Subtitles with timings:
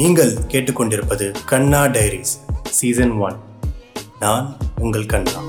[0.00, 2.32] நீங்கள் கேட்டுக்கொண்டிருப்பது கண்ணா diaries
[2.76, 3.36] season one.
[4.22, 4.46] நான்
[4.84, 5.40] உங்கள் கண்ணா.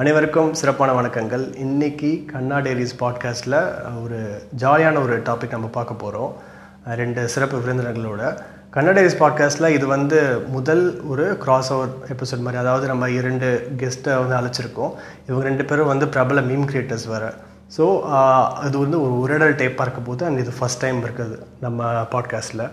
[0.00, 1.44] அனைவருக்கும் சிறப்பான வணக்கங்கள்.
[1.64, 3.58] இன்னைக்கு கண்ணா டைரிஸ் பாட்காஸ்ட்டில்
[4.02, 4.18] ஒரு
[4.62, 6.32] ஜாலியான ஒரு டாபிக் நம்ம பார்க்க போகிறோம்
[7.02, 8.32] ரெண்டு சிறப்பு விருந்தினர்களோட.
[8.76, 10.20] கண்ணா டைரிஸ் பாட்காஸ்ட்டில் இது வந்து
[10.56, 13.48] முதல் ஒரு கிராஸ் ஓவர் எபிசோட் மாதிரி அதாவது நம்ம இரண்டு
[13.82, 14.92] கெஸ்ட்டை வந்து அழைச்சிருக்கோம்.
[15.28, 17.32] இவங்க ரெண்டு பேரும் வந்து பிரபல மீம் கிரியேட்டர்ஸ் வேறு.
[17.76, 17.84] ஸோ
[18.64, 22.64] அது வந்து ஒரு உரைடல் டைப்பாக இருக்க போது அண்ட் இது ஃபஸ்ட் டைம் இருக்குது நம்ம பாட்காஸ்ட்டில்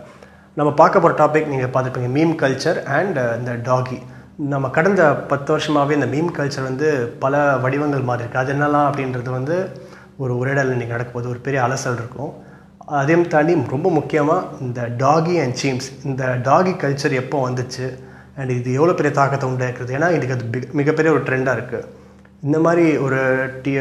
[0.60, 3.98] நம்ம பார்க்க போகிற டாபிக் நீங்கள் பார்த்துருப்பீங்க மீம் கல்ச்சர் அண்ட் uh, இந்த டாகி
[4.54, 6.88] நம்ம கடந்த பத்து வருஷமாகவே இந்த மீம் கல்ச்சர் வந்து
[7.24, 9.56] பல வடிவங்கள் மாறி இருக்குது அது என்னலாம் அப்படின்றது வந்து
[10.18, 12.32] ஒரு உரையாடல் இன்றைக்கி நடக்கும்போது ஒரு பெரிய அலசல் இருக்கும்.
[13.00, 17.88] அதையும் தாண்டி ரொம்ப முக்கியமாக இந்த டாகி அண்ட் சீம்ஸ் இந்த டாகி கல்ச்சர் எப்போ வந்துச்சு?
[18.40, 21.88] அண்ட் இது எவ்வளோ பெரிய தாக்கத்தை உண்டாக்குறது ஏன்னா இன்றைக்கி அது மிகப்பெரிய ஒரு ட்ரெண்டாக இருக்குது
[22.44, 23.22] இந்த மாதிரி ஒரு
[23.64, 23.72] டி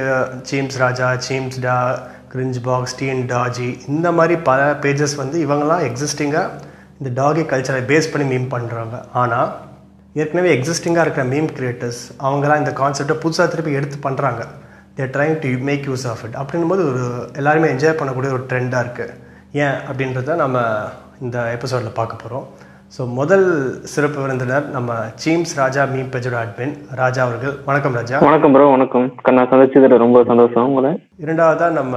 [0.51, 1.77] சீம்ஸ் ராஜா சீம்ஸ் டா
[2.33, 6.67] கிரிஞ்ச் பாக்ஸ் டீன் டாஜி இந்த மாதிரி பல பேஜஸ் வந்து இவங்கெல்லாம் எக்ஸிஸ்டிங்காக
[7.01, 9.51] இந்த டாகி கல்ச்சரை பேஸ் பண்ணி மீம் பண்ணுறாங்க ஆனால்
[10.17, 14.43] ஏற்கனவே எக்ஸிஸ்டிங்காக இருக்கிற மீம் கிரியேட்டர்ஸ் அவங்களாம் இந்த கான்செப்டை புதுசாக திருப்பி எடுத்து பண்ணுறாங்க
[14.97, 19.15] they're trying to make use of it அப்படின்போது ஒரு எல்லாருமே என்ஜாய் பண்ணக்கூடிய ஒரு ட்ரெண்டாக இருக்குது
[19.65, 19.77] ஏன்?
[19.89, 20.57] அப்படின்றத நம்ம
[21.21, 22.47] இந்த எபிசோடில் பார்க்க போகிறோம்
[22.93, 23.47] ஸோ முதல்
[23.93, 24.91] சிறப்பு விருந்தினர் நம்ம
[25.23, 27.55] சீம்ஸ் ராஜா மீம் பேஜோட அட்மின் ராஜா அவர்கள்.
[27.65, 28.19] வணக்கம் ராஜா.
[28.29, 29.07] வணக்கம் ப்ரோ வணக்கம்.
[29.23, 30.93] கண்ணா சந்திச்சதுல ரொம்ப சந்தோஷம் உங்களை.
[31.19, 31.95] இரண்டாவதாக நம்ம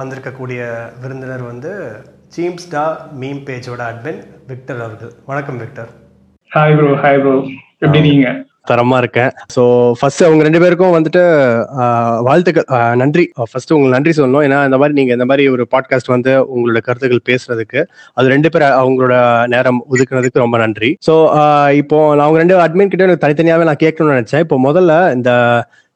[0.00, 0.60] வந்திருக்கக்கூடிய
[1.02, 1.72] விருந்தினர் வந்து
[2.32, 2.82] சீம்ஸ் டா
[3.20, 5.12] மீம் பேஜோட அட்மின் விக்டர் அவர்கள்.
[5.26, 5.90] வணக்கம் Victor
[6.50, 7.32] hi bro hi bro
[7.82, 8.30] எப்படி இருக்கீங்க?
[8.70, 9.30] தரமா இருக்கேன்.
[9.54, 9.62] ஸோ
[9.98, 11.22] ஃபர்ஸ்ட் அவங்க ரெண்டு பேருக்கும் வந்துட்டு
[11.82, 13.24] ஆஹ், வாழ்த்துக்கள் நன்றி.
[13.50, 14.44] ஃபர்ஸ்ட் உங்களுக்கு நன்றி சொல்லணும்.
[14.46, 17.80] ஏன்னா இந்த மாதிரி நீங்க இந்த மாதிரி ஒரு பாட்காஸ்ட் வந்து உங்களோட கருத்துக்கள் பேசுறதுக்கு
[18.16, 19.14] அது ரெண்டு பேர் அவங்களோட
[19.54, 20.90] நேரம் ஒதுக்குனதுக்கு ரொம்ப நன்றி.
[21.08, 21.14] ஸோ
[21.80, 24.44] இப்போ நான் அவங்க ரெண்டு அட்மின் கிட்ட எனக்கு தனித்தனியாவே நான் கேட்கணும்னு நினைச்சேன்.
[24.46, 25.32] இப்போ முதல்ல இந்த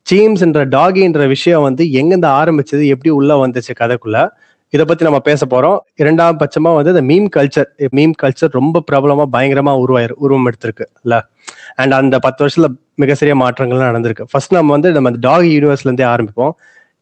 [0.06, 2.82] சீம்ஸ்ன்ற டாகின்ற விஷயம் வந்து எங்கிருந்து ஆரம்பிச்சது?
[2.94, 4.18] எப்படி உள்ள வந்துச்சு கதைக்குள்ள?
[4.68, 5.78] இதை பத்தி நம்ம பேச போறோம்.
[5.94, 11.26] இரண்டாம் பட்சமா வந்து இந்த மீம் கல்ச்சர் மீம் கல்ச்சர் ரொம்ப பிரபலமா பயங்கரமா உருவாயிரு உருவம் எடுத்திருக்கு இல்ல?
[11.74, 14.22] அண்ட் அந்த பத்து வருஷத்துல மிக சிறிய மாற்றங்கள்லாம் நடந்திருக்கு.
[14.30, 16.50] ஃபர்ஸ்ட் நம்ம வந்து நம்ம டாக் யூனிவர்ஸ்ல இருந்தே ஆரம்பிப்போம்.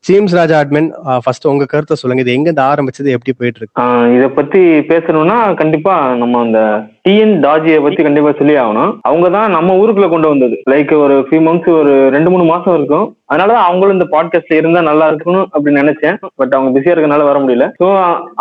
[0.07, 0.89] சீம்ஸ் ராஜா அட்மின்
[1.25, 2.23] ஃபர்ஸ்ட் உங்க கருத்தை சொல்லுங்க.
[2.25, 3.13] இது எங்க இருந்து ஆரம்பிச்சது?
[3.17, 6.61] எப்படி போயிட்டு இருக்கு இத பத்தி பேசணும்னா கண்டிப்பா நம்ம அந்த
[7.07, 8.93] டிஎன் டாஜியை பத்தி கண்டிப்பா சொல்லி ஆகணும்.
[9.09, 10.57] அவங்க தான் நம்ம ஊருக்குள்ள கொண்டு வந்தது.
[10.73, 13.07] லைக் ஒரு ஃபியூ மந்த்ஸ் ஒரு ரெண்டு மூணு மாசம் இருக்கும்.
[13.33, 16.19] அதனாலதான் அவங்களும் இந்த பாட்காஸ்ட்ல இருந்தா நல்லா இருக்கணும் அப்படின்னு நினைச்சேன்.
[16.41, 17.69] பட் அவங்க பிஸியா இருக்கனால வர முடியல.
[17.83, 17.89] ஸோ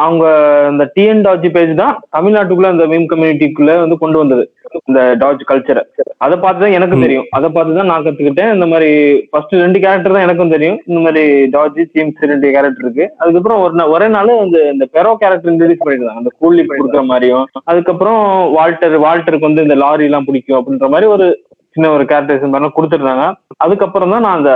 [0.05, 0.25] அவங்க
[0.71, 4.45] இந்த டிஎன் டாஜி பேஜ் தான் தமிழ்நாட்டுக்குள்ள அந்த மீம் கம்யூனிட்டிக்குள்ள வந்து கொண்டு வந்தது.
[4.89, 5.81] இந்த டாஜ் கல்ச்சரை
[6.25, 7.27] அதை பார்த்து தான் எனக்கு தெரியும்.
[7.37, 8.51] அதை பார்த்து தான் நான் கத்துக்கிட்டேன்.
[8.55, 8.89] இந்த மாதிரி
[9.31, 10.79] ஃபர்ஸ்ட் ரெண்டு கேரக்டர் தான் எனக்கும் தெரியும்.
[10.89, 11.23] இந்த மாதிரி
[11.55, 13.05] டாஜி சீம்ஸ் ரெண்டு கேரக்டர் இருக்கு.
[13.21, 17.45] அதுக்கப்புறம் ஒரு ஒரே நாள் அந்த இந்த பெரோ கேரக்டர் இன்ட்ரடியூஸ் பண்ணிருந்தாங்க அந்த கூலி கொடுக்குற மாதிரியும்.
[17.71, 18.21] அதுக்கப்புறம்
[18.57, 21.27] வால்டர் வால்டருக்கு வந்து இந்த லாரி எல்லாம் பிடிக்கும் அப்படின்ற மாதிரி ஒரு
[21.75, 23.25] சின்ன ஒரு கேரக்டரைசேஷன் மாதிரி கொடுத்துருந்தாங்க.
[23.65, 24.51] அதுக்கப்புறம் தான் நான் அந்த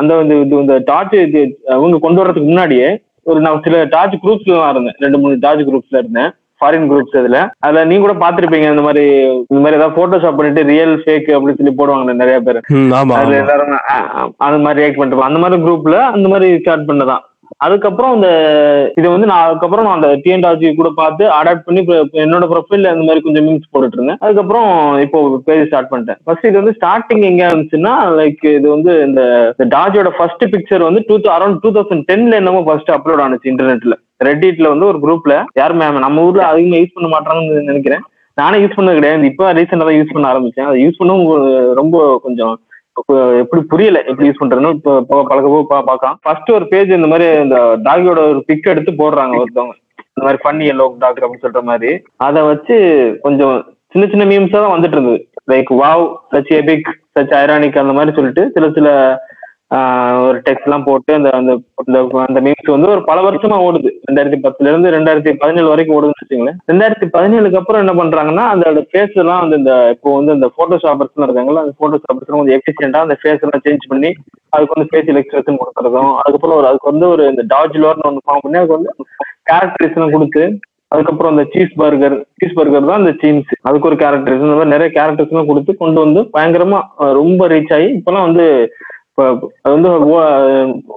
[0.00, 1.40] அந்த இந்த இது இந்த டார்ச் இது
[1.76, 2.88] அவங்க கொண்டு வர்றதுக்கு முன்னாடியே
[3.30, 4.96] ஒரு நான் சில டார்ச் குரூப்ஸ்ல தான் இருந்தேன்.
[5.04, 6.30] ரெண்டு மூணு டார்ச் குரூப்ஸ்ல இருந்தேன்.
[6.62, 7.38] ஃபாரின் குரூப்ஸ் இதுல.
[7.66, 9.04] அதுல நீங்க கூட பாத்திருப்பீங்க இந்த மாதிரி
[9.50, 12.60] இந்த மாதிரி ஏதாவது போட்டோஷாப் பண்ணிட்டு ரியல் ஃபேக் அப்படின்னு சொல்லி போடுவாங்க நிறைய பேர்.
[13.18, 13.42] அதுல.
[13.42, 13.76] எல்லாரும்
[14.46, 17.22] அந்த மாதிரி ரியாக்ட் பண்ணிட்டு அந்த மாதிரி குரூப்ல அந்த மாதிரி ஸ்டார்ட் பண்ணதான்.
[17.64, 18.28] அதுக்கப்புறம் இந்த
[18.98, 21.80] இதை வந்து நான் அதுக்கப்புறம் நான் அந்த டிஎன்டாஜி கூட பார்த்து அடாப்ட் பண்ணி
[22.22, 24.68] என்னோட ப்ரொஃபைல்ல அந்த மாதிரி கொஞ்சம் மீம்ஸ் போட்டுட்டு இருந்தேன் அதுக்கப்புறம்
[25.04, 25.18] இப்போ
[25.48, 26.18] பேஜ் ஸ்டார்ட் பண்ணிட்டேன்.
[26.24, 29.22] ஃபர்ஸ்ட் இது வந்து ஸ்டார்டிங் எங்க இருந்துச்சுன்னா லைக் இது வந்து இந்த
[29.76, 33.96] டாஜோட ஃபர்ஸ்ட் பிக்சர் வந்து டூ அரௌண்ட் டூ தௌசண்ட் டென்ல என்னமோ ஃபர்ஸ்ட் அப்லோட் ஆனுச்சு இன்டர்நெட்ல
[34.28, 35.36] ரெட்டிட்ல வந்து ஒரு குரூப்ல
[35.82, 38.02] மேம் நம்ம ஊர்ல அதிகமா யூஸ் பண்ண மாட்டாங்கன்னு நினைக்கிறேன்.
[38.40, 39.30] நானே யூஸ் பண்ணது கிடையாது.
[39.30, 40.68] இப்போ ரீசெண்டா தான் யூஸ் பண்ண ஆரம்பிச்சேன்.
[40.68, 41.96] அதை யூஸ் பண்ணவும் ரொம்ப
[42.26, 42.54] கொஞ்சம்
[43.42, 47.26] எப்படி புரியல எப்படி யூஸ் பண்றதுன்னு இப்போ போக பழக போக பார்க்கலாம் ஃபர்ஸ்ட் ஒரு பேஜ் இந்த மாதிரி
[47.44, 49.74] இந்த டாகியோட ஒரு பிக் எடுத்து போடுறாங்க ஒருத்தவங்க.
[50.12, 51.92] இந்த மாதிரி ஃபன்னி எல்லோ டாக் அப்படின்னு சொல்ற மாதிரி.
[52.26, 52.76] அதை வச்சு
[53.26, 53.54] கொஞ்சம்
[53.94, 55.20] சின்ன சின்ன மீம்ஸா தான் வந்துட்டு இருந்தது.
[55.52, 58.88] Like wow such epic such ironic அந்த மாதிரி சொல்லிட்டு சில சில
[60.22, 61.52] ஒரு டெக்ஸ்ட் எல்லாம் போட்டு அந்த அந்த
[62.22, 63.90] அந்த- மீம்ஸ் வந்து ஒரு பல வருஷமா ஓடுது.
[64.06, 69.16] ரெண்டாயிரத்தி பத்துல இருந்து ரெண்டாயிரத்தி பதினேழு வரைக்கும் ஓடுதுன்னு வச்சுங்களேன் ரெண்டாயிரத்தி பதினேழுக்கு அப்புறம் என்ன பண்றாங்கன்னா அந்த ஃபேஸ்
[69.22, 73.64] எல்லாம் வந்து இந்த இப்போ வந்து அந்த போட்டோஷாப்பர்ஸ் இருக்காங்கல்ல அந்த போட்டோஷாப்பர்ஸ் கொஞ்சம் எஃபிஷியண்டா அந்த ஃபேஸ் எல்லாம்
[73.66, 74.10] சேஞ்ச் பண்ணி
[74.52, 78.44] அதுக்கு வந்து ஃபேஷியல் எக்ஸ்பிரஷன் கொடுக்கறதும் அதுக்கப்புறம் ஒரு அதுக்கு வந்து ஒரு இந்த டாஜ் லோர்னு ஒன்று ஃபார்ம்
[78.44, 78.92] பண்ணி அதுக்கு வந்து
[79.50, 80.44] கேரக்டரைசேஷன் கொடுத்து
[80.92, 84.90] அதுக்கப்புறம் அந்த சீஸ் பர்கர் சீஸ் பர்கர் தான் அந்த சீன்ஸ் அதுக்கு ஒரு கேரக்டர்ஸ் இந்த மாதிரி நிறைய
[84.96, 86.80] கேரக்டர்ஸ் கொடுத்து கொண்டு வந்து பயங்கரமா
[87.20, 88.46] ரொம்ப ரீச் ஆகி இப்பெல்லாம் வந்து
[89.12, 89.24] இப்போ
[89.62, 89.88] அது வந்து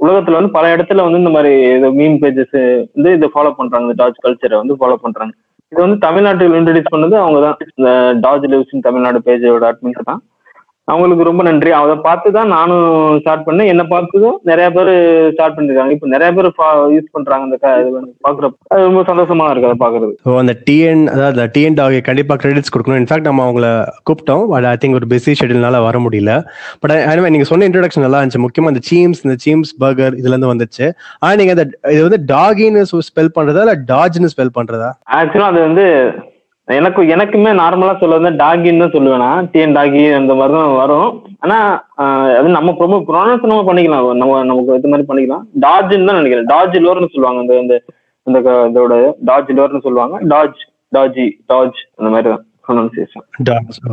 [0.03, 1.53] உலகத்துல வந்து பல இடத்துல வந்து இந்த மாதிரி
[1.97, 2.55] மீம் பேஜஸ்
[2.95, 3.85] வந்து இதை ஃபாலோ பண்றாங்க.
[3.87, 5.33] இந்த டாஜ் கல்ச்சரை வந்து ஃபாலோ பண்றாங்க.
[5.71, 7.91] இது வந்து தமிழ்நாட்டில் இன்ட்ரடியூஸ் பண்ணது அவங்க தான் இந்த
[8.25, 10.21] டாஜ் லிவ்ஸ் இன் தமிழ்நாடு பேஜோட அட்மின் தான்.
[10.91, 11.71] அவங்களுக்கு ரொம்ப நன்றி.
[11.79, 12.83] அதை பார்த்து தான் நானும்
[13.21, 13.69] ஸ்டார்ட் பண்ணேன்.
[13.73, 14.91] என்ன பார்த்ததும் நிறைய பேர்
[15.35, 15.93] ஸ்டார்ட் பண்ணிருக்காங்க.
[15.95, 16.49] இப்போ நிறைய பேர்
[16.95, 17.59] யூஸ் பண்றாங்க வந்து
[18.27, 18.57] பாக்குறப்ப.
[18.73, 22.99] அது ரொம்ப சந்தோஷமா இருக்கு அதை பாக்குறது ஸோ அந்த டிஎன் அதாவது டிஎன் டாக் கண்டிப்பாக கிரெடிட்ஸ் கொடுக்கணும்.
[23.03, 23.69] இன்ஃபேக்ட் நம்ம அவங்கள
[24.09, 24.45] கூப்பிட்டோம்.
[24.53, 26.35] பட் ஐ திங்க் ஒரு பிஸி ஷெடியூல்னால வர முடியல.
[26.83, 28.43] பட் anyway நீங்க சொன்ன இன்ட்ரடக்ஷன் நல்லா இருந்துச்சு.
[28.45, 30.87] முக்கியமா இந்த சீம்ஸ் இந்த சீம்ஸ் பர்கர் இதுல இருந்து வந்துச்சு.
[31.23, 31.65] ஆனா நீங்க அந்த
[31.95, 34.91] இது வந்து டாகின்னு ஸ்பெல் பண்றதா இல்ல டாஜ்னு ஸ்பெல் பண்றதா?
[35.19, 35.87] ஆக்சுவலா அது வந்து
[36.67, 39.49] எனக்கு எனக்குமே நார்மலா சொல்ல வந்து டாகின்னு தான் சொல்லுவேன் நான்.
[39.51, 41.11] டிஎன் டாகி அந்த மாதிரி தான் வரும்.
[41.43, 41.57] ஆனா
[42.37, 44.07] அது நம்ம ப்ரொமோ ப்ரொனவுன்ஸ் நம்ம பண்ணிக்கலாம்.
[44.21, 45.43] நம்ம நமக்கு இது மாதிரி பண்ணிக்கலாம்.
[45.65, 46.49] டாஜ்ன்னு தான் நினைக்கிறேன்.
[46.53, 47.41] டாஜ் லோர்னு சொல்லுவாங்க.
[47.43, 47.75] அந்த இந்த
[48.27, 48.39] இந்த
[48.71, 48.95] இதோட
[49.29, 50.17] டாஜ் லோர்னு சொல்லுவாங்க.
[50.33, 50.59] டாஜ்
[50.97, 52.43] டாஜி டாஜ் அந்த மாதிரி தான்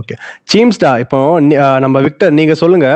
[0.01, 0.15] ஓகே
[0.51, 1.19] சீம்ஸ்டா இப்போ
[1.85, 2.89] நம்ம விக்டர் நீங்க சொல்லுங்க.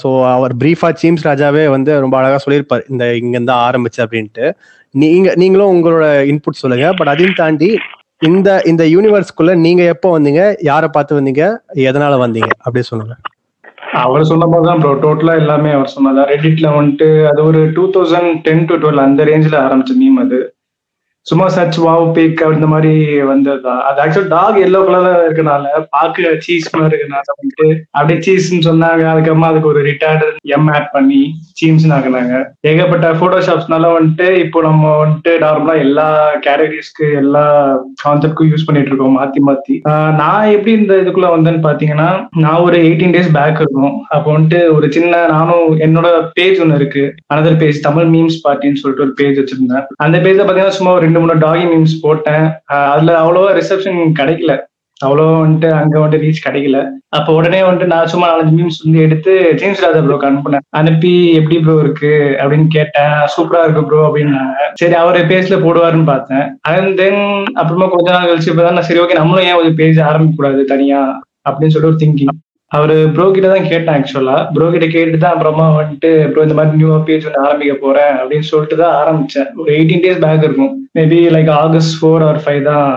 [0.00, 2.82] ஸோ அவர் பிரீஃபா சீம்ஸ் ராஜாவே வந்து ரொம்ப அழகா சொல்லியிருப்பார்.
[2.92, 4.46] இந்த இங்க இருந்து ஆரம்பிச்சு அப்படின்ட்டு.
[5.02, 6.88] நீங்க நீங்களும் உங்களோட இன்புட் சொல்லுங்க.
[7.00, 7.70] பட் அதையும் தாண்டி
[8.24, 10.42] இந்த இந்த யூனிவர்ஸ்க்குள்ள நீங்க எப்போ வந்தீங்க?
[10.62, 11.44] யாரை பார்த்து வந்தீங்க?
[11.88, 12.50] எதனால வந்தீங்க?
[12.58, 13.14] அப்படியே சொல்லுங்க.
[14.02, 18.30] அவர் சொன்ன போது தான் ப்ரோ டோட்டலா எல்லாமே அவர் சொன்னதா ரெடிட்ல வந்துட்டு அது ஒரு two thousand
[18.46, 20.38] ten to twelve அந்த ரேஞ்சில் ஆரம்பிச்ச மீம் அது.
[21.26, 22.90] சும்மா சர்ச் வாவ் பேக் இந்த மாதிரி
[23.28, 23.78] வந்ததுதான்.
[23.88, 29.50] அது ஆக்சுவல் டாக் எல்லோ கலர்ல இருக்கனால பார்க்க சீஸ் மாதிரி இருக்கனால வந்துட்டு அப்படியே சீஸ்ன்னு சொன்னாங்க அதுக்கப்புறமா
[29.52, 31.22] அதுக்கு ஒரு ரிட்டையர்டு எம் ஆட் பண்ணி
[31.64, 32.34] ஸ்கீம்ஸ் ஆகினாங்க
[32.70, 36.06] ஏகப்பட்ட போட்டோஷாப்ஸ்னால வந்துட்டு இப்போ நம்ம வந்துட்டு நார்மலா எல்லா
[36.46, 37.44] கேட்டகரிஸ்க்கு எல்லா
[38.02, 39.76] கான்செப்ட்க்கும் யூஸ் பண்ணிட்டு இருக்கோம் மாத்தி மாத்தி.
[40.20, 42.08] நான் எப்படி இந்த இதுக்குள்ள வந்தேன்னு பாத்தீங்கன்னா
[42.44, 43.94] நான் ஒரு எயிட்டீன் டேஸ் பேக் இருக்கும்.
[44.16, 46.08] அப்போ வந்துட்டு ஒரு சின்ன நானும் என்னோட
[46.38, 47.04] பேஜ் ஒன்று இருக்கு.
[47.34, 49.86] அனதர் பேஜ் தமிழ் மீம்ஸ் பார்ட்டின்னு சொல்லிட்டு ஒரு பேஜ் வச்சிருந்தேன்.
[50.06, 52.46] அந்த பேஜ்ல பாத்தீங்கன்னா சும்மா ஒரு ரெண்டு மூணு டாகி மீம்ஸ் போட்டேன்.
[52.92, 54.54] அதுல அவ்வளோவா ரிசப்ஷன் கிடைக்கல.
[55.00, 56.78] அவ்வளோ வந்துட்டு அங்க வந்துட்டு ரீச் கிடைக்கல.
[57.16, 61.56] அப்போ உடனே வந்துட்டு நான் சும்மா நாலஞ்சு மீம்ஸ் வந்து எடுத்து ஜேம்ஸ் ராஜா ப்ரோக்கு அனுப்புனேன் அனுப்பி எப்படி
[61.64, 62.12] ப்ரோ இருக்கு?
[62.42, 63.16] அப்படின்னு கேட்டேன்.
[63.34, 64.68] சூப்பரா இருக்கு ப்ரோ அப்படின்னாங்க.
[64.82, 66.46] சரி அவர் பேஜ்ல போடுவாருன்னு பார்த்தேன்.
[66.72, 67.22] அண்ட் தென்
[67.60, 71.02] அப்புறமா கொஞ்ச நாள் கழிச்சு இப்பதான் நான் சரி ஓகே நம்மளும் ஏன் ஒரு பேஜ் ஆரம்பிக்க கூடாது தனியா?
[71.48, 72.34] அப்படின்னு சொல்லிட்டு ஒரு திங்கிங்
[72.70, 76.78] அவர் ப்ரோ கிட்ட தான் கேட்டேன் ஆக்சுவலா ப்ரோ கிட்ட கேட்டு தான் அப்புறமா வந்துட்டு ப்ரோ இந்த மாதிரி
[76.78, 79.48] நியூவா பேஜ் ஒன்று ஆரம்பிக்க போறேன் அப்படின்னு சொல்லிட்டு தான் ஆரம்பிச்சேன்.
[79.60, 80.72] ஒரு எயிட்டீன் டேஸ் பேக் இருக்கும்.
[80.98, 82.88] Maybe like August four or five தான்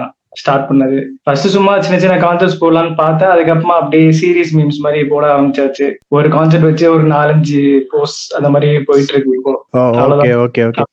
[0.42, 0.98] ஸ்டார்ட் பண்ணது.
[1.26, 3.32] ஃபர்ஸ்ட் சும்மா சின்ன சின்ன கான்செப்ட்ஸ் போடலான்னு பார்த்தேன்.
[3.36, 5.88] அதுக்கப்புறமா அப்படியே சீரியஸ் மீம்ஸ் மாதிரி போட ஆரம்பிச்சாச்சு.
[6.18, 7.64] ஒரு கான்செப்ட் வச்சு ஒரு நாலஞ்சு
[7.94, 9.56] போஸ்ட் அந்த மாதிரி போயிட்டு இருக்கு இப்போ.
[9.86, 10.44] ஓகே அவ்வளவுதான்.
[10.46, 10.86] ஓகே ஓகே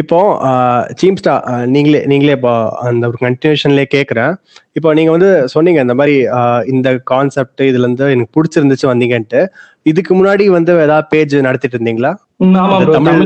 [0.00, 0.18] இப்போ
[0.98, 1.32] சீம்ஸ்டா
[1.72, 2.52] நீங்களே நீங்களே இப்போ
[2.88, 4.34] அந்த ஒரு கண்டினியூஷன்லேயே கேட்குறேன்
[4.78, 6.14] இப்போ நீங்க வந்து சொன்னீங்க இந்த மாதிரி
[6.72, 9.40] இந்த கான்செப்ட் இதுல இருந்து எனக்கு பிடிச்சிருந்துச்சு வந்தீங்கன்ட்டு.
[9.92, 12.12] இதுக்கு முன்னாடி வந்து ஏதாவது பேஜ் நடத்திட்டு இருந்தீங்களா?
[12.96, 13.20] தமிழ்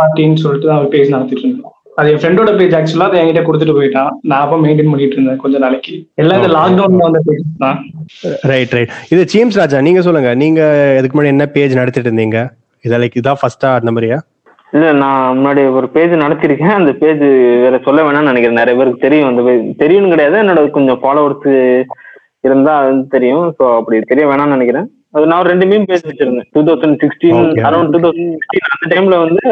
[0.00, 1.71] பார்ட்டின்னு சொல்லிட்டு பேஜ் நடத்திட்டு இருந்தோம்.
[1.98, 4.10] அது என் ஃப்ரெண்டோட பேஜ் ஆக்சுவலா அதை என்கிட்ட கொடுத்துட்டு போயிட்டான்.
[4.30, 5.94] நான் அப்ப மெயின்டைன் பண்ணிட்டு இருந்தேன் கொஞ்ச நாளைக்கு.
[6.22, 6.50] எல்லாம் இந்த.
[6.56, 7.78] லாக்டவுன்ல வந்த பேஜ் தான்.
[8.50, 10.30] ரைட் ரைட் இது சீம்ஸ் ராஜா நீங்க சொல்லுங்க.
[10.42, 10.60] நீங்க
[10.98, 12.40] இதுக்கு முன்னாடி என்ன பேஜ் நடத்திட்டு இருந்தீங்க?
[12.86, 14.18] இதை லைக் இதான் ஃபர்ஸ்டா அந்த மாதிரியா?
[14.76, 16.76] இல்ல நான் முன்னாடி ஒரு பேஜ் நடத்திருக்கேன்.
[16.78, 17.26] அந்த பேஜ்
[17.64, 18.60] வேற சொல்ல வேணாம்னு நினைக்கிறேன்.
[18.62, 19.28] நிறைய பேருக்கு தெரியும்.
[19.32, 19.62] அந்த page.
[19.82, 20.36] தெரியும்னு கிடையாது.
[20.42, 21.48] என்னோட கொஞ்சம் ஃபாலோவர்ஸ்
[22.46, 23.46] இருந்தா அது வந்து தெரியும்.
[23.58, 24.86] ஸோ அப்படி தெரிய வேணாம்னு நினைக்கிறேன்.
[25.16, 26.48] அது நான் ரெண்டு மீன் பேஜ் வச்சிருந்தேன்.
[26.54, 27.40] Two thousand sixteen.
[27.68, 29.42] Around two thousand sixteen அந்த டைம்ல வந்து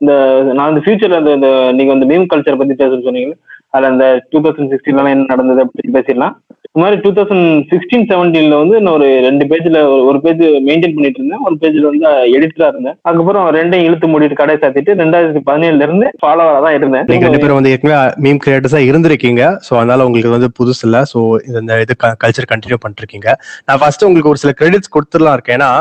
[0.00, 0.12] இந்த
[0.54, 3.34] நான் இந்த ஃபியூச்சர்ல அந்த இந்த நீங்க வந்து மீம் கல்ச்சர் பத்தி பேச சொன்னீங்க
[3.70, 6.34] அதுல அந்த டூ தௌசண்ட் சிக்ஸ்டீன்ல என்ன நடந்தது அப்படின்னு பேசிடலாம்.
[6.76, 9.78] இந்த மாதிரி டூ தௌசண்ட் சிக்ஸ்டீன் செவன்டீன்ல வந்து நான் ஒரு ரெண்டு பேஜ்ல
[10.08, 11.44] ஒரு பேஜ் மெயின்டைன் பண்ணிட்டு இருந்தேன்.
[11.48, 12.96] ஒரு பேஜ்ல வந்து எடிட்டரா இருந்தேன்.
[13.08, 17.06] அதுக்கப்புறம் ரெண்டையும் இழுத்து மூடிட்டு கடை சாத்திட்டு ரெண்டாயிரத்தி பதினேழுல இருந்து ஃபாலோவரா தான் இருந்தேன்.
[17.12, 19.42] நீங்க ரெண்டு பேரும் வந்து ஏற்கனவே மீம் கிரியேட்டர்ஸா இருந்திருக்கீங்க.
[19.68, 21.00] ஸோ அதனால உங்களுக்கு வந்து புதுசு இல்ல.
[21.12, 21.18] ஸோ
[21.62, 23.30] இந்த இது கல்ச்சர் கண்டினியூ பண்ணிருக்கீங்க.
[23.68, 25.58] நான் ஃபர்ஸ்ட் உங்களுக்கு ஒரு சில கிரெடிட்ஸ் கொடுத்துடலாம் இருக்கேன்.
[25.58, 25.72] ஏன்னா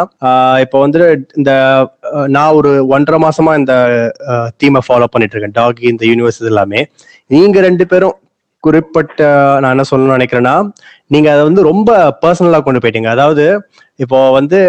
[0.66, 1.02] இப்போ வந்து
[1.42, 1.52] இந்த
[2.38, 3.74] நான் ஒரு ஒன்றரை மாசமா இந்த
[4.64, 5.58] தீமை ஃபாலோ பண்ணிட்டு இருக்கேன்.
[5.62, 6.84] டாகி இந்த யூனிவர்ஸ் எல்லாமே.
[7.34, 8.16] நீங்க ரெண்டு பேரும்
[8.66, 9.24] குறிப்பிட்ட
[9.62, 10.56] நான் என்ன சொல்லணும்னு நினைக்கிறேன்னா
[11.14, 11.90] நீங்க அதை வந்து ரொம்ப
[12.24, 13.10] பர்சனலா கொண்டு போயிட்டீங்க.
[13.16, 13.46] அதாவது
[14.04, 14.60] இப்போ வந்து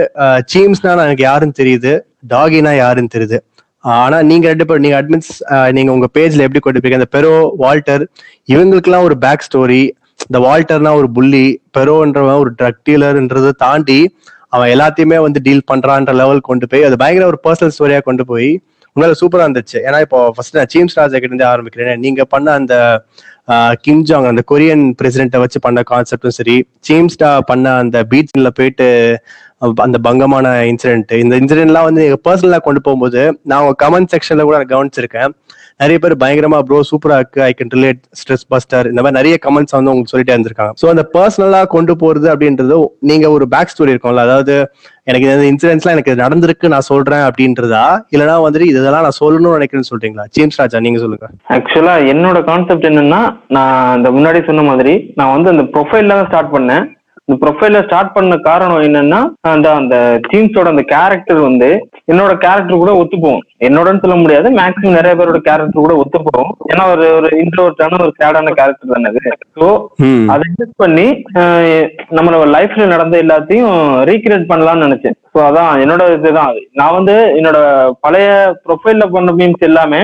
[0.53, 1.93] சீம்ஸ்னா எனக்கு யாருன்னு தெரியுது
[2.33, 3.39] டாகினா யாருன்னு தெரியுது.
[3.85, 5.33] ஆனா நீங்க ரெண்டு பேரும் நீங்க அட்மின்ஸ்
[5.77, 8.05] நீங்க உங்க பேஜ்ல எப்படி கொண்டு போயிருக்க அந்த பெரோ வால்டர்
[8.53, 9.83] இவங்களுக்குலாம் ஒரு பேக் ஸ்டோரி
[10.27, 14.01] இந்த வால்டர்னா ஒரு புள்ளி பெரோன்றவன் ஒரு ட்ரக் டீலர்ன்றதை தாண்டி
[14.55, 18.51] அவன் எல்லாத்தையுமே வந்து டீல் பண்றான்ற லெவல் கொண்டு போய் அது பயங்கர ஒரு பர்சனல் ஸ்டோரியா கொண்டு போய்
[18.97, 19.79] உங்களால சூப்பரா இருந்துச்சு.
[19.87, 22.75] ஏன்னா இப்போ ஃபர்ஸ்ட் நான் சீம்ஸ் ராஜா கிட்ட இருந்து ஆரம்பிக்கிறேன் நீங்க பண்ண அந்த
[23.85, 26.57] கிம் ஜாங் அந்த கொரியன் பிரசிடென்ட்டை வச்சு பண்ண கான்செப்டும் சரி.
[26.89, 28.89] சேம்ஸ்டா பண்ண அந்த பீச்ல போயிட்டு
[29.87, 34.57] அந்த பங்கமான இன்சிடென்ட் இந்த இன்சிடென்ட்லாம் வந்து நீங்க பர்சனலா கொண்டு போகும்போது நான் உங்க கமெண்ட் செக்ஷன்ல கூட
[34.59, 35.33] நான் கவனிச்சிருக்கேன்.
[35.81, 37.41] நிறைய பேர் பயங்கரமா ப்ரோ சூப்பரா இருக்கு.
[37.47, 40.73] I can relate stress buster இந்த மாதிரி நிறைய கமெண்ட்ஸ் வந்து உங்களுக்கு சொல்லிட்டே இருந்திருக்காங்க.
[40.81, 42.77] ஸோ அந்த பர்சனலா கொண்டு போறது அப்படின்றது
[43.11, 44.25] நீங்க ஒரு பேக் ஸ்டோரி இருக்கும்ல.
[44.29, 44.55] அதாவது
[45.11, 47.85] எனக்கு இந்த இன்சிடென்ட்ஸ்லாம் எனக்கு நடந்திருக்கு நான் சொல்றேன் அப்படின்றதா?
[48.15, 50.27] இல்லைன்னா வந்துட்டு இதெல்லாம் நான் சொல்லணும்னு நினைக்கிறேன்னு சொல்றீங்களா?
[50.37, 51.29] ஜேம்ஸ் ராஜா நீங்க சொல்லுங்க.
[51.57, 53.23] ஆக்சுவலா என்னோட கான்செப்ட் என்னன்னா
[53.59, 56.87] நான் இந்த முன்னாடி சொன்ன மாதிரி நான் வந்து அந்த ப்ரொஃபைல்ல தான் ஸ்டார்ட் பண்ணேன்.
[57.29, 59.19] இந்த ப்ரொஃபைல்ல ஸ்டார்ட் பண்ண காரணம் என்னன்னா
[59.53, 59.95] அந்த அந்த
[60.27, 61.69] டீம்ஸோட அந்த கேரக்டர் வந்து
[62.11, 63.41] என்னோட கேரக்டர் கூட ஒத்துப்போம்.
[63.67, 66.51] என்னோடன்னு சொல்ல முடியாது மேக்ஸிமம் நிறைய பேரோட கேரக்டர் கூட ஒத்துப்போம்.
[66.73, 69.33] ஏன்னா ஒரு ஒரு இன்ட்ரோட்டான ஒரு சேடான கேரக்டர் தானே அது.
[69.57, 69.67] ஸோ
[70.35, 71.07] அதை யூஸ் பண்ணி
[72.19, 73.75] நம்மளோட லைஃப்ல நடந்த எல்லாத்தையும்
[74.11, 75.19] ரீக்ரியேட் பண்ணலாம்னு நினைச்சேன்.
[75.33, 76.55] ஸோ அதான் என்னோட இதுதான்.
[76.83, 77.59] நான் வந்து என்னோட
[78.07, 78.29] பழைய
[78.69, 80.03] ப்ரொஃபைல்ல பண்ண மீம்ஸ் எல்லாமே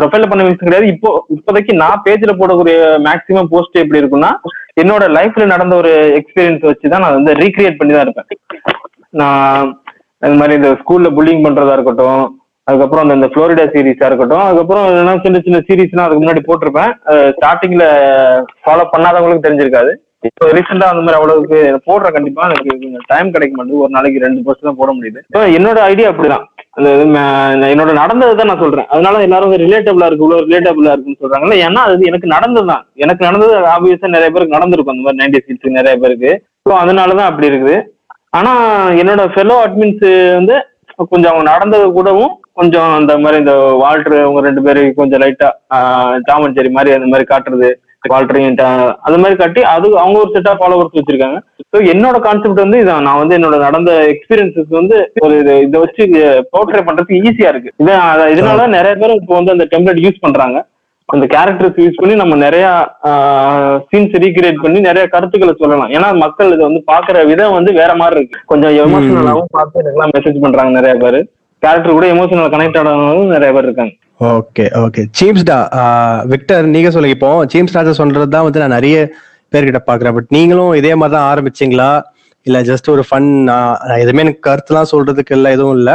[0.00, 0.92] ப்ரொஃபைல்ல பண்ண மீம்ஸ் கிடையாது.
[0.96, 2.76] இப்போ இப்போதைக்கு நான் பேஜ்ல போடக்கூடிய
[3.08, 4.32] மேக்ஸிமம் போஸ்ட் எப்படி இருக்கும்னா
[4.82, 8.28] என்னோட லைஃப்ல நடந்த ஒரு எக்ஸ்பீரியன்ஸ் வச்சு தான் நான் வந்து ரீக்ரியேட் பண்ணி தான் இருப்பேன்.
[9.20, 9.68] நான்
[10.22, 12.22] இந்த மாதிரி இந்த ஸ்கூல்ல புல்லிங் பண்றதா இருக்கட்டும்
[12.66, 16.92] அதுக்கப்புறம் அந்த இந்த ஃப்ளோரிடா சீரீஸா இருக்கட்டும் அதுக்கப்புறம் என்ன சின்ன சின்ன சீரீஸ்லாம் அதுக்கு முன்னாடி போட்டிருப்பேன்.
[17.36, 17.86] ஸ்டார்டிங்ல
[18.62, 19.92] ஃபாலோ பண்ணாதவங்களுக்கு தெரிஞ்சிருக்காது.
[20.28, 24.68] இப்போ ரீசெண்டா அந்த மாதிரி அவ்வளவுக்கு போடுற கண்டிப்பா எனக்கு டைம் கிடைக்க மாட்டேங்குது ஒரு நாளைக்கு ரெண்டு போஸ்ட்
[24.68, 25.20] தான் போட முடியுது.
[25.30, 26.44] இப்போ என்னோட ஐடியா அப்படிதான்.
[26.76, 27.04] அந்த இது
[27.72, 28.88] என்னோட நடந்தது தான் நான் சொல்றேன்.
[28.94, 31.58] அதனால எல்லாரும் ரிலேட்டபிளா இருக்கு இவ்வளவு ரிலேட்டபிளா இருக்குன்னு சொல்றாங்கல்ல.
[31.66, 32.84] ஏன்னா அது எனக்கு நடந்தது தான்.
[33.04, 34.94] எனக்கு நடந்தது ஆப்வியஸா நிறைய பேருக்கு நடந்திருக்கும்.
[34.96, 36.32] அந்த மாதிரி நைன்டி சிக்ஸ் நிறைய பேருக்கு.
[36.66, 37.76] ஸோ அதனாலதான் அப்படி இருக்குது.
[38.38, 38.52] ஆனா
[39.00, 40.06] என்னோட ஃபெலோ அட்மின்ஸ்
[40.38, 40.56] வந்து
[41.12, 45.48] கொஞ்சம் அவங்க நடந்தது கூடவும் கொஞ்சம் அந்த மாதிரி இந்த வால்டர் அவங்க ரெண்டு பேரும் கொஞ்சம் லைட்டா
[46.28, 47.68] டாமன் செரி மாதிரி அந்த மாதிரி காட்டுறது
[48.12, 48.58] வால்டரையும்
[49.06, 51.38] அந்த மாதிரி காட்டி அது அவங்க ஒரு செட் ஆஃப் ஃபாலோவர்ஸ் வச்சிருக்காங்க.
[51.72, 53.06] ஸோ என்னோட கான்செப்ட் வந்து இதான்.
[53.06, 56.04] நான் வந்து என்னோட நடந்த எக்ஸ்பீரியன்சஸ் வந்து ஒரு இது இதை வச்சு
[56.52, 57.74] போர்ட்ரே பண்றதுக்கு ஈஸியா இருக்கு.
[57.82, 60.58] இதான் இதனால நிறைய பேர் இப்போ வந்து அந்த டெம்ப்ளேட் யூஸ் பண்றாங்க.
[61.08, 62.66] அந்த கேரக்டர்ஸ் யூஸ் பண்ணி நம்ம நிறைய
[63.88, 65.90] சீன்ஸ் ரீக்ரியேட் பண்ணி நிறைய கருத்துக்களை சொல்லலாம்.
[65.96, 68.38] ஏன்னா மக்கள் இதை வந்து பாக்குற விதம் வந்து வேற மாதிரி இருக்கு.
[68.52, 71.18] கொஞ்சம் எமோஷனலாவும் பார்த்து மெசேஜ் பண்றாங்க நிறைய பேர்.
[71.62, 73.94] கேரக்டர் கூட எமோஷனல் கனெக்ட் ஆனவங்களும் நிறைய பேர் இருக்காங்க.
[74.20, 75.56] ஓகே ஓகே சீம்ஸ்டா
[76.32, 77.16] விக்டர் நீங்க சொல்லுங்க.
[77.16, 78.96] இப்போ சீம்ஸ் ராஜா சொல்றது தான் வந்து நான் நிறைய
[79.52, 81.88] பேர்கிட்ட பாக்குறேன் பட் நீங்களும் இதே மாதிரி தான் ஆரம்பிச்சீங்களா?
[82.46, 83.28] இல்ல ஜஸ்ட் ஒரு ஃபன்
[84.04, 85.90] எதுவுமே எனக்கு கருத்துலாம் சொல்றதுக்கு இல்ல எதுவும் இல்ல.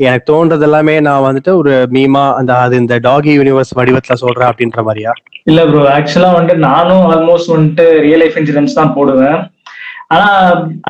[0.00, 4.80] எனக்கு தோன்றது எல்லாமே நான் வந்துட்டு ஒரு மீமா அந்த அது இந்த டாகி யூனிவர்ஸ் வடிவத்துல சொல்றேன் அப்படின்ற
[4.88, 5.12] மாதிரியா?
[5.50, 9.38] இல்ல ப்ரோ ஆக்சுவலா வந்துட்டு நானும் ஆல்மோஸ்ட் வந்துட்டு ரியல் லைஃப் இன்சூரன்ஸ் தான் போடுவேன்.
[10.14, 10.26] ஆனா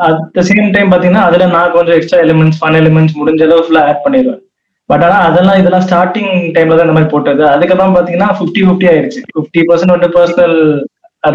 [0.07, 3.85] அட் த சேம் டைம் பாத்தீங்கன்னா அதுல நான் கொஞ்சம் எக்ஸ்ட்ரா எலிமெண்ட்ஸ் ஃபன் எலிமெண்ட்ஸ் முடிஞ்ச அளவு ஃபுல்லா
[3.91, 4.41] ஆட் பண்ணிடுவேன்.
[4.91, 9.21] பட் ஆனா அதெல்லாம் இதெல்லாம் ஸ்டார்டிங் டைம்ல தான் இந்த மாதிரி போட்டது அதுக்கப்புறம் பாத்தீங்கன்னா ஃபிஃப்டி ஃபிஃப்டி ஆயிருச்சு.
[9.35, 10.57] ஃபிஃப்டி பர்சன்ட் வந்து பர்சனல்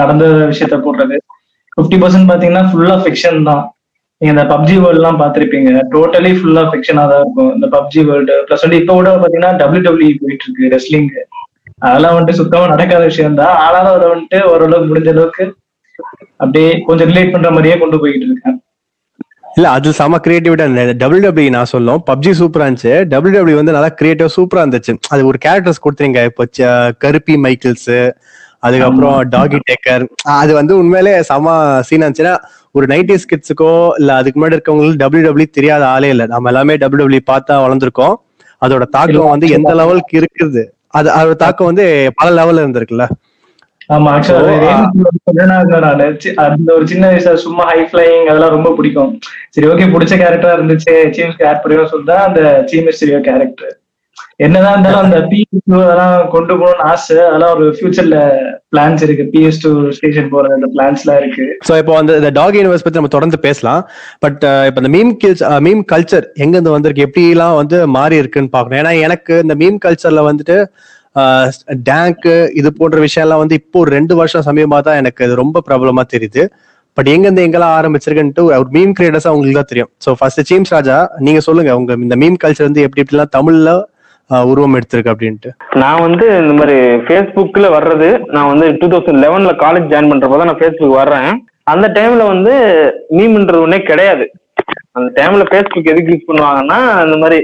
[0.02, 1.18] நடந்த விஷயத்த போடுறது.
[1.76, 3.64] ஃபிஃப்டி பர்சன்ட் பாத்தீங்கன்னா ஃபுல்லா ஃபிக்ஷன் தான்.
[4.22, 7.52] நீங்க இந்த பப்ஜி வேர்ல்ட் எல்லாம் பாத்திருப்பீங்க டோட்டலி ஃபுல்லா ஃபிக்ஷனா தான் இருக்கும்.
[7.58, 11.10] இந்த பப்ஜி வேர்ல்டு பிளஸ் வந்து இப்ப கூட பாத்தீங்கன்னா டபிள்யூ டபிள்யூ போயிட்டு இருக்கு ரெஸ்லிங்
[11.88, 13.56] அதெல்லாம் வந்துட்டு சுத்தமா நடக்காத விஷயம் தான்.
[13.66, 15.44] ஆனாலும் அதை வந்துட்டு ஓரளவுக்கு முடிஞ்ச அளவுக்கு
[16.44, 18.58] அப்படியே கொஞ்சம் ரிலேட் பண்ற மாதிரியே கொண்டு போயிட்டு இருக்கேன்.
[19.58, 20.66] இல்ல அது செம கிரியேட்டிவிட்டா
[21.02, 22.02] டபிள்யூ டபிள்யூ நான் சொல்லும்.
[22.10, 22.94] பப்ஜி சூப்பரா இருந்துச்சு.
[23.14, 24.94] டபிள்யூ டபிள்யூ வந்து நல்லா கிரியேட்டிவ் சூப்பரா இருந்துச்சு.
[25.14, 26.44] அது ஒரு கேரக்டர்ஸ் கொடுத்துறீங்க இப்போ
[27.04, 27.92] கருப்பி மைக்கிள்ஸ்
[28.66, 30.04] அதுக்கப்புறம் டாகி டேக்கர்.
[30.42, 31.54] அது வந்து உண்மையிலே செம
[31.88, 32.36] சீனா இருந்துச்சுன்னா
[32.78, 36.26] ஒரு நைன்டிஸ் கிட்ஸுக்கோ இல்ல அதுக்கு முன்னாடி இருக்கவங்களுக்கு டபிள்யூ டபிள்யூ தெரியாத ஆளே இல்ல.
[36.34, 38.16] நம்ம எல்லாமே டபிள்யூ டபிள்யூ பார்த்தா வளர்ந்துருக்கோம்.
[38.62, 40.64] அதோட தாக்கம் வந்து எந்த லெவலுக்கு இருக்குது?
[40.98, 41.86] அது அதோட தாக்கம் வந்து
[42.20, 43.06] பல லெவல்ல இருந்திருக்குல்ல.
[43.96, 44.74] ஆமா ஆக்சுவலா
[46.46, 49.12] அந்த ஒரு சின்ன வயசுல சும்மா ஹை ஃபிளைங் அதெல்லாம் ரொம்ப பிடிக்கும்.
[49.56, 53.76] சரி ஓகே பிடிச்ச கேரக்டரா இருந்துச்சு சீம்ஸ் ஆட் பண்ணுவோம் சொல்லிட்டு அந்த சீம் மிஸ்டரியோ கேரக்டர்
[54.46, 58.18] என்னதான் இருந்தாலும் அந்த பிஎஸ் டூ அதெல்லாம் கொண்டு போகணும்னு ஆசை அதெல்லாம் ஒரு ஃபியூச்சர்ல
[58.74, 59.24] பிளான்ஸ் இருக்கு.
[59.34, 61.46] பிஎஸ் டூ ஸ்டேஷன் போற அந்த பிளான்ஸ்லாம் இருக்கு.
[61.68, 63.82] சோ இப்போ அந்த இந்த டாக் யூனிவர்ஸ் பத்தி நம்ம தொடர்ந்து பேசலாம்.
[64.26, 67.06] பட் இப்போ இந்த மீம் கில்ஸ் மீம் கல்ச்சர் எங்க இருந்து வந்திருக்கு?
[67.10, 68.80] எப்படிலாம் வந்து மாறி இருக்குன்னு பார்க்கணும்.
[68.84, 70.58] ஏன்னா எனக்கு இந்த மீம் கல்ச்சர்ல வந்துட்டு
[71.90, 72.28] டேங்க்
[72.60, 76.44] இது போன்ற விஷயம்லாம் வந்து இப்போ ஒரு ரெண்டு வருஷம் சமயமாக தான் எனக்கு இது ரொம்ப பிரபலமா தெரியுது.
[76.98, 79.92] பட் எங்கேருந்து எங்கெல்லாம் ஆரம்பிச்சிருக்குன்ட்டு ஒரு மீம் கிரியேட்டர்ஸா உங்களுக்கு தான் தெரியும்.
[80.06, 83.72] ஸோ ஃபர்ஸ்ட் சீம்ஸ் ராஜா நீங்க சொல்லுங்க உங்க இந்த மீம் கல்ச்சர் வந்து எப்படி எப்படிலாம் தமிழ்ல
[84.52, 85.50] உருவம் எடுத்திருக்கு அப்படின்ட்டு.
[85.82, 86.76] நான் வந்து இந்த மாதிரி
[87.06, 91.32] ஃபேஸ்புக்கில் வர்றது நான் வந்து டூ தௌசண்ட் லெவனில் காலேஜ் ஜாயின் பண்றப்போ தான் நான் ஃபேஸ்புக் வர்றேன்.
[91.72, 92.54] அந்த டைம்ல வந்து
[93.18, 94.26] மீம்ன்றது ஒன்றே கிடையாது.
[94.98, 97.40] அந்த டைம்ல ஃபேஸ்புக் எதுக்கு யூஸ் பண்ணுவாங்கன்னா அந்த மாதிரி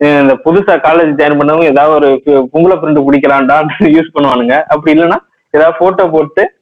[0.00, 4.62] இந்த புதுசா காலேஜ் ஜாயின் பண்ணவங்க ஏதாவது ஒரு பு- பொங்கலை பிரிண்ட் பிடிக்கலான்டான்னு யூஸ் பண்ணுவானுங்க.
[4.62, 5.16] அப்படி இல்லைன்னா
[5.50, 6.52] ஏதாவது போட்டோ போட்டு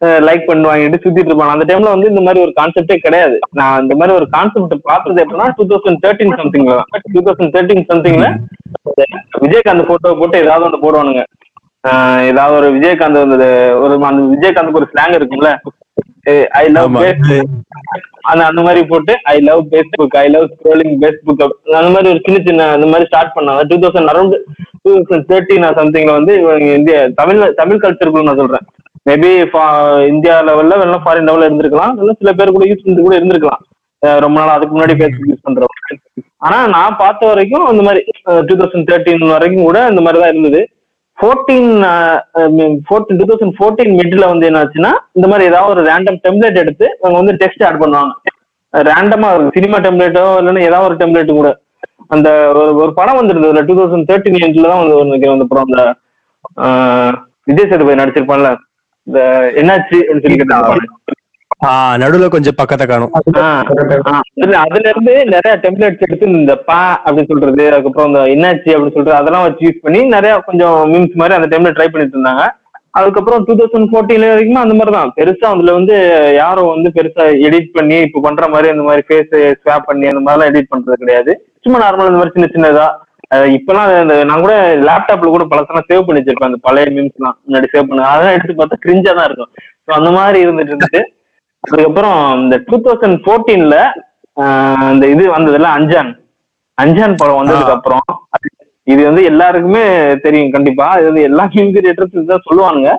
[0.00, 1.48] லைக் பண்ணி வாங்கிட்டு சுத்திட்டு இருப்பாங்க.
[1.48, 3.38] அந்த டைம்ல வந்து இந்த மாதிரி ஒரு கான்செப்டே கிடையாது.
[3.50, 6.84] நான் இந்த மாதிரி ஒரு கான்செப்ட் பார்த்தது எப்படின்னா டூ தௌசண்ட் தேர்ட்டின் சம்திங்ல தான்.
[7.12, 8.36] டூ தௌசண்ட் தேர்ட்டின் சம்திங்ல
[9.40, 11.22] விஜயகாந்த் போட்டோ போட்டு ஏதாவது ஒன்று போடுவானுங்க.
[12.20, 15.56] ஏதாவது ஒரு விஜயகாந்த் வந்து ஒரு அந்த விஜயகாந்துக்கு ஒரு ஸ்லாங் இருக்கும்ல.
[16.60, 16.96] I love.
[18.30, 21.42] அந்த அந்த மாதிரி போட்டு I love Facebook I love scrolling Facebook
[21.78, 24.36] அந்த மாதிரி ஒரு சின்ன சின்ன அந்த மாதிரி ஸ்டார்ட் பண்ணாங்க two thousand around
[24.82, 26.34] two thousand thirteen சம்திங்ல வந்து
[26.78, 28.66] இந்தியா தமிழ் தமிழ் கல்ச்சருக்குள்ள நான் சொல்றேன்.
[29.08, 29.30] மேபி
[30.12, 31.94] இந்தியா லெவல்ல இல்லைன்னா ஃபாரின் லெவல்ல இருந்திருக்கலாம்.
[31.96, 33.62] இல்லைன்னா சில பேர் கூட யூஸ் பண்ணிட்டு கூட இருந்திருக்கலாம்.
[34.24, 35.98] ரொம்ப நாள் அதுக்கு முன்னாடி ஃபேஸ்புக் யூஸ் பண்றவங்க.
[36.46, 38.00] ஆனா நான் பார்த்த வரைக்கும் இந்த மாதிரி
[38.48, 40.60] டூ தௌசண்ட் தேர்ட்டின் வரைக்கும் கூட இந்த மாதிரி தான் இருந்தது.
[41.18, 41.70] Fourteen
[42.86, 47.16] fourteen two thousand fourteen மிட்ல வந்து என்னாச்சுன்னா இந்த மாதிரி ஏதாவது ஒரு ரேண்டம் டெம்ப்ளேட் எடுத்து அவங்க
[47.20, 48.12] வந்து டெக்ஸ்ட் ஆட் பண்ணுவாங்க.
[48.74, 51.50] ரேண்டமா சினிமா டெம்ப்ளேட்டோ இல்லைன்னா ஏதாவது ஒரு டெம்ப்ளேட் கூட.
[52.14, 52.28] அந்த
[52.60, 55.68] ஒரு ஒரு படம் வந்துருந்ததுல டூ தௌசண்ட் தேர்ட்டின் எண்ட்ல தான் வந்து நினைக்கிறேன் அந்த படம்.
[55.68, 55.82] அந்த
[57.50, 58.50] விஜய் சேதுபதி நடிச்சிருப்பான்ல
[59.06, 59.20] இந்த
[59.60, 59.98] என்னாச்சு
[62.02, 63.12] நடுவுல கொஞ்சம் பக்கத்தை காணும்.
[63.42, 63.62] ஆஹ்
[64.64, 69.46] அதுல இருந்து நிறைய டெம்ப்ளேட்ஸ் எடுத்து இந்த பா அப்படின்னு சொல்றது அதுக்கப்புறம் இந்த என்னாச்சு அப்படின்னு சொல்றது அதெல்லாம்
[69.46, 72.44] வச்சு யூஸ் பண்ணி நிறைய கொஞ்சம் மீம்ஸ் மாதிரி அந்த டைம்ல ட்ரை பண்ணிட்டு இருந்தாங்க.
[72.98, 75.12] அதுக்கப்புறம் டூ தௌசண்ட் ஃபோர்டீன்ல வரைக்கும் அந்த மாதிரி தான்.
[75.16, 75.94] பெருசா அதுல வந்து
[76.40, 80.50] யாரும் வந்து பெருசா எடிட் பண்ணி இப்போ பண்ற மாதிரி அந்த மாதிரி ஃபேஸ் ஸ்வாப் பண்ணி அந்த மாதிரிலாம்
[80.52, 81.32] எடிட் பண்றது கிடையாது.
[81.64, 82.86] சும்மா நார்மல் இந்த மாதிரி சின்ன சின்னதா.
[83.56, 84.54] இப்பெல்லாம் இந்த நான் கூட
[84.88, 87.36] லேப்டாப்ல கூட பழசெல்லாம் சேவ் பண்ணி வச்சிருப்பேன் அந்த பழைய மீம்ஸ் எல்லாம்.
[87.46, 89.50] முன்னாடி சேவ் பண்ண அதெல்லாம் எடுத்து பார்த்தா கிரிஞ்சா தான் இருக்கும்.
[89.86, 91.02] ஸோ அந்த மாதிரி இருந்துட்டு இருந்துட்டு
[91.64, 93.76] அதுக்கப்புறம் இந்த டூ தௌசண்ட் ஃபோர்டீன்ல
[94.94, 96.10] இந்த இது வந்ததுல அஞ்சான்.
[96.78, 98.04] அஞ்சான் படம் வந்ததுக்கு அப்புறம்
[98.92, 99.84] இது வந்து எல்லாருக்குமே
[100.24, 100.86] தெரியும் கண்டிப்பா.
[101.00, 102.90] இது வந்து எல்லா ஃபிலிம் கிரியேட்டர்ஸ் தான் சொல்லுவானுங்க.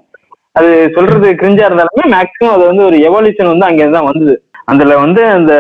[0.58, 4.36] அது சொல்றது கிரிஞ்சா இருந்தாலுமே மேக்ஸிமம் அது வந்து ஒரு எவல்யூஷன் வந்து அங்கே தான் வந்தது.
[4.72, 5.54] அதுல வந்து அந்த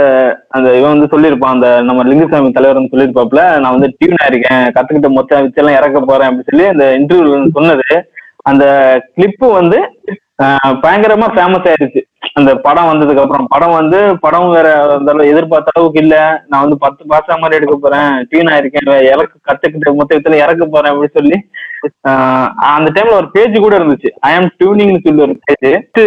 [0.56, 5.10] அந்த இவன் வந்து சொல்லியிருப்பான் அந்த நம்ம லிங்குசாமி தலைவர் வந்து சொல்லியிருப்பாப்ல நான் வந்து டியூன் ஆயிருக்கேன் கத்துக்கிட்ட
[5.18, 7.90] மொத்த வச்செல்லாம் இறக்க போறேன் அப்படின்னு சொல்லி அந்த இன்டர்வியூல சொன்னது.
[8.52, 8.66] அந்த
[9.16, 9.80] கிளிப்பு வந்து
[10.84, 12.02] பயங்கரமா ஃபேமஸ் ஆயிருச்சு
[12.38, 13.46] அந்த படம் வந்ததுக்கு அப்புறம்.
[13.54, 16.16] படம் வந்து படம் வேற அந்த அளவு எதிர்பார்த்த அளவுக்கு இல்ல.
[16.52, 18.12] நான் வந்து பத்து பாசா மாதிரி எடுக்க போறேன்.
[18.32, 18.90] டீன் ஆயிருக்கேன்.
[19.12, 21.38] இறக்கு கத்துக்கிட்ட மொத்தத்துல இறக்க போறேன் அப்படின்னு சொல்லி.
[22.76, 24.12] அந்த டைம்ல ஒரு பேஜ் கூட இருந்துச்சு.
[24.30, 26.00] ஐ ஆம் டியூனிங்னு சொல்லி ஒரு பேஜ்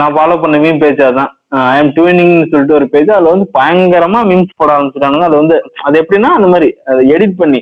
[0.00, 1.32] நான் ஃபாலோ பண்ண மீன் பேஜ் அதான்.
[1.72, 5.26] ஐ ஆம் டியூனிங்னு சொல்லிட்டு ஒரு பேஜ் அதுல வந்து பயங்கரமா மீம்ஸ் போட ஆரம்பிச்சிட்டானுங்க.
[5.30, 5.58] அது வந்து
[5.88, 7.60] அது எப்படின்னா அந்த மாதிரி அதை எடிட் பண்ணி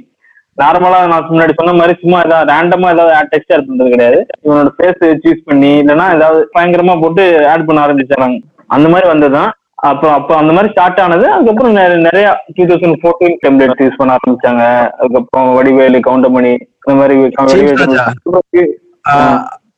[0.62, 4.18] நார்மலா நான் முன்னாடி சொன்ன மாதிரி சும்மா ஏதாவது ரேண்டமா ஏதாவது டெக்ஸ்ட் ஆட் பண்றது கிடையாது.
[4.44, 8.28] இவனோட ஃபேஸ் சூஸ் பண்ணி இல்லைன்னா ஏதாவது பயங்கரமா போட்டு ஆட் பண்ண ஆரம்பிச்சாங்க
[8.76, 9.50] அந்த மாதிரி வந்ததுதான்.
[9.88, 14.64] அப்புறம் அப்போ அந்த மாதிரி ஸ்டார்ட் ஆனது அதுக்கப்புறம் நிறைய two thousand fourteen template use பண்ண ஆரம்பிச்சாங்க.
[14.98, 17.16] அதுக்கப்புறம் வடிவேலு கவுண்டமணி இந்த மாதிரி.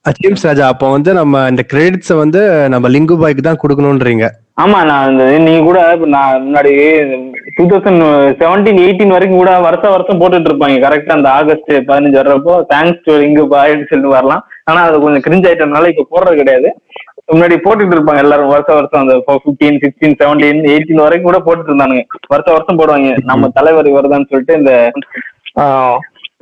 [0.05, 2.41] ஜேம்ஸ் ராஜா அப்போ வந்து நம்ம இந்த கிரெடிட்ஸை வந்து
[2.75, 4.27] நம்ம லிங்கு பாய்க்கு தான் கொடுக்கணுன்றீங்க
[4.63, 5.81] ஆமா நான் இந்த நீங்க கூட
[6.15, 6.73] நான் முன்னாடி
[7.57, 8.03] டூ தௌசண்ட்
[8.41, 10.77] செவன்டீன் எயிட்டீன் வரைக்கும் கூட வருஷம் வருஷம் போட்டுட்டு இருப்பாங்க.
[10.85, 14.43] கரெக்டா அந்த ஆகஸ்ட் பதினஞ்சு வர்றப்போ தேங்க்ஸ் டு இங்கு பாய்னு சொல்லிட்டு வரலாம்.
[14.71, 16.71] ஆனா அது கொஞ்சம் கிரிஞ்ச் ஆயிட்டனால இப்ப போடுறது கிடையாது.
[17.35, 22.05] முன்னாடி போட்டுட்டு இருப்பாங்க எல்லாரும் வருஷம் வருஷம் அந்த பிப்டீன் சிக்ஸ்டீன் செவன்டீன் எயிட்டீன் வரைக்கும் கூட போட்டுட்டு இருந்தானுங்க.
[22.35, 23.11] வருஷம் வருஷம் போடுவாங்க.
[23.33, 24.73] நம்ம தலைவர் வருதான்னு சொல்லிட்டு இந்த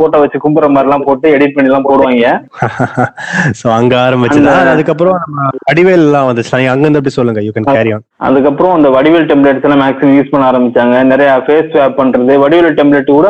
[0.00, 2.30] போட்டோ வச்சு கும்புற மாதிரி எல்லாம் போட்டு எடிட் பண்ணி எல்லாம் போடுவாங்க.
[3.60, 4.70] சோ அங்க ஆரம்பிச்சுதான்.
[4.74, 7.42] அதுக்கப்புறம் நம்ம வடிவேல் எல்லாம் வந்துச்சு நீங்க அங்க இருந்து சொல்லுங்க?
[7.46, 10.96] யூ கேன் கேரி ஆன் அதுக்கப்புறம் அந்த வடிவேல் டெம்ப்ளேட்ஸ் எல்லாம் மேக்ஸிமம் யூஸ் பண்ண ஆரம்பிச்சாங்க.
[11.12, 13.28] நிறைய ஃபேஸ் ஸ்வாப் பண்றது வடிவேல் டெம்ப்ளேட் கூட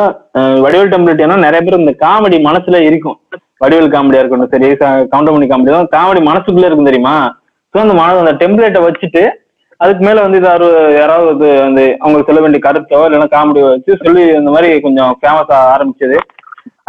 [0.65, 3.17] வடிவேல் டெம்ப்ளேட் ஏன்னா நிறைய பேர் இந்த காமெடி மனசுல இருக்கும்.
[3.63, 4.67] வடிவேல் காமெடியா இருக்கட்டும் சரி
[5.13, 5.91] கவுண்டமணி காமெடி தான்.
[5.97, 7.15] காமெடி மனசுக்குள்ள இருக்கும் தெரியுமா?
[7.73, 9.23] ஸோ அந்த மன அந்த டெம்ப்ளேட்டை வச்சுட்டு
[9.83, 10.65] அதுக்கு மேல வந்து இதாரு
[10.99, 11.29] யாராவது
[11.65, 16.17] வந்து அவங்களுக்கு சொல்ல வேண்டிய கருத்தோ இல்லைன்னா காமெடி வச்சு சொல்லி இந்த மாதிரி கொஞ்சம் ஃபேமஸ் ஆரம்பிச்சது.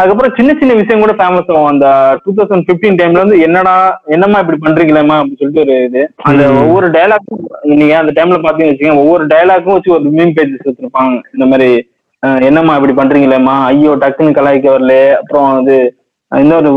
[0.01, 1.69] அதுக்கப்புறம் சின்ன சின்ன விஷயம் கூட ஃபேமஸ் ஆகும்.
[1.71, 1.87] அந்த
[2.23, 3.75] டூ தௌசண்ட் பிப்டீன் டைம்ல வந்து என்னடா
[4.15, 6.03] என்னம்மா இப்படி பண்றீங்களேம்மா அப்படின்னு சொல்லிட்டு ஒரு இது.
[6.31, 11.17] அந்த ஒவ்வொரு டைலாக்கும் நீங்க அந்த டைம்ல பாத்தீங்கன்னு வச்சுக்கோங்க ஒவ்வொரு டைலாக்கும் வச்சு ஒரு மீன் பேஜஸ் வச்சிருப்பாங்க.
[11.37, 11.71] இந்த மாதிரி
[12.49, 13.55] என்னம்மா இப்படி பண்றீங்களேம்மா?
[13.71, 14.95] ஐயோ டக்குன்னு கலாய்க்க வரல.
[15.21, 15.77] அப்புறம் வந்து
[16.33, 16.71] இன்னொரு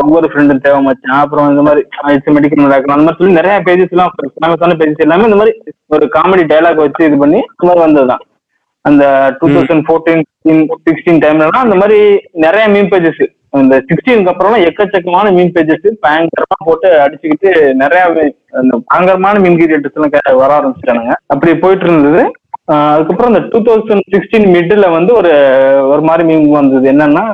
[0.00, 1.22] ஒவ்வொரு ஃப்ரெண்டும் தேவை மச்சான்.
[1.24, 1.80] அப்புறம் இந்த மாதிரி
[2.36, 5.54] மெடிக்கல் நடக்கணும் அந்த மாதிரி சொல்லி நிறைய பேஜஸ் எல்லாம் ஃபேமஸான பேஜஸ் எல்லாமே இந்த மாதிரி
[5.96, 8.22] ஒரு காமெடி டைலாக் வச்சு இது பண்ணி இந்த மாதிரி வந்ததுதான்.
[8.88, 9.04] அந்த
[9.40, 10.22] டூ தௌசண்ட் ஃபோர்டீன்
[10.88, 12.00] சிக்ஸ்டீன் டைம்லலாம் அந்த மாதிரி
[12.46, 13.22] நிறைய மீன் பேஜஸ்
[13.60, 17.50] இந்த சிக்ஸ்டீனுக்கு அப்புறம்லாம் எக்கச்சக்கமான மீன் பேஜஸ் பயங்கரமா போட்டு அடிச்சுக்கிட்டு
[17.82, 18.02] நிறைய
[18.60, 21.14] அந்த பயங்கரமான மீன் கிரியேட்டர்ஸ் எல்லாம் வர ஆரம்பிச்சிட்டானுங்க.
[21.34, 22.22] அப்படி போயிட்டு இருந்தது
[22.76, 25.30] அதுக்கப்புறம் இந்த டூ தௌசண்ட் சிக்ஸ்டீன் மிடில் வந்து ஒரு
[25.92, 26.86] ஒரு மாதிரி மீன் வந்தது.
[26.92, 27.24] என்னன்னா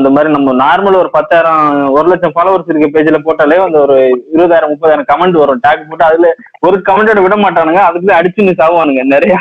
[0.00, 1.62] இந்த மாதிரி நம்ம நார்மல் ஒரு பத்தாயிரம்
[1.96, 3.96] ஒரு லட்சம் ஃபாலோவர்ஸ் இருக்க பேஜ்ல போட்டாலே வந்து ஒரு
[4.34, 5.62] இருபதாயிரம் முப்பதாயிரம் கமெண்ட் வரும்.
[5.66, 6.30] டேக் போட்டு அதுல
[6.68, 7.82] ஒரு கமெண்டோட விட மாட்டானுங்க.
[7.88, 9.36] அதுக்குள்ள அடிச்சு மிஸ் ஆகுவானுங்க நிறைய.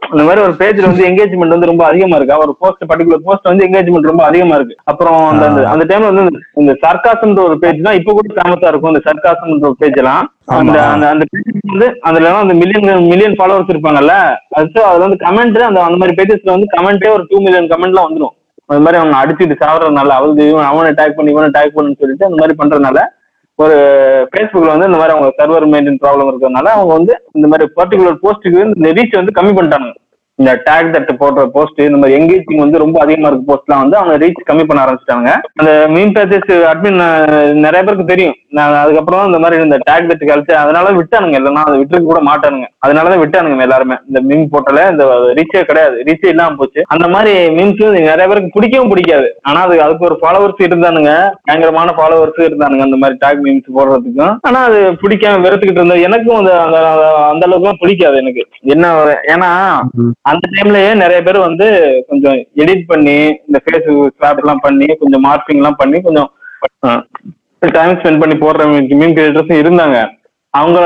[0.00, 2.38] அந்த மாதிரி ஒரு பேஜ்ல வந்து எங்கேஜ்மெண்ட் வந்து ரொம்ப அதிகமா இருக்கு.
[2.38, 4.76] ஒரு போஸ்ட் பர்டிகுலர் போஸ்ட் வந்து எங்கேஜ்மெண்ட் ரொம்ப அதிகமா இருக்கு.
[4.84, 8.68] அப்புறம் அந்த அந்த- அந்த டைம்ல வந்து இந்த- இந்த சர்க்காசம்ன்ற ஒரு பேஜ் தான் இப்ப கூட ஃபேமஸா
[8.68, 10.34] இருக்கும் இந்த சர்க்காசம்ன்ற ஒரு பேஜ் எல்லாம்.
[10.46, 14.14] அந்த அந்த அந்த பேஜ் வந்து அதுல எல்லாம் அந்த மில்லியன் மில்லியன் ஃபாலோவர்ஸ் இருப்பாங்கல்ல.
[14.50, 18.34] அது அதுல வந்து கமெண்ட் அந்த அந்த மாதிரி பேஜஸ்ல வந்து கமெண்டே ஒரு டூ மில்லியன் கமெண்ட்லாம் வந்துடும்
[18.66, 22.58] அது மாதிரி அவங்க அடிச்சுட்டு சாவறதுனால இவன் அவனை டேக் பண்ணி இவனை டேக் பண்ணுன்னு சொல்லிட்டு அந்த மாதிரி
[22.58, 22.98] பண்றதுனால
[23.60, 23.76] ஒரு
[24.30, 28.62] ஃபேஸ்புக்கில் வந்து இந்த மாதிரி அவங்க சர்வர் மெயின்டைன் ப்ராப்ளம் இருக்கிறதுனால அவங்க வந்து இந்த மாதிரி பர்டிகுலர் போஸ்ட்டுக்கு
[28.70, 29.90] இந்த ரீச் வந்து கம்மி பண்ணிட்டாங்க
[30.40, 34.14] இந்த டேக் தட்டு போடுற போஸ்ட் இந்த மாதிரி எங்கேஜிங் வந்து ரொம்ப அதிகமா இருக்க போஸ்ட்லாம் வந்து அவங்க
[34.22, 37.00] ரீச் கம்மி பண்ண ஆரம்பிச்சிட்டாங்க அந்த மீன் பேஜஸ் அட்மின்
[37.64, 38.36] நிறைய பேருக்கு தெரியும்.
[38.58, 42.66] நான் அதுக்கப்புறம் இந்த மாதிரி இந்த டேக் தட்டு கழிச்சு அதனால விட்டானுங்க இல்லைன்னா அதை விட்டுருக்க கூட மாட்டானுங்க.
[42.86, 43.96] அதனாலதான் விட்டானுங்க எல்லாருமே.
[44.08, 45.04] இந்த மீன் போட்டல இந்த
[45.38, 45.96] ரீச்சே கிடையாது.
[46.08, 46.82] ரீச்சே இல்லாம போச்சு.
[46.94, 49.28] அந்த மாதிரி மீன்ஸ் நிறைய பேருக்கு பிடிக்கவும் பிடிக்காது.
[49.42, 51.12] ஆனா அது அதுக்கு ஒரு ஃபாலோவர்ஸ் இருந்தானுங்க.
[51.44, 54.34] பயங்கரமான ஃபாலோவர்ஸ் இருந்தானுங்க அந்த மாதிரி டேக் மீன்ஸ் போடுறதுக்கும்.
[54.48, 56.06] ஆனா அது பிடிக்காம வெறுத்துக்கிட்டு இருந்தது.
[56.10, 56.80] எனக்கும் அந்த அந்த
[57.32, 58.44] அந்த அளவுக்குலாம் பிடிக்காது எனக்கு.
[58.74, 58.94] என்ன
[59.34, 59.50] ஏன்னா
[60.30, 61.66] அந்த டைம்லயே நிறைய பேர் வந்து
[62.10, 63.16] கொஞ்சம் எடிட் பண்ணி
[63.48, 66.28] இந்த ஃபேஸ் ஸ்வாப் எல்லாம் பண்ணி கொஞ்சம் மார்க்கிங் எல்லாம் பண்ணி கொஞ்சம்
[67.76, 69.98] டைம் ஸ்பெண்ட் பண்ணி போடுற மீன் கிரியேட்டர்ஸும் இருந்தாங்க.
[70.54, 70.78] அவங்க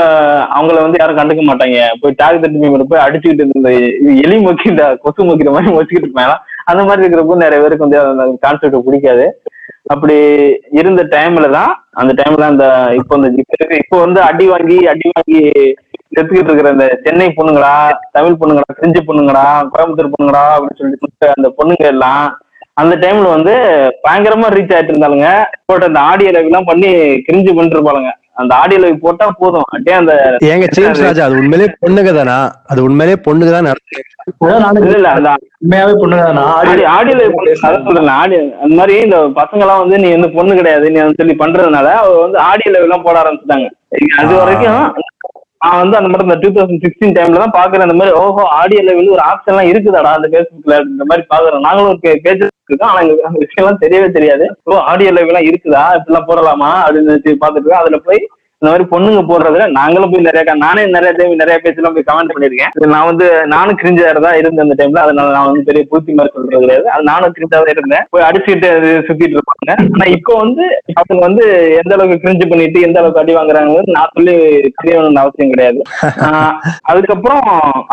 [0.56, 1.76] அவங்கள வந்து யாரும் கண்டுக்க மாட்டாங்க.
[2.00, 3.70] போய் டாக் தட்டு மீன் போய் அடிச்சுக்கிட்டு இருந்த
[4.24, 6.34] எலி மொக்கி இந்த கொசு மொக்கிற மாதிரி மொச்சிக்கிட்டு இருப்பாங்க.
[6.70, 9.26] அந்த மாதிரி இருக்கிறப்போ நிறைய பேருக்கு வந்து அந்த கான்செப்ட் பிடிக்காது.
[9.94, 10.16] அப்படி
[10.80, 12.66] இருந்த டைம்ல தான் அந்த டைம்ல அந்த
[13.00, 13.28] இப்போ இந்த
[13.82, 15.40] இப்போ வந்து அடி வாங்கி அடி வாங்கி
[16.14, 17.74] செத்துக்கிட்டு இருக்கிற அந்த சென்னை பொண்ணுங்களா
[18.12, 22.24] தமிழ் பொண்ணுங்களா செஞ்சு பொண்ணுங்களா கோயம்புத்தூர் பொண்ணுங்களா அப்படின்னு சொல்லிட்டு அந்த பொண்ணுங்க எல்லாம்
[22.76, 23.52] அந்த டைம்ல வந்து
[24.04, 25.28] பயங்கரமா ரீச் ஆயிட்டு இருந்தாலுங்க
[25.66, 26.88] போட்டு அந்த ஆடியோ லைவ் எல்லாம் பண்ணி
[27.26, 29.66] கிரிஞ்சு பண்ணிட்டு இருப்பாளுங்க அந்த ஆடியோ லைவ் போட்டா போதும்.
[29.68, 30.12] அப்படியே அந்த
[30.48, 32.34] ஏங்க ஜேம்ஸ் ராஜா அது உண்மையிலே பொண்ணுங்க தானா?
[32.70, 33.66] அது உண்மையிலே பொண்ணுங்க தான்
[34.56, 35.30] நானும் இல்ல இல்ல அந்த
[35.62, 37.36] உண்மையாவே பொண்ணுதானா ஆடி ஆடியோ லைவ்
[37.86, 41.36] சொல்றேன் ஆடியோ அந்த மாதிரி இந்த பசங்க எல்லாம் வந்து நீ வந்து பொண்ணு கிடையாது நீ வந்து சொல்லி
[41.42, 43.68] பண்றதுனால அவ வந்து ஆடியோ லைவ் எல்லாம் போட ஆரம்பிச்சுட்டாங்க.
[44.20, 44.82] அது வரைக்கும்
[45.64, 48.80] நான் வந்து அந்த மாதிரி இந்த டூ தௌசண்ட் சிக்ஸ்டீன் டைம்ல தான் பாக்குறேன் அந்த மாதிரி ஓஹோ ஆடியோ
[48.88, 52.90] லெவல் ஒரு ஆப்ஷன் எல்லாம் இருக்குதாடா அந்த பேஸ்புக்ல இந்த மாதிரி பாக்குறோம் நாங்களும் ஒரு பேஜ் இருக்கோம்.
[52.90, 54.44] ஆனா எங்களுக்கு அந்த விஷயம் எல்லாம் தெரியவே தெரியாது.
[54.68, 55.84] ஓ ஆடியோ லைவ் எல்லாம் இருக்குதா?
[55.98, 56.70] இப்படிலாம் போடலாமா?
[56.84, 58.20] அப்படின்னு வச்சு பாத்துட்டு அதுல போய்
[58.64, 62.92] இந்த மாதிரி பொண்ணுங்க போடுறதுல நாங்களும் போய் நிறைய நானே நிறைய டைம் நிறைய பேச்செல்லாம் போய் கமெண்ட் பண்ணிருக்கேன்
[62.92, 66.62] நான் வந்து நானும் கிரிஞ்சாரு தான் இருந்தேன் அந்த டைம்ல அதனால நான் வந்து பெரிய பூத்தி மாதிரி சொல்றது
[66.62, 66.86] கிடையாது.
[66.94, 68.04] அது நானும் கிரிஞ்சா தான் இருந்தேன்.
[68.12, 69.74] போய் அடிச்சுட்டு அது சுத்திட்டு இருப்பாங்க.
[69.96, 70.64] ஆனா இப்போ வந்து
[71.00, 71.44] அவங்க வந்து
[71.80, 74.36] எந்த அளவுக்கு கிரிஞ்சு பண்ணிட்டு எந்த அளவுக்கு அடி வாங்குறாங்கன்னு நான் சொல்லி
[74.80, 75.82] தெரியணும்னு அவசியம் கிடையாது.
[76.92, 77.44] அதுக்கப்புறம்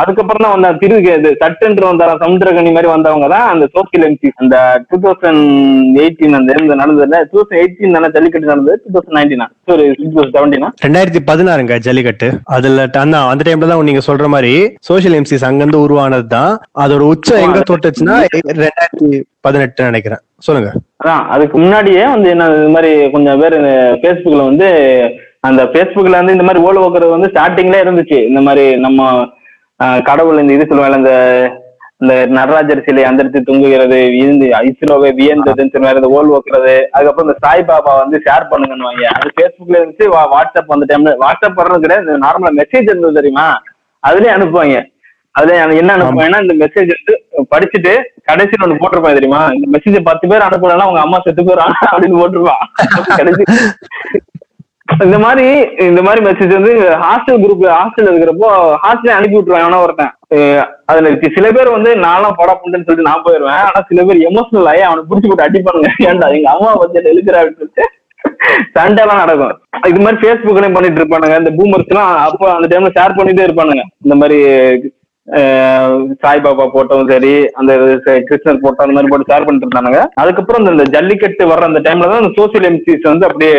[0.03, 4.55] அதுக்கப்புறம் தான் வந்த திரு இது சட்டென்று வந்தாரா சமுத்திரகனி மாதிரி வந்தவங்க தான் அந்த சோசியல் எம்சி அந்த
[4.89, 5.45] டூ தௌசண்ட்
[6.03, 10.36] எயிட்டீன் அந்த நடந்ததுல டூ தௌசண்ட் எயிட்டீன் தானே ஜல்லிக்கட்டு நடந்தது டூ தௌசண்ட் நைன்டீனா சாரி டூ தௌசண்ட்
[10.38, 12.28] செவன்டீன் ரெண்டாயிரத்தி பதினாறுங்க ஜல்லிக்கட்டு.
[12.56, 12.86] அதுல
[13.32, 14.54] அந்த டைம்ல தான் நீங்க சொல்ற மாதிரி
[14.89, 16.54] சோசியல் எம்சிஸ் அங்கிருந்து உருவானது தான்.
[16.84, 18.15] அதோட உச்சம் எங்க தொட்டுச்சுன்னா
[18.63, 19.10] ரெண்டாயிரத்தி
[19.47, 20.21] பதினெட்டு நினைக்கிறேன்.
[20.47, 20.71] சொல்லுங்க.
[21.36, 23.58] அதுக்கு முன்னாடியே வந்து என்ன இது மாதிரி கொஞ்சம் பேர்
[24.04, 24.69] ஃபேஸ்புக்ல வந்து
[25.50, 28.19] அந்த ஃபேஸ்புக்ல வந்து இந்த மாதிரி ஓல ஓக்குறது வந்து ஸ்டார்டிங்ல இருந்துச்சு.
[28.32, 29.10] இந்த மாதிரி நம்ம
[30.10, 31.13] கடவுள் இந்த இது சொல்லுவாங்க இந்த
[32.01, 37.91] இந்த நடராஜர் சிலை அந்தரித்து தூங்குகிறது விழுந்து ஐஸ்ரோவே வியந்ததுன்னு சொல்லி ஓல் ஓக்குறது அதுக்கப்புறம் இந்த சாய் பாபா
[37.97, 42.89] வந்து ஷேர் பண்ணுங்கன்னு அது ஃபேஸ்புக்ல இருந்துச்சு வா- வாட்ஸ்அப் அந்த டைம்ல வாட்ஸ்அப் பண்றது கிடையாது நார்மலா மெசேஜ்
[42.89, 43.45] இருந்தது தெரியுமா?
[44.03, 44.77] அதுலயே அனுப்புவாங்க.
[45.35, 47.13] அதுல எனக்கு என்ன அனுப்புவேன்னா இந்த மெசேஜ் வந்து
[47.51, 49.41] படிச்சுட்டு கடைசியில் ஒண்ணு போட்டிருப்பேன் தெரியுமா?
[49.53, 52.63] இந்த மெசேஜ் பத்து பேர் அனுப்புனா உங்க அம்மா செத்து போயிடும் அப்படின்னு போட்டிருப்பான்.
[53.15, 53.43] கடைசி
[55.06, 55.45] இந்த மாதிரி
[55.89, 56.73] இந்த மாதிரி மெசேஜ் வந்து
[57.04, 58.49] ஹாஸ்டல் குரூப் ஹாஸ்டல் இருக்கிறப்போ
[58.84, 60.13] ஹாஸ்டல் அனுப்பி விட்டுருவான் எவனோ ஒருத்தன்.
[60.89, 64.84] அதுல சில பேர் வந்து நான்லாம் படம் பண்ணுன்னு சொல்லிட்டு நான் போயிடுவேன் ஆனா சில பேர் எமோஷனல் ஆகி
[64.88, 67.88] அவனை புடிச்சு போட்டு அடிப்பானுங்க ஏன்டா எங்க அம்மா வந்து எழுக்கிறா அப்படின்னு சொல்லிட்டு
[68.75, 69.58] சண்டை எல்லாம் நடக்கும்.
[69.89, 71.38] இது மாதிரி ஃபேஸ்புக்லயும் பண்ணிட்டு இருப்பானுங்க.
[71.41, 73.84] இந்த பூமர்ஸ் எல்லாம் அப்போ அந்த டைம்ல ஷேர் பண்ணிட்டே இருப்பானுங்க.
[74.06, 74.39] இந்த மாதிரி
[76.21, 77.71] சாய்பாபா போட்டோம் சரி அந்த
[78.29, 79.99] கிருஷ்ணர் போட்டோ அந்த மாதிரி போட்டு ஷேர் பண்ணிட்டு இருந்தானுங்க.
[80.21, 83.53] அதுக்கப்புறம் இந்த- ஜல்லிக்கட்டு வர்ற அந்த டைம்ல தான் இந்த சோசியல் எம்சிஸ் வந்து அப்படியே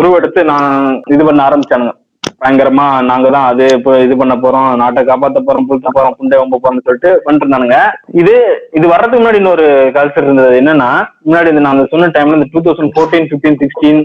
[0.00, 0.70] உருவெடுத்து நான்
[1.14, 1.94] இது பண்ண ஆரம்பிச்சானுங்க.
[2.42, 6.58] பயங்கரமா நாங்க தான் அது இப்போ இது பண்ண போறோம் நாட்டை காப்பாத்த போறோம் புதுக்க போறோம் புண்டை வம்ப
[6.58, 7.78] போறோம்னு சொல்லிட்டு பண்ணிட்டு இருந்தானுங்க.
[8.20, 8.34] இது
[8.78, 10.54] இது வர்றதுக்கு முன்னாடி இன்னொரு கல்ச்சர் இருந்தது.
[10.60, 10.88] என்னன்னா
[11.26, 14.00] முன்னாடி இந்த நான் சொன்ன டைம்ல இந்த two thousand fourteen fifteen sixteen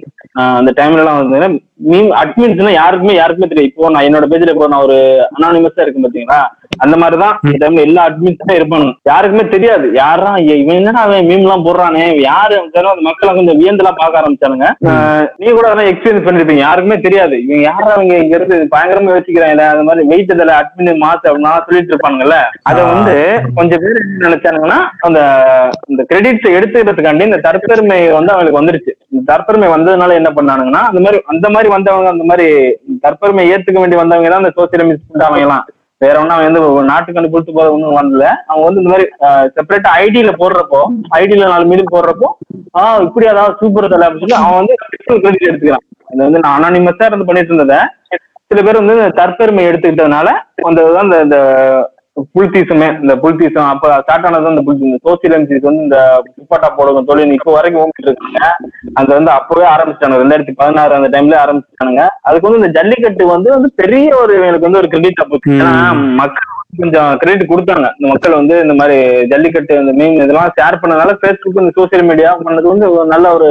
[0.57, 1.49] அந்த டைம்ல எல்லாம் வந்து
[1.85, 4.97] மீம் அட்மின்ஸ்னா யாருக்குமே யாருக்குமே தெரியும் இப்போ நான் என்னோட பேஜ்ல இப்போ நான் ஒரு
[5.35, 6.41] அனானிமஸா இருக்கும் பாத்தீங்களா?
[6.83, 8.93] அந்த மாதிரிதான் இந்த டைம்ல எல்லா அட்மின்ஸும் இருப்பானுங்க.
[9.11, 9.85] யாருக்குமே தெரியாது.
[10.01, 12.05] யாரா இவன் என்னடா அவன் மீம் எல்லாம் போடுறானே?
[12.29, 12.55] யாரு?
[12.63, 14.67] அந்த மக்களை கொஞ்சம் வியந்தெல்லாம் பார்க்க ஆரம்பிச்சானுங்க.
[15.41, 16.63] நீ கூட அதெல்லாம் எக்ஸ்பீரியன்ஸ் பண்ணிருப்பீங்க.
[16.67, 17.35] யாருக்குமே தெரியாது.
[17.45, 17.89] இவங்க யாரா?
[17.97, 22.39] அவங்க இங்க இருந்து பயங்கரமா வச்சுக்கிறாங்க அந்த மாதிரி வெயிட் இதுல அட்மின் மாசு அப்படின்னா சொல்லிட்டு இருப்பானுங்கல்ல.
[22.71, 23.15] அதை வந்து
[23.59, 25.19] கொஞ்சம் பேர் என்ன நினைச்சானுங்கன்னா அந்த
[25.91, 28.93] இந்த கிரெடிட்ஸ் எடுத்துக்கிறதுக்காண்டி இந்த தற்பெருமை வந்து அவங்களுக்கு வந்துருச்சு.
[29.11, 32.47] இந்த தற்பெருமை வந்ததுனால என்ன பண்ணானுங்கன்னா அந்த மாதிரி அந்த மாதிரி வந்தவங்க அந்த மாதிரி
[33.05, 35.65] தற்பெருமை ஏத்துக்க வேண்டி வந்தவங்க தான் இந்த சோசியல் மிஸ் அவங்க எல்லாம்
[36.01, 39.05] வேற ஒன்னும் அவன் வந்து ஒரு நாட்டுக்கு கொடுத்து போற ஒன்றும் வரல அவங்க வந்து இந்த மாதிரி
[39.55, 40.81] செப்பரேட்டா ஐடியில போடுறப்போ
[41.17, 42.29] ஐடியில நாலு மீது போடுறப்போ
[42.79, 44.75] ஆஹ் இப்படி அதாவது சூப்பர் தலை அப்படின்னு சொல்லி அவன் வந்து
[45.21, 45.85] கிரெடிட் எடுத்துக்கிறான்.
[46.09, 47.79] அது வந்து நான் அனானிமஸா இருந்து பண்ணிட்டு இருந்ததை
[48.49, 50.27] சில பேர் வந்து தற்பெருமை எடுத்துக்கிட்டதுனால
[50.67, 51.37] அந்த அந்த இந்த
[52.35, 55.99] புல்தீசமே இந்த புல்தீசம் அப்ப ஸ்டார்ட் ஆனது இந்த புல் இந்த சோசியல் எம்சிஸ் வந்து இந்த
[56.35, 58.41] துப்பாட்டா போடுங்க தொழில் இப்போ வரைக்கும் ஓங்கிட்டு இருக்காங்க.
[58.99, 63.71] அது வந்து அப்பவே ஆரம்பிச்சாங்க ரெண்டாயிரத்தி பதினாறு அந்த டைம்ல ஆரம்பிச்சானுங்க அதுக்கு வந்து இந்த ஜல்லிக்கட்டு வந்து வந்து
[63.81, 65.73] பெரிய ஒரு எனக்கு வந்து ஒரு கிரெடிட் போச்சு ஏன்னா
[66.21, 67.87] மக்கள் கொஞ்சம் கிரெடிட் கொடுத்தாங்க.
[67.97, 68.95] இந்த மக்கள் வந்து இந்த மாதிரி
[69.31, 73.49] ஜல்லிக்கட்டு இந்த மீன் இதெல்லாம் ஷேர் பண்ணனால ஃபேஸ்புக் இந்த சோசியல் மீடியா பண்ணது வந்து நல்ல ஒரு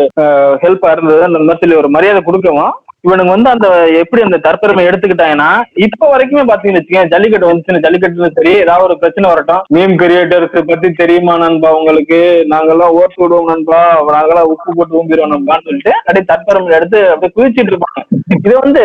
[0.65, 1.23] ஹெல்ப்பா இருந்தது.
[1.29, 3.69] அந்த மாதிரி சொல்லி ஒரு மரியாதை கொடுக்கவும் இவனுங்க வந்து அந்த
[4.03, 5.49] எப்படி அந்த தற்பெருமை எடுத்துக்கிட்டாங்கன்னா
[5.87, 9.63] இப்ப வரைக்குமே பாத்தீங்கன்னு வச்சுக்கேன் ஜல்லிக்கட்டு வந்துச்சுன்னு ஜல்லிக்கட்டுல சரி ஏதாவது ஒரு பிரச்சனை வரட்டும்.
[9.75, 12.21] மீம் கிரியேட்டர்ஸ் பத்தி தெரியுமா நண்பா உங்களுக்கு?
[12.53, 13.81] நாங்கெல்லாம் ஓட்டு விடுவோம் நண்பா.
[14.17, 18.01] நாங்கெல்லாம் உப்பு போட்டு ஊம்பிடுவோம் நண்பான்னு சொல்லிட்டு அப்படியே தற்பெருமை எடுத்து அப்படியே குதிச்சிட்டு இருப்பாங்க.
[18.47, 18.83] இது வந்து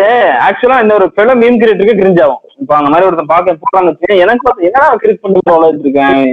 [0.47, 4.67] ஆக்சுவலா இந்த ஒரு பெல மீம் கிரியேட்டருக்கு கிரிஞ்சாகும் இப்ப அந்த மாதிரி ஒருத்தன் பார்க்க போறாங்க எனக்கு பார்த்து
[4.69, 6.23] என்னடா கிரியேட் பண்ணி இருக்கேன்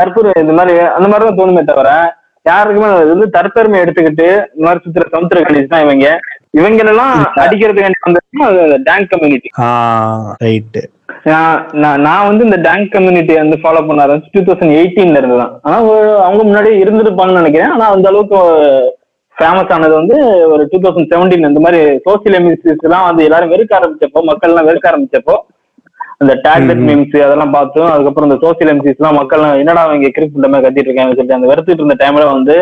[0.00, 1.88] தற்பெருமை இந்த மாதிரி அந்த மாதிரி தான் தோணுமே தவிர
[2.46, 6.08] யாருக்குமே வந்து தற்பெருமை எடுத்துக்கிட்டு இந்த மாதிரி சுத்துற சமுத்திர கணிச்சு தான் இவங்க.
[6.54, 7.14] இவங்களெல்லாம்
[7.44, 8.20] அடிக்கிறதுக்கு வந்து
[8.88, 9.48] டேங்க் கம்யூனிட்டி
[10.44, 10.82] ரைட்டு
[11.80, 15.54] நான் நான் வந்து இந்த டேங்க் கம்யூனிட்டி வந்து ஃபாலோ பண்ண ஆரம்பிச்சு டூ தௌசண்ட் எயிட்டீன்ல இருந்து தான்
[15.64, 15.76] ஆனா
[16.26, 17.72] அவங்க முன்னாடியே இருந்திருப்பாங்கன்னு நினைக்கிறேன்.
[17.74, 18.38] ஆனா அந்த அளவுக்கு
[19.36, 20.16] ஃபேமஸ் ஆனது வந்து
[20.54, 24.68] ஒரு டூ தௌசண்ட் செவன்டீன் இந்த மாதிரி சோசியல் எமிசிஸ் எல்லாம் வந்து எல்லாரும் வெறுக்க ஆரம்பிச்சப்போ மக்கள் எல்லாம்
[24.70, 25.36] வெறுக்க ஆரம்பிச்சப்போ
[26.22, 27.88] அந்த டேக்லெட் மீம்ஸ் அதெல்லாம் பார்த்தோம்.
[27.94, 31.48] அதுக்கப்புறம் இந்த சோசியல் எம்சிஸ் எல்லாம் மக்கள் என்னடா அவங்க கிரிக் பண்ண மாதிரி கத்திட்டு இருக்காங்க சொல்லிட்டு அந்த
[31.50, 32.56] வெறுத்துட்டு இருந்த டைம்ல வந்து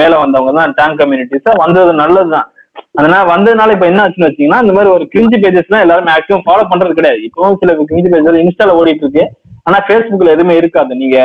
[0.00, 2.48] மேல வந்தவங்க தான் டேங்க் கம்யூனிட்டிஸ் வந்தது நல்லதுதான்.
[2.98, 6.64] அதனால வந்ததுனால இப்ப என்ன ஆச்சுன்னு வச்சீங்கன்னா இந்த மாதிரி ஒரு கிரிஞ்சி பேஜஸ் எல்லாம் எல்லாரும் மேக்ஸிமம் ஃபாலோ
[6.70, 7.20] பண்றது கிடையாது.
[7.28, 9.24] இப்பவும் சில கிரிஞ்சி பேஜஸ் இன்ஸ்டால ஓடிட்டு இருக்கு
[9.68, 10.92] ஆனா பேஸ்புக்ல எதுவுமே இருக்காது.
[11.02, 11.16] நீங்க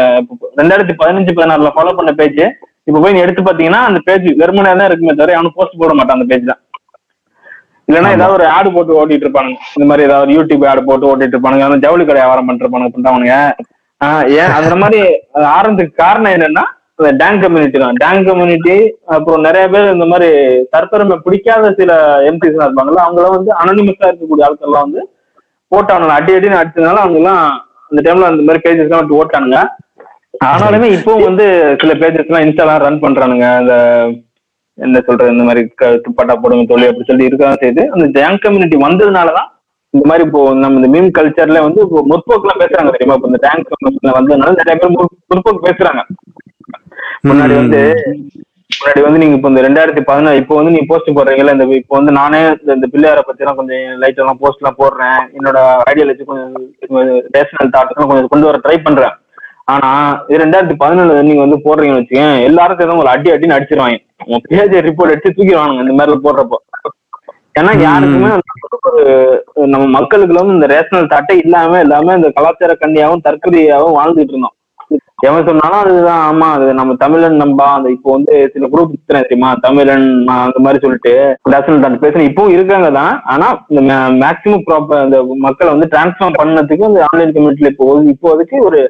[0.60, 2.42] ரெண்டாயிரத்தி பதினஞ்சு பதினாறுல ஃபாலோ பண்ண பேஜ்
[2.88, 6.18] இப்ப போய் நீ எடுத்து பாத்தீங்கன்னா அந்த பேஜ் வெறுமனையா தான் இருக்குமே தவிர அவனு போஸ்ட் போட மாட்டான்
[6.18, 6.54] அந்த பேஜ்ல
[7.88, 9.60] இல்லைன்னா ஏதாவது ஒரு ஆடு போட்டு ஓட்டிட்டு இருப்பானுங்க.
[9.76, 11.78] இந்த மாதிரி ஏதாவது ஒரு யூடியூப் ஆடு போட்டு ஓட்டிட்டு இருப்பானுங்க.
[11.86, 13.36] ஜவுளி கடை வியாபாரம் பண்ணிருப்பானுங்க பண்ணிட்டானுங்க
[14.02, 14.52] ஆஹ் ஏன்?
[14.58, 15.00] அந்த மாதிரி
[15.56, 16.64] ஆரம்பத்துக்கு காரணம் என்னன்னா
[17.00, 17.98] அந்த டேங்க் கம்யூனிட்டி தான்.
[18.02, 18.76] டேங்க் கம்யூனிட்டி
[19.14, 20.30] அப்புறம் நிறைய பேர் இந்த மாதிரி
[20.74, 21.92] தற்பெருமை பிடிக்காத சில
[22.30, 25.02] எம்பிஸ் இருப்பாங்கல்ல அவங்கள வந்து அனனிமஸா இருக்கக்கூடிய ஆட்கள்லாம் வந்து
[25.72, 27.44] போட்டானுங்க அடி அடின்னு அடிச்சதுனால அவங்க எல்லாம்
[27.92, 29.60] அந்த டைம்ல அந்த மாதிரி பேஜஸ் எல்லாம் ஓட்டானுங்க.
[30.48, 31.46] ஆனாலுமே இப்போ வந்து
[31.82, 33.46] சில பேஜஸ் எல்லாம் இன்ஸ்டாலாம் ரன் பண்றானுங்க.
[33.60, 33.74] அந்த
[34.78, 38.78] என்ன சொல்றது இந்த மாதிரி க- துப்பாட்டா போடுங்க தொழில் அப்படி சொல்லி இருக்காங்க செய்து அந்த டேங் கம்யூனிட்டி
[38.84, 39.50] வந்ததுனாலதான்
[39.94, 43.16] இந்த மாதிரி இப்போ நம்ம இந்த மீம் கல்ச்சர்ல வந்து இப்போ முற்போக்குலாம் பேசுறாங்க தெரியுமா?
[43.16, 43.72] இப்போ இந்த டேங்க்
[44.18, 44.96] வந்ததுனால நிறைய பேர்
[45.30, 46.04] முற்போக்கு பேசுறாங்க.
[47.28, 47.80] முன்னாடி வந்து
[48.72, 52.12] முன்னாடி வந்து நீங்க இப்போ இந்த ரெண்டாயிரத்தி பதினாறு இப்போ வந்து நீங்க போஸ்ட் போடுறீங்கல்ல இந்த இப்போ வந்து
[52.12, 55.20] நானே இந்த- இந்த பிள்ளையாரை பத்தி எல்லாம் கொஞ்சம் லைட் எல்லாம் போஸ்ட் எல்லாம் போடுறேன்.
[55.38, 55.58] என்னோட
[55.90, 56.54] ஐடியாலஜி கொஞ்சம்
[57.32, 59.16] ரேஷனல் தாட்ஸ் எல்லாம் கொஞ்சம் கொண்டு வர ட்ரை பண்றேன்.
[59.66, 59.90] ஆனா
[60.28, 63.98] இது ரெண்டாயிரத்தி பதினேழுல நீங்க வந்து போடுறீங்கன்னு வச்சுக்கேன் எல்லாரும் சேர்ந்து உங்களை அடி அடின்னு அடிச்சிருவாங்க.
[64.26, 66.58] உங்க பேஜ் ரிப்போர்ட் அடிச்சு தூக்கிடுவானுங்க இந்த மாதிரி போடுறப்போ.
[67.60, 68.30] ஏன்னா யாருக்குமே
[68.82, 69.04] ஒரு
[69.68, 74.56] நம்ம மக்களுக்குள்ள வந்து இந்த ரேஷனல் தாட்டே இல்லாம இல்லாம இந்த கலாச்சார கண்ணியாவும் தற்கொலையாவும் வாழ்ந்துட்டு இருந்தோம்.
[75.26, 79.50] எவன் சொன்னாலும் அதுதான் ஆமா அது நம்ம தமிழன் நம்பா அந்த இப்போ வந்து சில குரூப் தெரியுமா?
[79.66, 80.06] தமிழன்
[80.38, 81.14] அந்த மாதிரி சொல்லிட்டு
[81.54, 83.14] ரேஷனல் பேசுன இப்பவும் இருக்காங்க தான்.
[83.34, 83.82] ஆனா இந்த
[84.22, 88.82] மேக்சிமம் ப்ராப்பர் அந்த மக்களை வந்து டிரான்ஸ்ஃபார்ம் பண்ணதுக்கு இந்த ஆன்லைன் கம்யூனிட்டில இப்போ இப்போதைக்கு ஒரு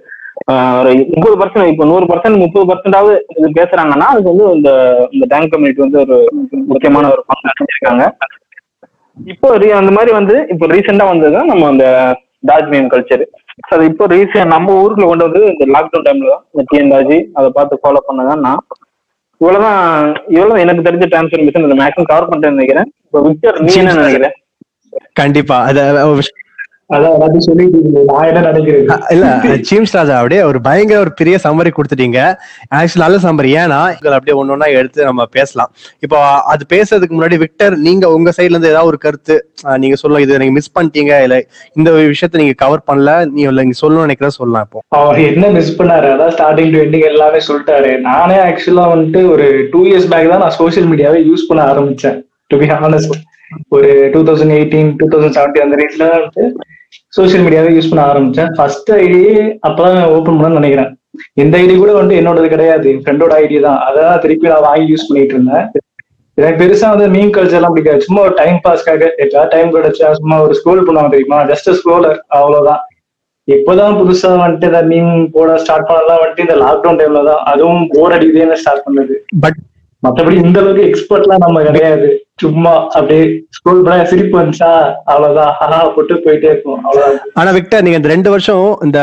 [0.51, 4.69] ஆஹ், ஒரு முப்பது பர்சன்ட் இப்போ நூறு பர்சன்ட் முப்பது பர்சன்டாவது இது பேசுறாங்கன்னா அதுக்கு வந்து இந்த
[5.11, 6.17] இந்த டேங்க் கம்யூனிட்டி வந்து ஒரு
[6.69, 8.05] முக்கியமான ஒரு பங்கு அடைஞ்சிருக்காங்க
[9.17, 11.85] இப்போ அந்த மாதிரி வந்து இப்போ ரீசெண்டா வந்தது நம்ம அந்த
[12.47, 13.25] டாஜ் கல்ச்சர்
[13.67, 17.47] அது இப்போ ரீசெண்ட் நம்ம ஊருக்குள்ள கொண்டு வந்து இந்த லாக்டவுன் டைம்ல தான் இந்த டிஎன் டாஜி அதை
[17.57, 18.61] பார்த்து ஃபாலோ பண்ணதான் நான்
[19.41, 19.81] இவ்வளவுதான்
[20.35, 22.87] இவ்வளவு எனக்கு தெரிஞ்ச டிரான்ஸ்ஃபர்மேஷன் மேக்ஸிமம் கவர் பண்ணிட்டேன்னு நினைக்கிறேன்.
[23.05, 24.35] இப்போ விக்டர் நீ என்ன நினைக்கிறேன்
[25.19, 25.57] கண்டிப்பா.
[25.69, 25.81] அது
[29.13, 29.25] இல்ல
[29.69, 32.19] சீம்ஸ் ராஜா அப்படியே ஒரு பயங்கர ஒரு பெரிய சம்மரி கொடுத்துட்டீங்க.
[32.77, 33.49] ஆக்சுவலி நல்ல சம்மரி.
[33.63, 35.69] ஏன்னா இங்களை அப்படியே ஒன்னொன்னா எடுத்து நம்ம பேசலாம்.
[36.05, 36.17] இப்போ
[36.53, 39.35] அது பேசுறதுக்கு முன்னாடி விக்டர் நீங்க உங்க சைடுல இருந்து ஏதாவது ஒரு கருத்து
[39.83, 41.37] நீங்க சொல்ல இது நீங்க மிஸ் பண்ணிட்டீங்க இல்ல
[41.79, 44.81] இந்த விஷயத்த நீங்க கவர் பண்ணல நீ இல்ல நீங்க சொல்லணும்னு நினைக்கிறத சொல்லலாம் இப்போ.
[45.01, 46.09] அவர் என்ன மிஸ் பண்ணாரு?
[46.15, 47.91] அதான் ஸ்டார்டிங் டு எண்டிங் எல்லாமே சொல்லிட்டாரு.
[48.09, 52.17] நானே ஆக்சுவலா வந்துட்டு ஒரு டூ இயர்ஸ் பேக் தான் நான் சோஷியல் மீடியாவை யூஸ் பண்ண ஆரம்பிச்சேன்
[52.51, 53.15] டு பி ஹானஸ்ட்
[53.75, 56.43] ஒரு two thousand eighteen two thousand seventeen அந்த ரேட்ல வந்துட்டு
[57.17, 58.49] சோஷியல் மீடியாவே யூஸ் பண்ண ஆரம்பிச்சேன்.
[58.57, 59.21] ஃபர்ஸ்ட் ஐடி
[59.67, 60.91] அப்பதான் ஓப்பன் பண்ணணும்னு நினைக்கிறேன்.
[61.41, 62.89] இந்த ஐடி கூட வந்துட்டு என்னோடது கிடையாது.
[63.03, 63.79] ஃப்ரெண்டோட ஐடி தான்.
[63.87, 65.65] அதான் திருப்பி நான் வாங்கி யூஸ் பண்ணிட்டு இருந்தேன்.
[66.39, 68.05] எனக்கு பெருசா வந்து மீன் கல்ச்சர்லாம் பிடிக்காது.
[68.07, 71.39] சும்மா ஒரு டைம் பாஸ்க்காக எப்பா டைம் கிடைச்சா சும்மா ஒரு ஸ்க்ரோல் பண்ணுவாங்க தெரியுமா?
[71.51, 72.83] ஜஸ்ட் ஸ்க்ரோலர் அவ்வளவுதான்.
[73.47, 76.21] எப்போதான் புதுசா வந்துட்டு இந்த மீன் போட ஸ்டார்ட் பண்ணலாம்.
[76.21, 79.15] வந்துட்டு இந்த லாக்டவுன் டைம்ல தான் அதுவும் போர் அடிக்குதுன்னு ஸ்டார்ட் பண்ணது.
[79.45, 79.59] பட்
[80.03, 82.09] மத்தபடி இந்த அளவுக்கு எக்ஸ்பர்ட்லாம் நம்ம கிடையாது.
[82.43, 83.23] சும்மா அப்படியே
[83.55, 84.69] ஸ்கூல் பண்ண சிரிப்பு வந்துச்சா?
[85.11, 85.51] அவ்வளவுதான்.
[85.59, 87.17] ஹஹா போட்டு போயிட்டே இருக்கும் அவ்வளவுதான்.
[87.39, 88.99] ஆனா விக்டர் நீங்க இந்த ரெண்டு வருஷம் இந்த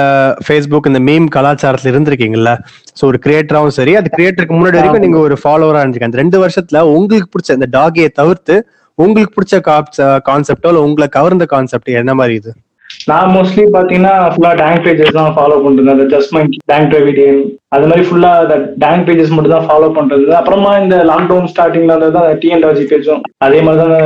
[0.46, 2.52] ஃபேஸ்புக் இந்த மீம் கலாச்சாரத்துல இருந்திருக்கீங்கல்ல
[2.98, 6.12] சோ ஒரு கிரியேட்டராவும் சரி அது கிரியேட்டருக்கு முன்னாடி வரைக்கும் நீங்க ஒரு ஃபாலோவரா இருந்திருக்கீங்க.
[6.12, 8.56] அந்த ரெண்டு வருஷத்துல உங்களுக்கு பிடிச்ச இந்த டாகியை தவிர்த்து
[8.98, 9.56] உங்களுக்கு பிடிச்ச
[10.30, 12.52] கான்செப்டோ இல்ல உங்களை கவர்ந்த கான்செப்ட் என்ன மாதிரி இது?
[13.10, 15.56] நான் மோஸ்ட்லி பாத்தீங்கன்னா ஃபுல்லா டேங்க் பேஜஸ் தான் ஃபாலோ
[15.94, 17.40] அந்த ஜஸ்ட் மை டேங்க் டிரைவிடியன்
[17.76, 20.26] அது மாதிரி ஃபுல்லா அந்த டேங்க் பேஜஸ் மட்டும் தான் ஃபாலோ பண்றது.
[20.40, 23.96] அப்புறமா இந்த லாக்டவுன் ஸ்டார்டிங்ல இருந்தது தான் டிஎன்டாஜி பேஜும் அதே மாதிரி தான்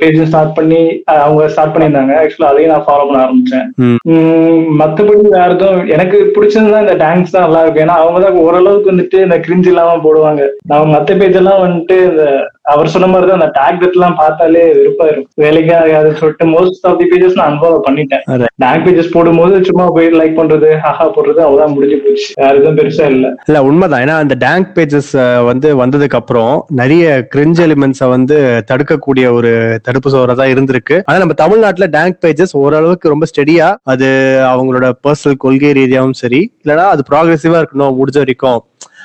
[0.00, 0.80] பேஜும் ஸ்டார்ட் பண்ணி
[1.24, 2.14] அவங்க ஸ்டார்ட் பண்ணியிருந்தாங்க.
[2.22, 3.66] ஆக்சுவலா அதையும் நான் ஃபாலோ பண்ண ஆரம்பிச்சேன்.
[3.84, 3.98] ம்.
[4.14, 8.92] உம், மத்தபடி வேற எதுவும் எனக்கு பிடிச்சதுதான் இந்த டேங்க்ஸ் தான் நல்லா இருக்கு ஏன்னா அவங்க தான் ஓரளவுக்கு
[8.92, 10.42] வந்துட்டு இந்த கிரிஞ்ச் இல்லாம போடுவாங்க.
[10.72, 12.24] நான் மத்த பேஜ் எல்லாம் வந்துட்டு இந்த
[12.72, 15.42] அவர் சொன்ன மாதிரி தான் அந்த டேக் எல்லாம் பார்த்தாலே வெறுப்பா இருக்கும்.
[15.44, 18.24] வேலைக்கு ஆகாதுன்னு சொல்லிட்டு மோஸ்ட் ஆஃப் தி பேஜஸ் நான் அன்ஃபாலோ பண்ணிட்டேன்.
[18.62, 22.26] டேங்க் பேஜஸ் போடும்போது சும்மா போய் லைக் பண்றது ஹஹா போடுறது அவ்வளவுதான் முடிஞ்சு போச்சு.
[22.42, 23.34] வேற எதுவும் பெருசா இல்ல.
[23.46, 24.02] இல்ல உண்மைதான்.
[24.02, 30.34] ஏன்னா அந்த டேங்க் பேஜஸ் வந்து வந்ததுக்கு அப்புறம் நிறைய கிரிஞ்ச் எலிமெண்ட்ஸை வந்து தடுக்கக்கூடிய ஒரு தடுப்பு சோறா
[30.34, 31.02] தான் இருந்திருக்கு.
[31.04, 34.06] ஆனா நம்ம தமிழ்நாட்டுல டேங்க் பேஜஸ் ஓரளவுக்கு ரொம்ப ஸ்டெடியா அது
[34.42, 38.64] அவங்களோட பர்சனல் கொள்கை ரீதியாவும் சரி இல்லைன்னா அது ப்ராக்ரெசிவா இருக்கணும் முடிஞ்ச வரைக்கும்.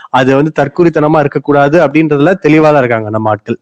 [0.09, 3.57] அது வந்து தற்குறித்தனமா இருக்கக்கூடாது அப்படின்றதுல தெளிவா தான் இருக்காங்க நம்ம ஆட்கள்.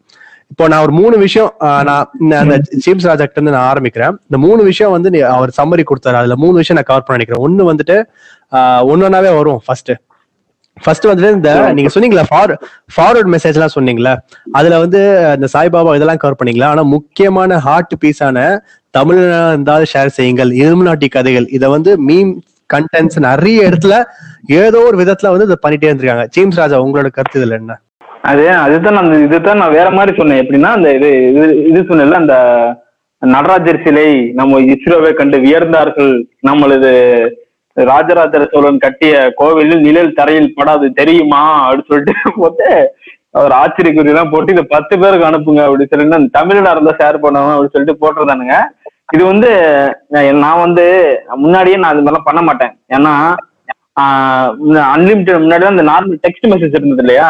[0.48, 4.18] இப்போ நான் ஒரு மூணு விஷயம் நான் அந்த ஜேம்ஸ் ராஜா கிட்ட இருந்து நான் ஆரம்பிக்கிறேன்.
[4.30, 6.14] இந்த மூணு விஷயம் வந்து நீ- அவர் சம்மரி கொடுத்தாரு.
[6.14, 7.40] அதுல மூணு விஷயம் நான் கவர் பண்ண நினைக்கிறேன்.
[7.40, 8.04] ஒன்னு வந்துட்டு
[8.90, 9.92] ஒன்னொன்னாவே வரும் ஃபர்ஸ்ட்
[10.84, 12.26] ஃபர்ஸ்ட் வந்துட்டு இந்த நீங்க சொன்னீங்களா
[12.96, 14.14] ஃபார்வர்ட் மெசேஜ் எல்லாம் சொன்னீங்களா
[14.60, 15.02] அதுல வந்து
[15.38, 16.70] இந்த சாய்பாபா இதெல்லாம் கவர் பண்ணீங்களா?
[16.74, 18.38] ஆனா முக்கியமான ஹார்ட் பீஸான
[18.98, 20.52] தமிழ் இருந்தாலும் ஷேர் செய்யுங்கள்.
[20.62, 21.48] இருமுநாட்டி கதைகள்.
[21.58, 22.32] இதை வந்து மீம்
[22.74, 23.96] கண்டென்ட்ஸ் நிறைய இடத்துல
[24.64, 26.26] ஏதோ ஒரு விதத்துல வந்து இதை பண்ணிட்டே இருந்திருக்காங்க.
[26.36, 27.76] ஜேம்ஸ் ராஜா உங்களோட கருத்து இதுல என்ன?
[28.30, 30.42] அது அதுதான் நான் இதுதான் நான் வேற மாதிரி சொன்னேன்.
[30.44, 32.38] எப்படின்னா அந்த இது இது இது சொன்னேன்ல அந்த
[33.22, 34.08] நடராஜர் சிலை
[34.40, 36.14] நம்ம இஸ்ரோவை கண்டு வியர்ந்தார்கள்.
[36.50, 36.92] நம்மளது
[37.78, 41.42] ராஜராஜ சோழன் கட்டிய கோவிலில் நிழல் தரையில் படாது தெரியுமா?
[41.66, 42.68] அப்படின்னு சொல்லிட்டு போட்டு
[43.40, 47.54] அவர் ஆச்சரியக்குறி எல்லாம் போட்டு இதை பத்து பேருக்கு அனுப்புங்க அப்படின்னு சொல்லிட்டு அந்த தமிழ்ல இருந்தா ஷேர் பண்ணுவோம்
[47.56, 48.58] அப்படின்னு சொல்லிட்டு போட்டிருந்தானுங்க.
[49.16, 49.50] இது வந்து
[50.44, 50.86] நான் வந்து
[51.44, 52.74] முன்னாடியே நான் அது மாதிரிலாம் பண்ண மாட்டேன்.
[52.96, 53.14] ஏன்னா
[54.96, 57.30] அன்லிமிட்டட் முன்னாடி தான் இந்த நார்மல் டெக்ஸ்ட் மெசேஜ் இருந்தது இல்லையா?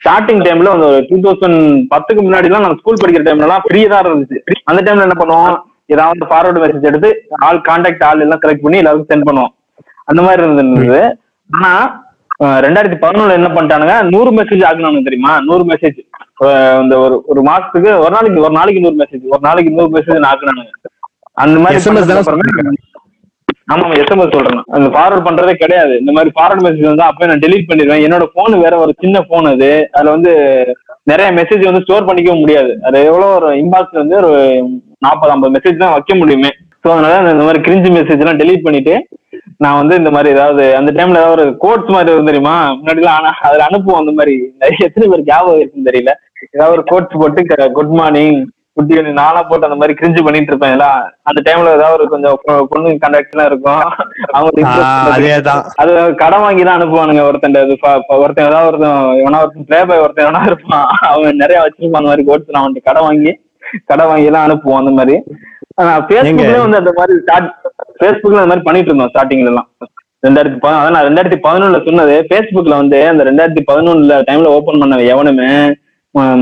[0.00, 1.60] ஸ்டார்டிங் டைம்ல அந்த டூ தௌசண்ட்
[1.92, 4.38] பத்துக்கு முன்னாடிலாம் நான் ஸ்கூல் படிக்கிற டைம்லலாம் ஃப்ரீ தான் இருந்துச்சு.
[4.70, 5.56] அந்த டைம்ல என்ன பண்ணுவோம்?
[5.94, 7.10] ஏதாவது ஃபார்வர்டு மெசேஜ் எடுத்து
[7.46, 9.52] ஆள் கான்டாக்ட் ஆள் எல்லாம் கலெக்ட் பண்ணி எல்லாருக்கும் சென்ட் பண்ணுவோம்.
[10.10, 11.00] அந்த மாதிரி இருந்தது.
[11.50, 11.72] ஆனா
[12.64, 13.94] ரெண்டாயிரத்தி பதினொன்னுல என்ன பண்ணிட்டானுங்க?
[14.12, 15.32] நூறு மெசேஜ் ஆக்குனாங்க தெரியுமா?
[15.48, 15.98] நூறு மெசேஜ்
[16.82, 20.72] இந்த ஒரு ஒரு மாசத்துக்கு ஒரு நாளைக்கு ஒரு நாளைக்கு நூறு மெசேஜ் ஒரு நாளைக்கு நூறு மெசேஜ் ஆக்குனானுங்க.
[21.44, 21.80] அந்த மாதிரி
[23.72, 24.62] ஆமா எஸ்எம்எஸ் சொல்றேன்.
[24.76, 25.92] அந்த ஃபார்வர்ட் பண்றதே கிடையாது.
[26.02, 28.04] இந்த மாதிரி ஃபார்வர்ட் மெசேஜ் வந்து அப்பவே நான் டெலீட் பண்ணிடுவேன்.
[28.06, 29.70] என்னோட போன் வேற ஒரு சின்ன போன் அது.
[29.96, 30.32] அதுல வந்து
[31.10, 32.72] நிறைய மெசேஜ் வந்து ஸ்டோர் பண்ணிக்கவும் முடியாது.
[32.88, 34.32] அது எவ்வளவு ஒரு இன்பாக்ஸ் வந்து ஒரு
[35.06, 36.50] நாற்பது ஐம்பது மெசேஜ் தான் வைக்க முடியுமே.
[36.82, 38.94] ஸோ அதனால இந்த மாதிரி கிரிஞ்சு மெசேஜ் எல்லாம் டெலீட் பண்ணிட்டு
[39.56, 42.70] நான் வந்து இந்த மாதிரி ஏதாவது அந்த டைம்ல ஏதாவது ஒரு கோட்ஸ் மாதிரி இருக்கும் தெரியுமா?
[42.72, 44.54] முன்னாடிலாம் ஆனா அதுல அனுப்புவோம் அந்த மாதிரி.
[44.58, 46.12] நிறைய எத்தனை பேர் ஞாபகம் இருக்குன்னு தெரியல.
[46.50, 50.70] ஏதாவது ஒரு கோட்ஸ் போட்டு குட் மார்னிங் குட்டி நானா போட்டு அந்த மாதிரி கிரிஞ்சு பண்ணிட்டு இருப்பேன்.
[50.70, 53.82] எல்லாம் அந்த டைம்ல ஏதாவது ஒரு கொஞ்சம் பொண்ணு கான்டாக்ட் எல்லாம் இருக்கும்.
[54.32, 54.62] அவங்க
[55.76, 60.26] அது கடன் வாங்கி தான் அனுப்புவானுங்க ஒருத்தன் ப- ஒருத்தன் ஏதாவது ஒருத்தன் எவனா ஒருத்தன் பிளே பாய் ஒருத்தன்
[60.26, 60.86] எவனா இருப்பான்.
[61.00, 63.40] அவன் நிறைய வச்சிருப்பான் அந்த மாதிரி கோட்ஸ் நான் வந்துட்டு கடன் வாங்கி
[63.84, 65.22] கடன் வாங்கி எல்லாம் அனுப்புவோம் அந்த மாதிரி.
[65.78, 67.50] ஃபேஸ்புக்லயும் வந்து அந்த மாதிரி ஸ்டார்ட்
[67.98, 69.68] ஃபேஸ்புக்ல அந்த மாதிரி பண்ணிட்டு இருந்தோம் ஸ்டார்டிங்ல எல்லாம்.
[70.22, 75.50] ரெண்டாயிரத்தி அதான் நான் ரெண்டாயிரத்தி பதினொன்னுல சொன்னது ஃபேஸ்புக்ல வந்து அந்த ரெண்டாயிரத்தி பதினொன்னுல டைம்ல ஓபன் பண்ண எவனுமே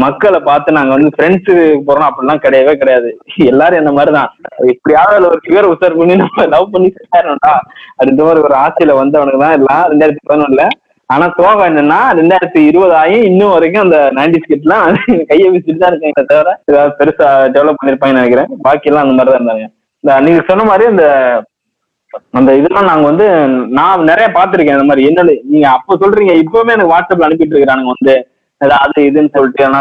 [0.03, 1.55] மக்களை பார்த்து நாங்க வந்து ஃப்ரெண்ட்ஸு
[1.87, 3.09] போறோம் அப்படிலாம் கிடையவே கிடையாது.
[3.47, 4.31] எல்லாரும் என்ன மாதிரிதான்
[4.69, 7.53] இப்படியாவது அதுல ஒரு ஃபிகர் உசார் பண்ணி நம்ம லவ் பண்ணி சேரணும்டா
[7.99, 10.65] அப்படின்ற மாதிரி ஒரு ஆசையில வந்தவனுக்கு தான் எல்லாம் ரெண்டாயிரத்தி பதினொன்னுல
[11.11, 14.87] ஆனா சோகம் என்னன்னா ரெண்டாயிரத்தி இருபது ஆயும் இன்னும் வரைக்கும் அந்த நைன்டி ஸ்கிட்லாம்
[15.31, 18.51] கையை வச்சுட்டு தான் இருக்காங்க தவிர ஏதாவது பெருசா டெவலப் பண்ணிருப்பாங்கன்னு நினைக்கிறேன்.
[18.67, 19.67] பாக்கி எல்லாம் அந்த மாதிரி தான் இருந்தாங்க.
[20.05, 21.05] இந்த நீங்க சொன்ன மாதிரி அந்த
[22.39, 23.27] அந்த இதெல்லாம் நாங்க வந்து
[23.79, 25.07] நான் நிறைய பாத்திருக்கேன் இந்த மாதிரி.
[25.11, 28.15] என்ன நீங்க அப்ப சொல்றீங்க இப்பவுமே எனக்கு வாட்ஸ்அப்ல அனுப்பிட்டு இருக்கிறானுங்க வந்து.
[28.85, 29.81] அது இதுன்னு சொல்லிட்டு ஆனா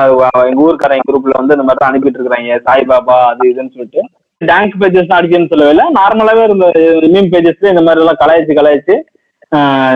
[0.49, 4.01] எங்க ஊருக்காரங்க குரூப்ல வந்து இந்த மாதிரி தான் அனுப்பிட்டு இருக்காங்க சாய்பாபா அது இதுன்னு சொல்லிட்டு.
[4.41, 5.85] டேங்க் பேஜஸ் அடிக்கணும்னு சொல்லவே இல்லை.
[5.99, 6.67] நார்மலாவே இருந்த
[7.13, 8.97] மீம் பேஜஸ்ல இந்த மாதிரி எல்லாம் கலாய்ச்சி கலாய்ச்சி.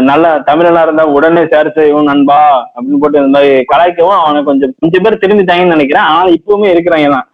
[0.10, 2.38] நல்ல தமிழனா இருந்தா உடனே ஷேர் செய்வோம் நண்பா
[2.76, 6.08] அப்படின்னு போட்டு இந்த மாதிரி கலாய்க்கவும் அவனை கொஞ்சம் கொஞ்சம் பேர் திரும்பிட்டாங்கன்னு நினைக்கிறேன்.
[6.12, 7.28] ஆனா இப்பவுமே இருக்கிறாங்க தான்.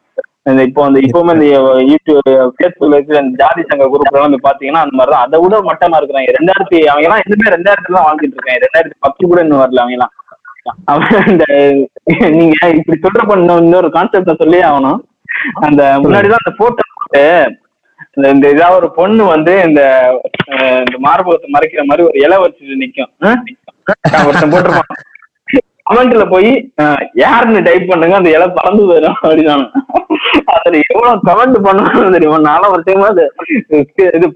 [0.49, 1.47] இந்த இப்போ அந்த இப்பவுமே இந்த
[1.91, 5.99] யூடியூப் ஃபேஸ்புக்ல இருக்கிற இந்த ஜாதி சங்க குரூப் எல்லாம் பாத்தீங்கன்னா அந்த மாதிரி தான் அதை விட மட்டமா
[5.99, 6.36] இருக்கிறாங்க.
[6.38, 8.62] ரெண்டாயிரத்தி அவங்க எல்லாம் இன்னுமே ரெண்டாயிரத்துல தான் வாழ்ந்துட்டு இருக்காங்க.
[8.65, 10.15] ரெண்டாயிரத்தி பத்து கூட இன்னும் வரல அவங்க எல்லாம்
[10.91, 11.45] அவன் இந்த
[12.38, 14.99] நீங்க இப்படி சொல்ற பண்ண இன்னொரு கான்செப்ட் சொல்லி ஆகணும்.
[15.67, 17.23] அந்த முன்னாடிதான் அந்த போட்டோ போட்டு
[18.17, 19.82] இந்த இந்த இதா ஒரு பொண்ணு வந்து இந்த
[20.84, 23.12] இந்த மார்பகத்தை மறைக்கிற மாதிரி ஒரு இலை வச்சுட்டு நிக்கும்.
[24.27, 24.91] ஒருத்தன் போட்டிருப்பான்.
[25.89, 26.49] கமெண்ட்ல போய்
[27.21, 29.53] யாருன்னு டைப் பண்ணுங்க அந்த இலை பறந்து போயிடும் அப்படின்னு
[30.53, 32.39] அதுல எவ்வளவு கமெண்ட் பண்ணணும் தெரியுமா?
[32.47, 33.23] நானும் ஒரு டைம் அது
[34.17, 34.27] இது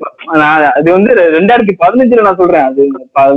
[0.41, 2.67] நான் அது வந்து ரெண்டாயிரத்தி பதினஞ்சுல நான் சொல்றேன்.
[2.69, 2.83] அது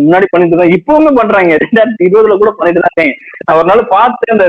[0.05, 1.59] முன்னாடி பண்ணிட்டு தான் இப்பவுமே பண்றாங்க.
[1.65, 3.11] ரெண்டாயிரத்தி இருபதுல கூட பண்ணிட்டு தான்
[3.47, 4.47] நான் ஒரு நாள் பார்த்து அந்த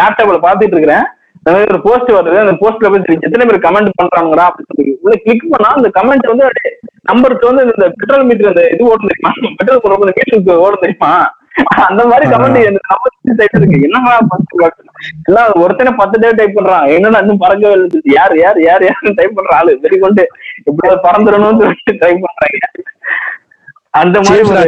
[0.00, 1.06] லேப்டாப்ல பாத்துட்டு இருக்கிறேன்.
[1.38, 2.38] அந்த மாதிரி ஒரு போஸ்ட் வருது.
[2.44, 6.46] அந்த போஸ்ட்ல போய் எத்தனை பேர் கமெண்ட் பண்றாங்கடா அப்படின்னு சொல்லி உள்ள கிளிக் பண்ணா அந்த கமெண்ட் வந்து
[7.10, 9.32] நம்பருக்கு வந்து இந்த பெட்ரோல் மீட்டர் அந்த இது ஓடும் தெரியுமா?
[9.58, 11.10] பெட்ரோல் போடுற மீட்டருக்கு ஓடும் தெரியுமா?
[11.88, 13.78] அந்த மாதிரி கமெண்ட் அந்த நம்பர் டைப் இருக்கு
[14.30, 14.74] பண்ணுறாங்க
[15.28, 16.88] எல்லாம் ஒருத்தனை பத்து டே டைப் பண்றான்.
[16.96, 18.00] என்னடா இன்னும் பறக்கவே இல்லை?
[18.16, 19.72] யார் யார் யார் யாருன்னு டைப் பண்ற ஆளு.
[19.84, 20.24] வெறி கொண்டு
[20.64, 22.82] எப்படியாவது பறந்துடணும்னு சொல்லிட்டு டைப் பண்றாங்க.
[24.02, 24.64] அந்த மாதிரி ஒரு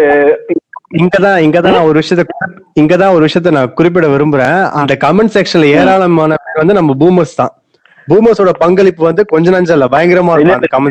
[1.03, 2.25] இங்கதான் இங்கதான் நான் ஒரு விஷயத்த
[2.81, 4.61] இங்கதான் ஒரு விஷயத்த நான் குறிப்பிட விரும்புறேன்.
[4.81, 7.55] அந்த கமெண்ட் செக்ஷன்ல ஏராளமான வந்து நம்ம பூமர்ஸ் தான்.
[8.09, 10.89] பூமர்ஸோட பங்களிப்பு வந்து கொஞ்ச நஞ்சம் இல்ல பயங்கரமா இருக்கும்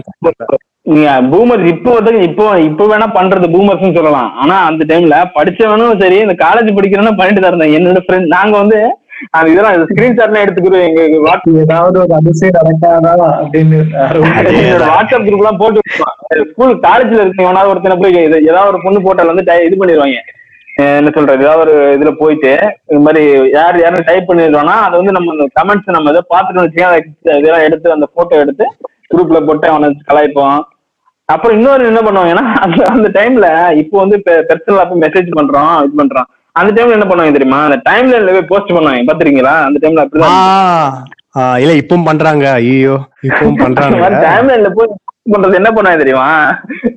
[0.85, 4.29] நீங்க பூமர் இப்போ வந்து இப்போ இப்போ வேணா பண்றது பூமர்ஸ்னு சொல்லலாம்.
[4.35, 8.79] ஆனா அந்த டைம்ல படிச்சவனும் சரி இந்த காலேஜ் படிக்கிறவனும் பண்ணிட்டு தான் இருந்தேன் என்னோட ஃப்ரெண்ட் நாங்க வந்து
[9.33, 10.85] அந்த இதெல்லாம் ஸ்கிரீன்ஷாட்லாம் எடுத்துக்கிறோம்.
[10.87, 11.01] எங்க
[11.63, 13.77] ஏதாவது ஒரு அதிசயம் நடக்காதா அப்படின்னு
[14.57, 15.79] என்னோட வாட்ஸ்அப் குரூப் எல்லாம் போட்டு
[16.45, 20.19] ஸ்கூல் காலேஜ்ல இருக்கீங்க எவனாவது ஒருத்தனை போய் இது- ஏதாவது ஒரு பொண்ணு போட்டால வந்து இது பண்ணிடுவாங்க.
[20.77, 21.43] என்ன சொல்றது?
[21.45, 22.51] ஏதாவது ஒரு இதுல போயிட்டு
[22.91, 23.21] இது மாதிரி
[23.57, 26.99] யார் யாரும் டைப் பண்ணிடுவானா அதை வந்து நம்ம கமெண்ட்ஸ் நம்ம எதை பார்த்துட்டு வச்சுக்கோங்க
[27.41, 28.65] இதெல்லாம் எடுத்து அந்த போட்டோ எடுத்து
[29.11, 30.59] குரூப்ல போட்டு அவனை கலாய்ப்போம்.
[31.29, 33.47] அப்புறம் இன்னொரு என்ன பண்ணுவாங்கன்னா அந்த அந்த டைம்ல
[33.81, 34.17] இப்போ வந்து
[34.49, 36.27] பெர்சனலா போய் மெசேஜ் பண்றோம் இது பண்றோம்.
[36.55, 37.59] அந்த டைம்ல என்ன பண்ணுவாங்க தெரியுமா?
[37.67, 39.55] அந்த டைம்ல போய் போஸ்ட் பண்ணுவாங்க பாத்துருக்கீங்களா?
[39.67, 42.45] அந்த டைம்ல அப்படிதான் இல்ல இப்பவும் பண்றாங்க.
[42.61, 42.95] ஐயோ
[43.29, 44.89] இப்பவும் பண்றாங்க டைம்லைன்ல போய்
[45.33, 46.27] பண்றது என்ன பண்ணாங்க தெரியுமா?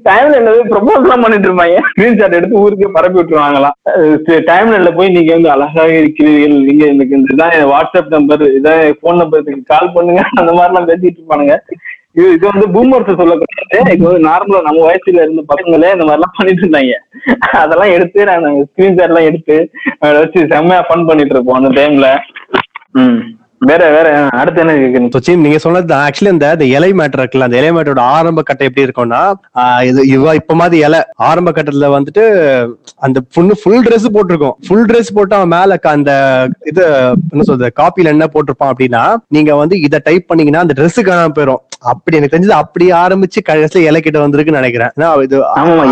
[0.09, 1.77] டைம்ல என்னது ப்ரொபோஸ் எல்லாம் பண்ணிட்டு இருப்பாங்க.
[1.91, 3.77] ஸ்கிரீன்ஷாட் எடுத்து ஊருக்கு பரப்பி விட்டுருவாங்களாம்.
[4.51, 6.67] டைம்ல போய் நீங்க வந்து அழகாக இருக்கிறீர்கள்.
[6.69, 10.23] நீங்க எனக்கு இந்த இதான் என் வாட்ஸ்அப் நம்பர் இதான் போன் நம்பருக்கு கால் பண்ணுங்க.
[10.41, 11.57] அந்த மாதிரி எல்லாம் பேசிட்டு இருப்பானுங்க.
[12.19, 13.77] இது இது வந்து பூமர்ஸ் சொல்லக்கூடாது.
[13.95, 16.95] இது வந்து நார்மலா நம்ம வயசுல இருந்த பசங்களே இந்த மாதிரி எல்லாம் பண்ணிட்டு இருந்தாங்க.
[17.63, 19.57] அதெல்லாம் எடுத்து நான் ஸ்கிரீன்ஷாட் எல்லாம் எடுத்து
[20.01, 22.09] அதை வச்சு செம்மையா ஃபன் பண்ணிட்டு இருப்போம் அந்த டைம்ல
[23.03, 23.21] ம்.
[23.61, 24.09] வேற வேற
[24.41, 25.09] அடுத்து என்ன கேக்குறீங்க?
[25.15, 28.85] சச்சின் நீங்க சொன்னது ஆக்சுவலி அந்த இந்த இலை மேட்டர் இருக்குல்ல அந்த இலை மேட்டரோட ஆரம்ப கட்டம் எப்படி
[28.87, 29.21] இருக்கும்னா
[29.89, 32.25] இது இவ இப்ப மாதிரி இலை ஆரம்ப கட்டத்துல வந்துட்டு
[33.07, 34.57] அந்த பொண்ணு ஃபுல் Dress போட்டிருக்கோம்.
[34.67, 36.13] ஃபுல் Dress போட்டு அவன் மேல அந்த
[36.71, 36.83] இது
[37.33, 39.03] என்ன சொல்றது காப்பில என்ன போட்டிருப்பான் அப்படின்னா
[39.37, 41.63] நீங்க வந்து இதை டைப் பண்ணீங்கன்னா அந்த Dress காணாம போயிரும்.
[41.91, 44.93] அப்படி எனக்கு தெரிஞ்சது அப்படி ஆரம்பிச்சு கடைசியில இலை கிட்ட வந்திருக்குன்னு நினைக்கிறேன்.
[45.27, 45.85] இது ஆமா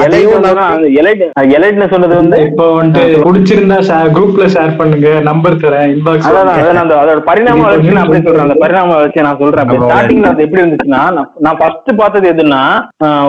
[1.03, 1.23] எலைட்
[1.59, 3.79] எலைட்னு சொன்னது வந்து இப்போ வந்துட்டு பிடிச்சிருந்தா
[4.17, 5.09] குரூப்ல ஷேர் பண்ணுங்க.
[5.31, 5.95] நம்பர் தரேன்
[6.83, 7.21] அதோட
[7.59, 9.71] பரிணாம வளர்ச்சி நான் அப்படி சொல்றேன் அந்த பரிணாம வளர்ச்சி நான் சொல்றேன்.
[9.85, 11.01] ஸ்டார்டிங்ல அது எப்படி இருந்துச்சுன்னா
[11.39, 12.63] நான்- ஃபர்ஸ்ட் பார்த்தது எதுன்னா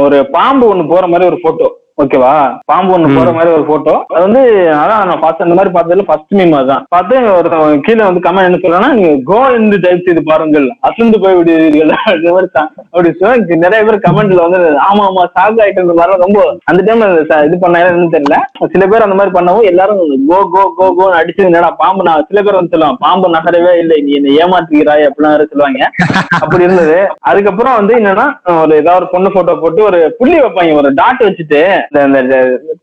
[0.02, 1.68] ஒரு பாம்பு ஒண்ணு போற மாதிரி ஒரு போட்டோ
[2.00, 2.34] ஓகேவா?
[2.70, 4.42] பாம்பு ஒண்ணு போற மாதிரி ஒரு போட்டோ அது வந்து
[4.74, 8.60] அதான் நான் பார்த்து அந்த மாதிரி பார்த்ததுல ஃபர்ஸ்ட் மீம் அதுதான் பார்த்து ஒருத்தன் கீழே வந்து கமெண்ட் என்ன
[8.62, 10.68] சொல்றான்னா நீங்க கோ என்று டைப் செய்து பாருங்கள்.
[10.88, 11.92] அசந்து போய் விடுவீர்கள்.
[12.12, 12.50] அந்த மாதிரி
[12.86, 16.40] அப்படி சொல்லி நிறைய பேர் கமெண்ட்ல வந்து ஆமா ஆமா சாக் ஆயிட்டு மாதிரி ரொம்ப
[16.70, 17.10] அந்த டைம்ல
[17.48, 18.38] இது பண்ணாங்கன்னு தெரியல.
[18.74, 22.40] சில பேர் அந்த மாதிரி பண்ணவும் எல்லாரும் கோ கோ கோ கோன்னு அடிச்சு என்னடா பாம்பு நான் சில
[22.42, 25.84] பேர் வந்து சொல்லுவாங்க பாம்பு நகரவே இல்லை நீ என்ன ஏமாத்துகிறாய் அப்படிலாம் சொல்லுவாங்க.
[26.42, 26.98] அப்படி இருந்தது.
[27.30, 28.28] அதுக்கப்புறம் வந்து என்னன்னா
[28.62, 32.36] ஒரு ஏதாவது ஒரு பொண்ணு போட்டோ போட்டு ஒரு புள்ளி வைப்பாங்க ஒரு டாட் வச்சுட்டு இந்த இந்த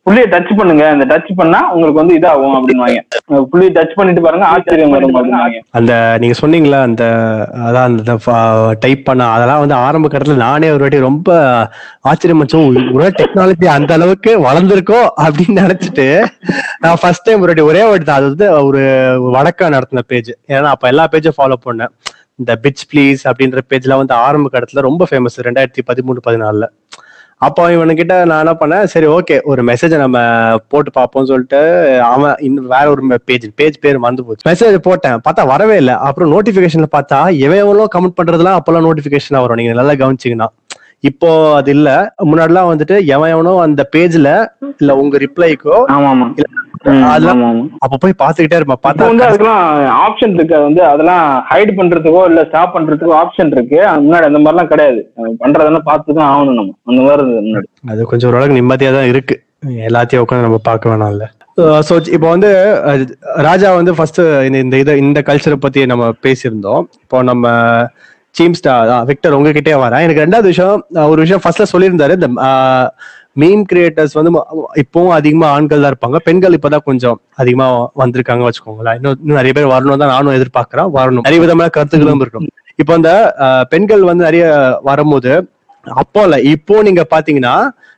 [0.06, 0.84] புள்ளியை டச் பண்ணுங்க.
[0.94, 3.00] அந்த டச் பண்ணா உங்களுக்கு வந்து இதாகும் அப்படின்வாங்க
[3.52, 5.92] புள்ளியை டச் பண்ணிட்டு பாருங்க ஆச்சரியம் வரும் அப்படின்வாங்க அந்த
[6.22, 7.04] நீங்க சொன்னீங்களா அந்த
[7.66, 8.16] அதான் அந்த
[8.84, 11.30] டைப் பண்ண அதெல்லாம் வந்து ஆரம்ப கட்டத்துல நானே ஒரு வாட்டி ரொம்ப
[12.10, 16.08] ஆச்சரியமச்சோம் ஒரு டெக்னாலஜி அந்த அளவுக்கு வளர்ந்துருக்கோம் அப்படின்னு நினைச்சிட்டு
[16.84, 18.82] நான் ஃபர்ஸ்ட் டைம் ஒரு வாட்டி ஒரே வாட்டி தான் அது வந்து ஒரு
[19.36, 21.92] வடக்கா நடத்தின பேஜ் ஏன்னா அப்ப எல்லா பேஜும் ஃபாலோ பண்ணேன்.
[22.40, 26.66] இந்த பிட்ச் ப்ளீஸ் அப்படின்ற பேஜ்ல வந்து ஆரம்ப கட்டத்துல ரொம்ப ஃபேமஸ் ரெண்டாயிரத்தி பதிமூணு பதினாலுல
[27.38, 30.18] அப்போ இவனுக்கிட்ட நான் என்ன பண்ணேன் சரி ஓகே ஒரு மெசேஜை நம்ம
[30.68, 31.58] போட்டு பார்ப்போம்னு சொல்லிட்டு
[32.12, 34.46] அவன் இன்னும் வேற ஒரு பேஜ் பேஜ் பேர் மறந்து போச்சு.
[34.50, 35.18] மெசேஜ் போட்டேன்.
[35.26, 35.94] பார்த்தா வரவே இல்லை.
[36.08, 37.18] அப்புறம் நோட்டிபிகேஷன்ல பார்த்தா
[37.48, 39.60] எவ்வளோ கமெண்ட் பண்றதுலாம் அப்பெல்லாம் நோட்டிபிகேஷன் வரும்.
[39.62, 40.48] நீங்க நல்லா கவனிச்சிங்கன்னா
[41.08, 41.88] இப்போ அது இல்ல.
[42.28, 44.28] முன்னாடிலாம் வந்துட்டு எவன் எவனோ அந்த பேஜ்ல
[44.80, 45.76] இல்ல உங்க ரிப்ளைக்கோ.
[47.84, 49.62] அப்ப போய் பாத்துக்கிட்டே இருப்பேன் இப்போ வந்து பார்த்தா அதுக்கெல்லாம்
[50.04, 50.56] ஆப்ஷன் இருக்கு.
[50.58, 53.78] அது வந்து அதெல்லாம் ஹைட் பண்றதுக்கோ இல்ல ஸ்டாப் பண்றதுக்கோ ஆப்ஷன் இருக்கு.
[54.04, 55.00] முன்னாடி அந்த மாதிரிலாம் கிடையாது.
[55.20, 56.74] அது பண்றதெல்லாம் பார்த்து தான் ஆகணும் நம்ம.
[56.90, 57.68] அந்த மாதிரி முன்னாடி.
[57.92, 59.36] அது கொஞ்சம் ஓரளவுக்கு நிம்மதியா தான் இருக்கு.
[59.88, 61.26] எல்லாத்தையும் உட்காந்து நம்ம பார்க்க வேணாம்ல
[61.88, 62.48] ஸோ இப்போ வந்து
[63.46, 66.82] ராஜா வந்து ஃபர்ஸ்ட் இந்த இந்த இதை இந்த கல்ச்சரை பத்தி நம்ம பேசியிருந்தோம்.
[67.04, 67.44] இப்போ நம்ம
[68.36, 68.56] சீம்
[69.10, 70.02] விக்டர் உங்ககிட்டே வரேன்.
[70.06, 70.82] எனக்கு ரெண்டாவது விஷயம்
[71.12, 72.28] ஒரு விஷயம் ஃபர்ஸ்ட்ல சொல்லியிருந்தாரு இந்த
[73.40, 76.18] மீம் கிரியேட்டர்ஸ் வந்து இப்போவும் இப்பவும் அதிகமா ஆண்கள் தான் இருப்பாங்க.
[76.28, 77.66] பெண்கள் இப்பதான் கொஞ்சம் அதிகமா
[78.02, 78.96] வந்திருக்காங்க வச்சுக்கோங்களேன்.
[78.98, 80.88] இன்னும் இன்னும் நிறைய பேர் வரணும் தான் நானும் எதிர்பார்க்கிறேன்.
[80.98, 81.26] வரணும்.
[81.28, 82.48] நிறைய விதமான கருத்துக்களும் இருக்கும்.
[82.82, 83.10] இப்போ அந்த
[83.72, 84.46] பெண்கள் வந்து நிறைய
[84.90, 85.34] வரும்போது
[85.86, 87.54] அப்போ இல்ல இப்போ நீங்க பாத்தீங்கன்னா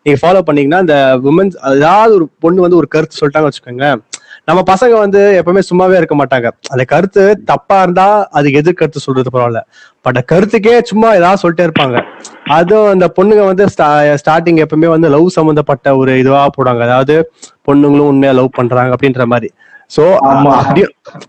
[0.07, 0.97] நீங்க ஃபாலோ பண்ணீங்கன்னா அந்த
[1.31, 3.89] உமன்ஸ் ஏதாவது ஒரு பொண்ணு வந்து ஒரு கருத்து சொல்லிட்டாங்க வச்சுக்கோங்க
[4.49, 6.49] நம்ம பசங்க வந்து எப்பவுமே சும்மாவே இருக்க மாட்டாங்க.
[6.71, 9.61] அந்த கருத்து தப்பா இருந்தா அதுக்கு எதிர் கருத்து சொல்றது பரவாயில்ல.
[10.07, 11.97] பட் கருத்துக்கே சும்மா ஏதாவது சொல்லிட்டே இருப்பாங்க.
[12.57, 13.65] அதுவும் அந்த பொண்ணுங்க வந்து
[14.19, 16.85] ஸ்டார்டிங் எப்பவுமே வந்து லவ் சம்பந்தப்பட்ட ஒரு இதுவா போடுவாங்க.
[16.89, 17.17] அதாவது
[17.69, 19.51] பொண்ணுங்களும் உண்மையா லவ் பண்றாங்க அப்படின்ற மாதிரி.
[19.91, 20.03] சோ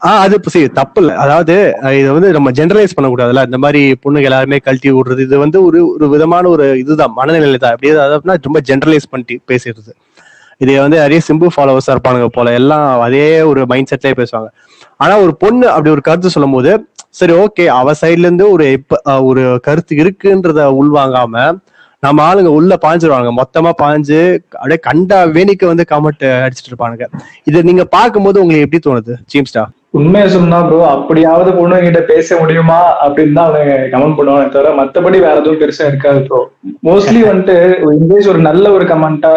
[0.08, 1.12] ஆஹ் அது சரி தப்பு இல்ல.
[1.16, 1.54] அதாவது
[2.00, 3.44] இது வந்து நம்ம ஜெனரலைஸ் பண்ணக்கூடாதுல்ல.
[3.50, 7.74] இந்த மாதிரி பொண்ணுங்க எல்லாருமே கழட்டி விடுறது இது வந்து ஒரு ஒரு விதமான ஒரு இதுதான் மனநிலை தான்
[7.76, 9.92] அப்படியே அதாவது ரொம்ப ஜெனரலைஸ் பண்ணிட்டு பேசிடுறது.
[10.62, 12.54] இது வந்து நிறைய சிம்பிள் ஃபாலோவர்ஸா இருப்பானுங்க போல.
[12.60, 14.50] எல்லாம் அதே ஒரு மைண்ட் செட்லயே பேசுவாங்க.
[15.00, 16.72] ஆனா ஒரு பொண்ணு அப்படி ஒரு கருத்து சொல்லும் போது
[17.20, 19.00] சரி ஓகே அவ சைட்ல இருந்து ஒரு இப்ப-
[19.30, 21.36] ஒரு கருத்து இருக்குன்றத உள்வாங்காம
[22.04, 24.20] நம்ம ஆளுங்க உள்ள பாஞ்சிருவாங்க மொத்தமா பாஞ்சு
[24.54, 27.06] அப்படியே கண்டா வேணிக்கு வந்து கமெண்ட் அடிச்சிட்டு இருப்பானுங்க.
[27.48, 32.78] இது நீங்க பார்க்கும்போது உங்களுக்கு எப்படி தோணுது சீம்ஸ்டா உண்மையை சொன்னா ப்ரோ அப்படியாவது பொண்ணு கிட்ட பேச முடியுமா
[33.06, 36.40] அப்படின்னு தான் அவனுங்க கமெண்ட் பண்ணுவானே தவிர மத்தபடி வேற எதுவும் பெருசா இருக்காது ப்ரோ
[36.88, 37.56] மோஸ்ட்லி வந்துட்டு
[37.96, 39.34] இங்கிலீஷ் ஒரு நல்ல ஒரு கமெண்டா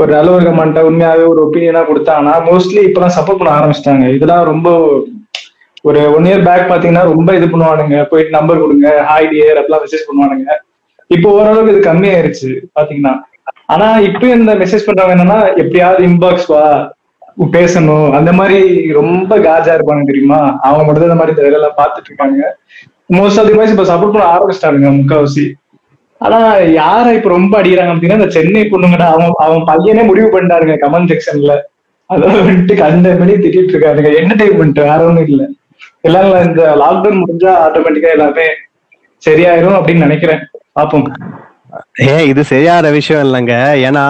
[0.00, 4.06] ஒரு நல்ல ஒரு கமெண்டா உண்மையாவே ஒரு ஒப்பீனியனா கொடுத்தாங்கன்னா மோஸ்ட்லி இப்பதான் சப்போர்ட் பண்ண ஆரம்பிச்சிட்டாங்க.
[4.16, 4.68] இதெல்லாம் ரொம்ப
[5.88, 7.96] ஒரு ஒன் இயர் பேக் பாத்தீங்கன்னா ரொம்ப இது பண்ணுவானுங்க.
[8.10, 10.46] போயிட்டு நம்பர் கொடுங்க ஹாய் டியர் அப்படிலாம் மெசேஜ் பண்ணுவானுங்க.
[11.16, 13.14] இப்போ ஓரளவுக்கு இது கம்மியாயிருச்சு பாத்தீங்கன்னா.
[13.72, 16.64] ஆனா இப்போ இந்த மெசேஜ் பண்றவங்க என்னன்னா எப்படியாவது இன்பாக்ஸ் வா
[17.56, 18.08] பேசணும்.
[18.18, 18.58] அந்த மாதிரி
[19.00, 20.40] ரொம்ப காஜா இருப்பாங்க தெரியுமா?
[20.66, 22.40] அவங்க மட்டும் தான் இந்த மாதிரி இந்த வேலையெல்லாம் பார்த்துட்டு இருக்காங்க.
[23.18, 25.44] மோஸ்ட் ஆஃப் தி பாய்ஸ் இப்ப சப்போர்ட் பண்ண ஆரம்பிச்சிட்டாங்க முக்காவாசி
[26.20, 26.38] ஆனா
[26.72, 31.54] யாரை இப்ப ரொம்ப அடிக்கிறாங்க அப்படின்னா இந்த சென்னை பொண்ணுங்கடா அவன் அவன் பையனே முடிவு பண்ணிட்டாருங்க கமெண்ட் செக்ஷன்ல
[32.10, 35.44] அதான் வந்துட்டு கண்ட மணி திட்டிட்டு இருக்காருங்க என்டர்டைன்மெண்ட் வேற ஒண்ணும் இல்ல.
[36.04, 38.46] எல்லாம் இந்த லாக்டவுன் முடிஞ்சா ஆட்டோமேட்டிக்கா எல்லாமே
[39.22, 40.42] சரியாயிரும் அப்படின்னு நினைக்கிறேன்.
[40.76, 41.06] பாப்போம்.
[42.04, 43.54] ஏன் இது சரியான விஷயம் இல்லைங்க.
[43.88, 44.04] ஏன்னா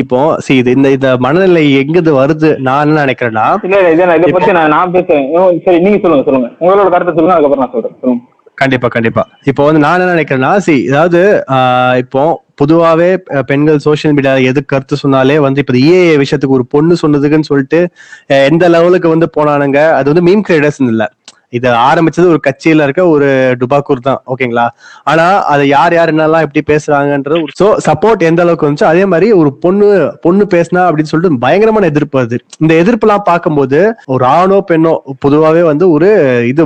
[0.00, 2.50] இப்போ see இது இந்த இந்த மனநிலை எங்கிருந்து வருது?
[2.60, 5.26] நான் என்ன நினைக்கிறேன்னா இல்ல இல்ல இதை நான் இதை பத்தி நான் நான் பேசுறேன்.
[5.34, 6.48] ஓ, சரி நீங்க சொல்லுங்க சொல்லுங்க.
[6.62, 7.96] உங்களோட கருத்தை சொல்லுங்க அதுக்கப்புறம் நான் சொல்றேன்.
[8.02, 8.22] சொல்லுங்க.
[8.58, 9.22] கண்டிப்பா கண்டிப்பா.
[9.50, 11.20] இப்போ வந்து நான் என்ன நினைக்கிறேன்னா சி அதாவது
[12.02, 12.22] இப்போ
[12.60, 13.08] பொதுவாவே
[13.50, 17.80] பெண்கள் சோஷியல் மீடியா எது கருத்து சொன்னாலே வந்து இப்ப ஏ விஷயத்துக்கு ஒரு பொண்ணு சொன்னதுக்குன்னு சொல்லிட்டு
[18.50, 21.08] எந்த லெவலுக்கு வந்து போனானுங்க அது வந்து மீம் கிரியேட்டர்ஸ் இல்லை.
[21.58, 23.28] இது ஆரம்பிச்சது ஒரு கட்சியில இருக்க ஒரு
[23.60, 24.66] டுபாக்கூர் தான் ஓகேங்களா?
[25.10, 29.50] ஆனா அதை யார் யார் என்னெல்லாம் எப்படி பேசுறாங்கன்றது சோ சப்போர்ட் எந்த அளவுக்கு வந்துச்சு அதே மாதிரி ஒரு
[29.64, 29.88] பொண்ணு
[30.26, 32.36] பொண்ணு பேசினா அப்படின்னு சொல்லிட்டு பயங்கரமான எதிர்ப்பு அது.
[32.62, 33.80] இந்த எதிர்ப்புலாம் பார்க்கும்போது
[34.14, 34.92] ஒரு ஆணோ பெண்ணோ
[35.24, 36.08] பொதுவாவே வந்து ஒரு
[36.52, 36.62] இது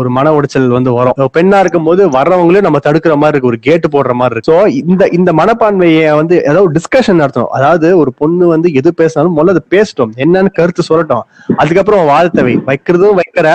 [0.00, 1.16] ஒரு மன உடைச்சல் வந்து வரும்.
[1.36, 4.50] பெண்ணா இருக்கும்போது வர்றவங்களையும் நம்ம தடுக்கிற மாதிரி இருக்கு ஒரு கேட்டு போடுற மாதிரி இருக்கு.
[4.52, 7.52] ஸோ இந்த இந்த மனப்பான்மையை வந்து ஏதாவது டிஸ்கஷன் நடத்தணும்.
[7.58, 10.12] அதாவது ஒரு பொண்ணு வந்து எது பேசினாலும் முதல்ல அதை பேசட்டும்.
[10.24, 11.24] என்னன்னு கருத்து சொல்லட்டும்.
[11.62, 13.46] அதுக்கப்புறம் வாழ்த்தை வை வைக்கிறதும் வைக்கிற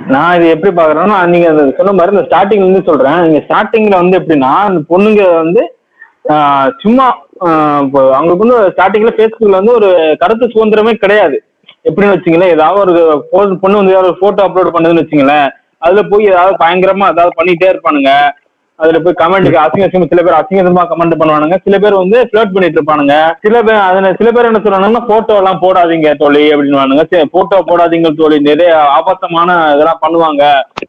[0.06, 3.20] நான் இது எப்படி பாக்குறேன்னா நீங்க சொன்ன மாதிரி இந்த ஸ்டார்டிங்ல இருந்து சொல்றேன்.
[3.20, 5.76] நீங்க ஸ்டார்டிங்ல வந்து எப்படின்னா அந்த பொண்ணுங்க வந்து
[6.82, 7.14] சும்மா
[8.12, 11.42] அவங்களுக்கு வந்து ஸ்டார்டிங்ல ஃபேஸ்புக்ல வந்து ஒரு கருத்து சுதந்திரமே கிடையாது.
[11.84, 12.48] எப்படின்னு வச்சுங்களேன்.
[12.48, 15.48] ஏதாவது ஒரு பொ- பொண்ணு வந்து ஒரு போட்டோ அப்லோட் பண்ணுதுன்னு வச்சுங்களேன்.
[15.82, 18.12] அதுல போய் ஏதாவது பயங்கரமா ஏதாவது பண்ணிட்டே இருப்பானுங்க.
[18.78, 21.56] அதுல போய் கமெண்ட் அசிங்க அசிங்க சில பேர் அசிங்கமா கமெண்ட் பண்ணுவானுங்க.
[21.66, 23.14] சில பேர் வந்து ஃபிளர்ட் பண்ணிட்டு இருப்பானுங்க.
[23.44, 28.38] சில பேர் அதுல சில பேர் என்ன சொல்றாங்கன்னா போட்டோ எல்லாம் போடாதீங்க தோழி அப்படின்னு போட்டோ போடாதீங்க தோழி.
[28.48, 30.42] நிறைய ஆபத்தமான இதெல்லாம் பண்ணுவாங்க.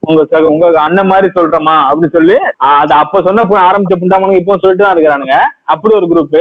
[0.08, 2.38] உங்க உங்க அண்ணன் மாதிரி சொல்றோமா அப்படின்னு சொல்லி
[2.72, 5.38] அது அப்ப சொன்ன போய் ஆரம்பிச்ச புண்டாமனுங்க இப்போ சொல்லிட்டு தான் இருக்கிறானுங்க.
[5.74, 6.40] அப்படி ஒரு குரூப்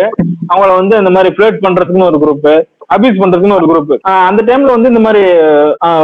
[0.52, 2.48] அவங்கள வந்து இந்த மாதிரி ஃபிளர்ட் பண்றதுக்குன்னு ஒரு குரூப்
[2.94, 3.94] அபியூஸ் பண்றதுக்குன்னு ஒரு குரூப்
[4.26, 5.22] அந்த டைம்ல வந்து இந்த மாதிரி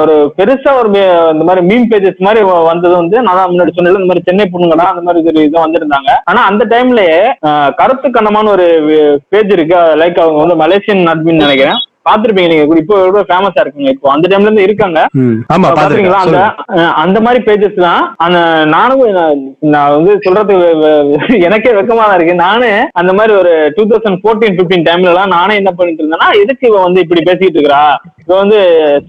[0.03, 0.89] ஒரு பெருசா ஒரு
[1.35, 4.87] இந்த மாதிரி மீன் பேஜஸ் மாதிரி வந்தது வந்து நான் தான் முன்னாடி சொன்னேன் இந்த மாதிரி சென்னை பொண்ணுங்கடா
[4.93, 6.11] அந்த மாதிரி ஒரு இது வந்திருந்தாங்க.
[6.31, 7.21] ஆனா அந்த டைம்லயே
[7.81, 8.67] கருத்து கண்ணமான ஒரு
[9.35, 9.79] பேஜ் இருக்கு.
[10.03, 11.81] லைக் அவங்க வந்து மலேசியன் அட்மின் நினைக்கிறேன்.
[12.07, 12.79] பாத்திருப்பீங்க நீங்க.
[12.83, 13.91] இப்போ எவ்வளவு ஃபேமஸா இருக்குங்க.
[13.97, 15.01] இப்போ அந்த டைம்ல இருந்து இருக்காங்க.
[15.55, 16.21] ஆமா பாத்தீங்களா?
[16.27, 16.41] அந்த
[17.03, 18.03] அந்த மாதிரி பேஜஸ் தான்.
[18.25, 18.39] அந்த
[18.75, 19.03] நானும்
[19.75, 20.55] நான் வந்து சொல்றது
[21.49, 22.37] எனக்கே வெக்கமா தான் இருக்கு.
[22.47, 22.71] நானு
[23.03, 26.83] அந்த மாதிரி ஒரு டூ தௌசண்ட் ஃபோர்டீன் பிப்டீன் டைம்ல எல்லாம் நானே என்ன பண்ணிட்டு இருந்தேன்னா எதுக்கு இவ
[26.87, 27.85] வந்து இப்படி பேசிட்டு இருக்கா?
[28.25, 28.61] இவ வந்து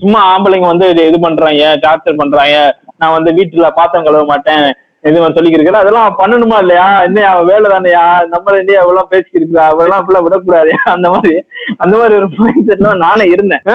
[0.03, 2.57] சும்மா ஆம்பளைங்க வந்து இது இது பண்றாங்க டார்ச்சர் பண்றாங்க.
[3.01, 4.65] நான் வந்து வீட்டுல பாத்திரம் கழுவ மாட்டேன்.
[5.03, 6.85] இது மாதிரி சொல்லிக்கிறேன் அதெல்லாம் பண்ணணுமா இல்லையா?
[7.01, 10.71] என்ன அவ வேலை தானையா நம்ம என்ன எவ்வளவு பேசிக்கிறா அவெல்லாம் அப்படிலாம் விடக்கூடாது?
[10.95, 11.35] அந்த மாதிரி
[11.77, 13.65] அந்த மாதிரி ஒரு மைண்ட் செட்ல நானே இருந்தேன்.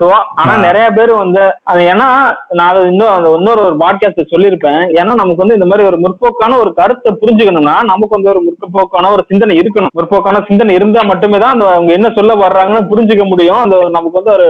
[0.00, 0.06] சோ
[0.40, 2.08] ஆனா நிறைய பேர் வந்து அது ஏன்னா
[2.54, 4.82] நான் இன்னும் அந்த இன்னொரு ஒரு பாட்காஸ்ட் சொல்லியிருப்பேன்.
[4.98, 9.24] ஏன்னா நமக்கு வந்து இந்த மாதிரி ஒரு முற்போக்கான ஒரு கருத்தை புரிஞ்சுக்கணும்னா நமக்கு வந்து ஒரு முற்போக்கான ஒரு
[9.30, 9.94] சிந்தனை இருக்கணும்.
[9.94, 13.62] முற்போக்கான சிந்தனை இருந்தா மட்டுமே தான் அந்த அவங்க என்ன சொல்ல வர்றாங்கன்னு புரிஞ்சுக்க முடியும்.
[13.62, 14.48] அந்த நமக்கு வந்து ஒரு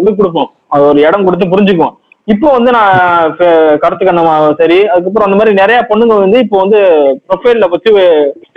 [0.00, 0.50] இது கொடுப்போம்.
[0.68, 1.96] அது ஒரு இடம் கொடுத்து புரிஞ்சுக்குவோம்.
[2.28, 2.94] இப்போ வந்து நான்
[3.82, 4.78] கருத்து கண்ணமா சரி.
[4.92, 6.78] அதுக்கப்புறம் அந்த மாதிரி நிறைய பொண்ணுங்க வந்து இப்போ வந்து
[7.28, 7.90] ப்ரொஃபைல்ல வச்சு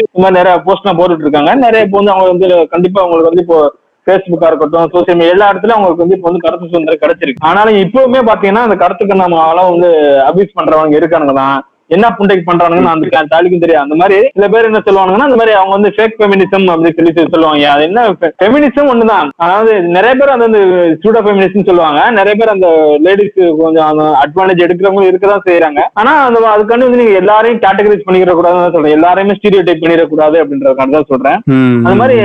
[0.04, 1.52] இந்த மாதிரி நிறைய போஸ்ட்லாம் போட்டுட்டு இருக்காங்க.
[1.66, 3.60] நிறைய இப்போ வந்து அவங்க வந்து கண்டிப்பா அவங்களுக்கு வந்து இப்போ
[4.08, 7.46] ஃபேஸ்புக்கா இருக்கட்டும் சோசியல் மீடியா எல்லா இடத்துல அவங்களுக்கு வந்து இப்போ வந்து கருத்து சுதந்திரம் கிடைச்சிருக்கு.
[7.50, 9.90] ஆனாலும் இப்பவுமே பாத்தீங்கன்னா அந்த கருத்து கண்ணாமலாம் வந்து
[10.30, 11.58] அபியூஸ் பண்றவங்க இருக்காங்க தான்.
[11.96, 13.86] என்ன புண்டைக்கு பண்றானுங்கன்னு அந்த தாலிக்கும் தெரியாது.
[13.86, 17.34] அந்த மாதிரி சில பேர் என்ன சொல்லுவாங்கன்னா அந்த மாதிரி அவங்க வந்து ஃபேக் ஃபெமினிசம் அப்படின்னு சொல்லி சொல்லி
[17.36, 17.66] சொல்லுவாங்க.
[17.76, 18.04] அது என்ன
[18.42, 19.32] ஃபெமினிசம் ஒண்ணுதான்.
[19.46, 20.60] அதாவது நிறைய பேர் அந்த
[21.00, 22.02] ஸ்டூடோ ஃபெமினிசம் சொல்லுவாங்க.
[22.20, 22.70] நிறைய பேர் அந்த
[23.08, 28.74] லேடிஸ் கொஞ்சம் அட்வான்டேஜ் எடுக்கிறவங்க இருக்கதான் செய்யறாங்க ஆனா அந்த அதுக்காண்டி வந்து நீங்க எல்லாரையும் கேட்டகரைஸ் பண்ணிக்கிற கூடாதுன்னு
[28.78, 28.98] சொல்றேன்.
[29.00, 31.40] எல்லாரையுமே ஸ்டீரியோ டைப் பண்ணிடக்கூடாது அப்படின்றதுக்காண்டி தான் சொல்றேன்.
[31.86, 32.18] அந்த மாதிரி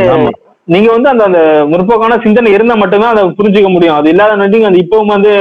[0.72, 1.40] நீங்க வந்து அந்த அந்த
[1.70, 3.96] முற்போக்கான சிந்தனை இருந்தா மட்டும்தான் அதை புரிஞ்சுக்க முடியும்.
[3.98, 5.32] அது இல்லாத நீங்க அந்த இப்பவும் வந்து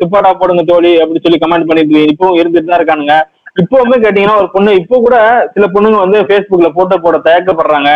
[0.00, 2.02] துப்பாட்டா போடுங்க தோழி அப்படி சொல்லி கமெண்ட் பண்ணிட்டு.
[2.12, 3.16] இப்பவும் இருந்துட்டு தான் இருக்கானுங்க.
[3.58, 5.16] இப்பவுமே கேட்டீங்கன்னா ஒரு பொண்ணு இப்போ கூட
[5.54, 7.90] சில பொண்ணுங்க வந்து ஃபேஸ்புக்ல போட்டோ போட தயக்கப்படுறாங்க.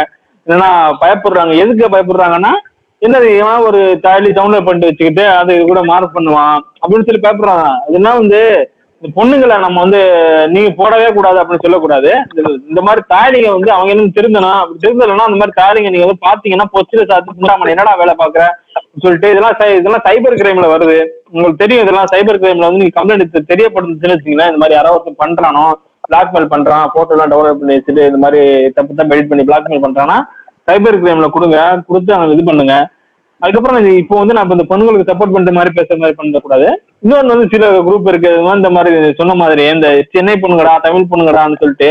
[0.47, 0.71] இல்லைன்னா
[1.03, 1.57] பயப்படுறாங்க.
[1.57, 2.53] எதுக்கு பயப்படுறாங்கன்னா
[2.99, 6.59] என்ன ஒரு தாலி டவுன்லோட் பண்ணிட்டு வச்சுக்கிட்டு அது இது கூட மார்க் பண்ணுவான்.
[6.83, 7.69] அப்படின்னு சொல்லி பயப்படுறாங்க.
[7.89, 8.71] அதுனா வந்து
[9.05, 9.99] இந்த பொண்ணுங்களை நம்ம வந்து
[10.49, 12.11] நீங்க போடவே கூடாது அப்படின்னு சொல்லக்கூடாது.
[12.67, 16.67] இந்த- மாதிரி தாலிங்க வந்து அவங்க என்ன திருந்தணும் அப்படி திருந்தலைன்னா அந்த மாதிரி தாலிங்க நீங்க வந்து பாத்தீங்கன்னா
[16.73, 18.45] பொச்சில சாத்து என்னடா வேலை பாக்குற?
[19.03, 20.97] சொல்லிட்டு இதெல்லாம் சை- இதெல்லாம் சைபர் கிரைம்ல வருது.
[21.31, 25.67] உங்களுக்கு தெரியும் இதெல்லாம் சைபர் கிரைம்ல வந்து நீங்க கம்ப்ளைண்ட் தெரியப்படுத்துச்சுன்னு வச்சுங்களேன் இந்த மாதிரி யாராவது ஒருத்தன் பண்றானோ
[26.11, 30.19] பிளாக்மெயில் பண்றான் போட்டோ எல்லாம் டவுன்லோட் பண்ணி வச்சுட்டு இந்த மாதிரி தப்பு தான் எடிட் பண்ணி பிளாக்மெயில் பண்றான்னா
[30.69, 32.75] சைபர் கிரைம்ல கொடுங்க கொடுத்து அவங்க இது பண்ணுங்க.
[33.43, 36.69] அதுக்கப்புறம் இப்போ வந்து நான் இந்த பொண்ணுங்களுக்கு சப்போர்ட் பண்ற மாதிரி பேசுற மாதிரி பண்ணக்கூடாது.
[37.05, 38.31] இன்னொன்று வந்து சில குரூப் இருக்கு.
[38.35, 41.91] இது மாதிரி இந்த மாதிரி சொன்ன மாதிரி இந்த சென்னை பொண்ணுங்கடா தமிழ் பொண்ணுங்கடான்னு சொல்லிட்டு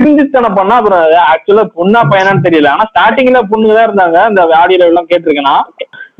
[0.00, 2.68] கிரிஞ்சித்தனம் பண்ணா அப்புறம் ஆக்சுவலா பொண்ணா பையனான்னு தெரியல.
[2.74, 4.18] ஆனா ஸ்டார்டிங்ல பொண்ணுங்க தான் இருந்தாங்க.
[4.30, 5.56] இந்த ஆடியோல எல்லாம் கேட்டிருக்கேன்னா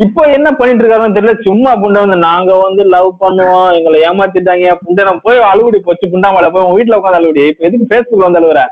[0.04, 1.34] இப்போ என்ன பண்ணிட்டு இருக்காருன்னு தெரியல.
[1.46, 3.70] சும்மா புண்டை வந்து நாங்க வந்து லவ் பண்ணுவோம்.
[3.78, 4.74] எங்களை ஏமாத்திட்டாங்க.
[4.84, 6.12] புண்டை நம்ம போய் அழுகுடி போச்சு.
[6.14, 7.44] புண்டாமலை போய் உங்க வீட்டுல உட்காந்து அழுகுடி.
[7.52, 8.62] இப்ப எதுக்கு பேஸ்புக்ல வந்து அழுகுற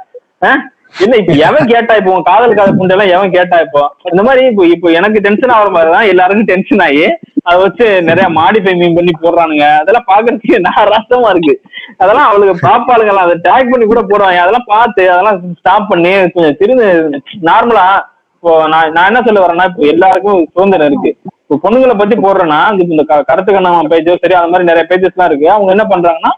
[0.95, 3.80] இல்ல இப்ப எவன் கேட்டா இப்போ உன் காதல் காதல் புண்டை எல்லாம் எவன் கேட்டா இப்போ?
[4.11, 7.03] இந்த மாதிரி இப்போ இப்போ எனக்கு டென்ஷன் ஆகிற மாதிரி தான் எல்லாருக்கும் டென்ஷன் ஆகி
[7.45, 9.66] அதை வச்சு நிறைய மாடிஃபை மீன் பண்ணி போடுறானுங்க.
[9.80, 11.55] அதெல்லாம் பாக்குறதுக்கு நாராசமா ரசமா இருக்கு.
[11.99, 14.41] அதெல்லாம் அவளுக்கு பாப்பாளுங்கலாம் அதை டேக் பண்ணி கூட போடுவாங்க.
[14.41, 16.89] அதெல்லாம் பார்த்து அதெல்லாம் ஸ்டாப் பண்ணி கொஞ்சம் திருந்து
[17.43, 17.86] நார்மலா
[18.34, 21.11] இப்போ நான் நான் என்ன சொல்ல வரேன்னா இப்போ எல்லாருக்கும் சுதந்திரம் இருக்கு.
[21.43, 25.30] இப்போ பொண்ணுங்களை பத்தி போடுறேன்னா இந்த க- கருத்து கண்ணாம பேஜோ சரி அந்த மாதிரி நிறைய பேஜஸ் எல்லாம்
[25.30, 25.51] இருக்கு.
[25.51, 26.32] அவங்க என்ன பண்றாங்கன்னா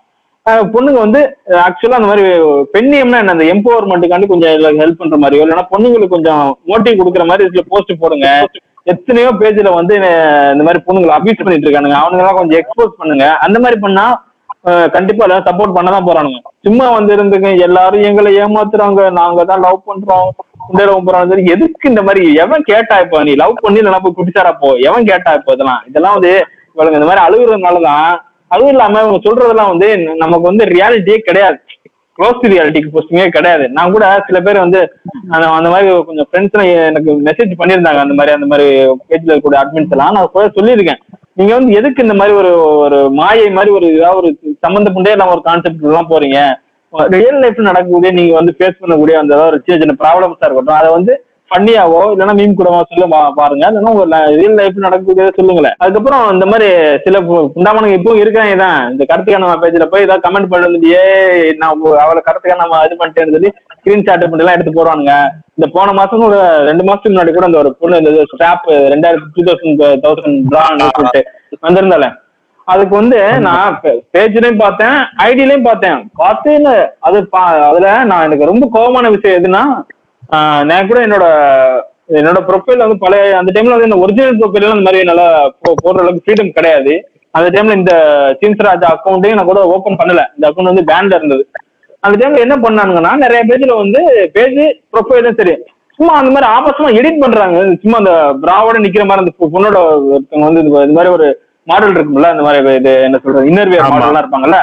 [0.74, 1.20] பொண்ணுங்க வந்து
[1.66, 2.24] ஆக்சுவலா அந்த மாதிரி
[2.74, 3.34] பெண்ணியம்னா என்ன?
[3.36, 8.28] அந்த எம்பவர்மெண்ட்டுக்காண்டி கொஞ்சம் ஹெல்ப் பண்ற மாதிரியோ இல்லைன்னா பொண்ணுங்களுக்கு கொஞ்சம் மோட்டிவ் கொடுக்குற மாதிரி இதுல போஸ்ட் போடுங்க.
[8.92, 9.94] எத்தனையோ பேஜ்ல வந்து
[10.54, 11.98] இந்த மாதிரி பொண்ணுங்களை அபியூஸ் பண்ணிட்டு இருக்கானுங்க.
[12.02, 13.26] அவனுங்க எல்லாம் கொஞ்சம் எக்ஸ்போஸ் பண்ணுங்க.
[13.46, 14.06] அந்த மாதிரி பண்ணா
[14.94, 16.38] கண்டிப்பா எல்லாரும் சப்போர்ட் பண்ண தான் போறானுங்க.
[16.66, 19.02] சும்மா வந்து இருந்துங்க எல்லாரும் எங்களை ஏமாத்துறாங்க.
[19.18, 20.30] நாங்க தான் லவ் பண்றோம்.
[20.70, 21.46] இந்த லவ் பண்றோம்.
[21.54, 22.24] எதுக்கு இந்த மாதிரி?
[22.44, 24.70] எவன் கேட்டா இப்போ நீ லவ் பண்ணி இல்லைன்னா போய் குடிச்சாரா போ?
[24.88, 25.80] எவன் கேட்டா இப்போ இதெல்லாம்?
[25.90, 26.32] இதெல்லாம் வந்து
[26.74, 28.10] இவளுங்க இந்த மாதிரி அழுகுறதுனாலதான்
[28.50, 29.88] அதுவும் இல்லாம இவங்க சொல்றதெல்லாம் வந்து
[30.22, 31.58] நமக்கு வந்து ரியாலிட்டியே கிடையாது.
[32.18, 33.64] க்ளோஸ் டு ரியாலிட்டிக்கு போஸ்டிங்கே கிடையாது.
[33.76, 34.80] நான் கூட சில பேர் வந்து
[35.34, 38.66] அந்த அந்த மாதிரி கொஞ்சம் ஃப்ரெண்ட்ஸ் எனக்கு மெசேஜ் பண்ணியிருந்தாங்க அந்த மாதிரி அந்த மாதிரி
[39.10, 40.14] பேஜ்ல கூட அட்மின்ஸ் எல்லாம்.
[40.16, 41.00] நான் கூட சொல்லியிருக்கேன்.
[41.38, 42.50] நீங்க வந்து எதுக்கு இந்த மாதிரி ஒரு
[42.84, 44.30] ஒரு மாயை மாதிரி ஒரு ஏதாவது ஒரு
[44.66, 46.38] சம்மந்தப்பட்டே இல்லாம ஒரு கான்செப்ட் எல்லாம் போறீங்க?
[47.16, 50.88] ரியல் லைஃப்ல நடக்கக்கூடிய நீங்க வந்து ஃபேஸ் பண்ணக்கூடிய அந்த ஏதாவது ஒரு சின்ன சின்ன ப்ராப்ளம்ஸா இருக்கட்டும் அதை
[50.98, 51.12] வந்து
[51.50, 53.70] பண்ணியாவோ இல்லைன்னா மீன் கூடவோ சொல்ல பாருங்க.
[53.70, 55.74] இல்லைன்னா உங்க ரியல் லைஃப் நடக்குது சொல்லுங்களேன்.
[55.78, 56.68] அதுக்கப்புறம் இந்த மாதிரி
[57.04, 61.02] சில பு- புண்டாமனுங்க இப்பவும் இருக்காங்க தான் இந்த கருத்துக்கான பேஜ்ல போய் ஏதாவது கமெண்ட் பண்ணி ஏ
[61.52, 61.70] நான்
[62.00, 65.14] அவளை கருத்துக்கான நம்ம இது பண்ணிட்டேன்னு சொல்லி ஸ்கிரீன்ஷாட் பண்ணி எல்லாம் எடுத்து போடுவானுங்க.
[65.54, 69.42] இந்த போன மாசம் ஒரு ரெண்டு மாசத்துக்கு முன்னாடி கூட அந்த ஒரு பொண்ணு இந்த ஸ்டாப் ரெண்டாயிரத்தி டூ
[69.42, 70.56] தௌசண்ட் தௌசண்ட்
[70.90, 71.22] சொல்லிட்டு
[71.62, 72.08] வந்திருந்தால
[72.68, 73.80] அதுக்கு வந்து நான்
[74.14, 76.10] பேஜ்லயும் பார்த்தேன் ஐடிலையும் பார்த்தேன்.
[76.14, 76.50] பார்த்து
[77.00, 79.62] அது பா- அதுல நான் எனக்கு ரொம்ப கோபமான விஷயம் எதுன்னா
[80.64, 81.24] நான் கூட என்னோட
[82.08, 85.54] என்னோட ப்ரொஃபைல் வந்து பழைய அந்த டைம்ல வந்து இந்த ஒரிஜினல் ப்ரொஃபைல் அந்த மாதிரி நல்லா
[85.84, 87.10] போடுற அளவுக்கு ஃப்ரீடம் கிடையாது.
[87.30, 87.92] அந்த டைம்ல இந்த
[88.40, 90.24] சின்ஸ்ராஜ் அக்கௌண்ட்டையும் நான் கூட ஓப்பன் பண்ணல.
[90.36, 91.48] இந்த அக்கௌண்ட் வந்து பேன்ல இருந்தது.
[92.00, 95.54] அந்த டைம்ல என்ன பண்ணானுங்கன்னா நிறைய பேஜ்ல வந்து பேஜ் ப்ரொஃபைலும் சரி.
[95.98, 97.76] சும்மா அந்த மாதிரி ஆபாசமா எடிட் பண்றாங்க.
[97.82, 98.12] சும்மா அந்த
[98.42, 99.78] பிராவோட நிக்கிற மாதிரி அந்த பொ- பொண்ணோட
[100.12, 103.94] ஒருத்தவங்க வந்து இந்த மாதிரி ஒரு மாடல் இருக்கும்ல அந்த மாதிரி இது என்ன சொல்றது இன்னர்வியர் ஆமா.
[103.94, 104.60] மாடல்லாம் இருப்பாங்கல்ல.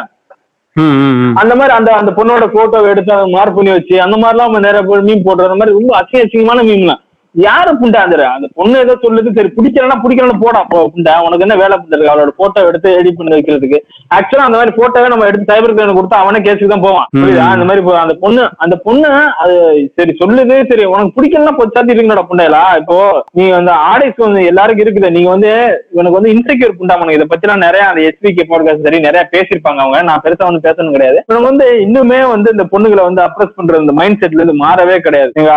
[1.34, 4.84] அந்த மாதிரி அந்த அந்த பொண்ணோட போட்டோ எடுத்து அதை மார்க் பண்ணி வச்சு அந்த மாதிரிலாம் நம்ம நிறைய
[4.84, 7.02] பேர் மீன் போடுற மாதிரி ரொம்ப அசிங்க அசிங்கமான மீம்லாம்
[7.36, 10.62] யாரு புண்டா அந்த அந்த பொண்ணு ஏதோ சொல்லுது சரி பிடிக்கலன்னா பிடிக்கலன்னு போடா
[10.94, 11.14] புண்டா.
[11.26, 13.80] உனக்கு என்ன வேலை புண்டா அவளோட போட்டோ எடுத்து எடிட் பண்ணி வைக்கிறதுக்கு.
[14.18, 17.08] ஆக்சுவலா அந்த மாதிரி போட்டோவே நம்ம எடுத்து சைபர் கிரைம் கொடுத்தா அவனே கேஸுக்கு தான் போவான்.
[17.20, 17.46] புரியுதா?
[17.56, 19.10] அந்த மாதிரி அந்த பொண்ணு அந்த பொண்ணு
[19.44, 19.56] அது
[20.00, 22.64] சரி சொல்லுது சரி உனக்கு பிடிக்கலன்னா போய் சாத்தி இருக்கீங்களா புண்டையலா.
[22.82, 22.98] இப்போ
[23.40, 25.12] நீ அந்த ஆடைஸ் வந்து எல்லாருக்கும் இருக்குது.
[25.18, 25.52] நீங்க வந்து
[25.94, 30.02] இவனுக்கு வந்து இன்செக்யூர் புண்டாமனுங்க இதை பத்திலாம் நிறைய அந்த எஸ்பிகே பாட்காஸ்ட் சரி நிறைய பேசியிருப்பாங்க அவங்க.
[30.10, 31.20] நான் பெருசா வந்து பேசணும் கிடையாது.
[31.28, 35.32] இவனுக்கு வந்து இன்னுமே வந்து இந்த பொண்ணுகளை வந்து அப்ரஸ் பண்ற இந்த மைண்ட் செட்ல இருந்து மாறவே கிடையாது.
[35.40, 35.54] நீங்க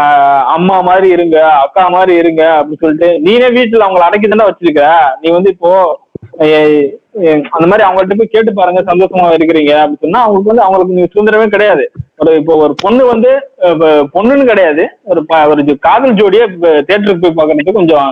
[0.58, 4.84] அம்மா மாதிரி இருங்க அக்கா மாதிரி இருங்க அப்படின்னு சொல்லிட்டு நீனே வீட்டுல அவங்கள அடக்கி தானே வச்சிருக்க
[5.22, 5.72] நீ வந்து இப்போ
[7.56, 11.46] அந்த மாதிரி அவங்கள்ட்ட போய் கேட்டு பாருங்க சந்தோஷமா இருக்கிறீங்க அப்படின்னு சொன்னா அவங்களுக்கு வந்து அவங்களுக்கு நீங்க சுதந்திரமே
[11.54, 11.84] கிடையாது.
[12.22, 13.30] ஒரு இப்போ ஒரு பொண்ணு வந்து
[14.14, 14.84] பொண்ணுன்னு கிடையாது.
[15.10, 15.20] ஒரு
[15.52, 16.44] ஒரு காதல் ஜோடியே
[16.88, 18.10] தேட்டருக்கு போய் பாக்குறதுக்கு கொஞ்சம்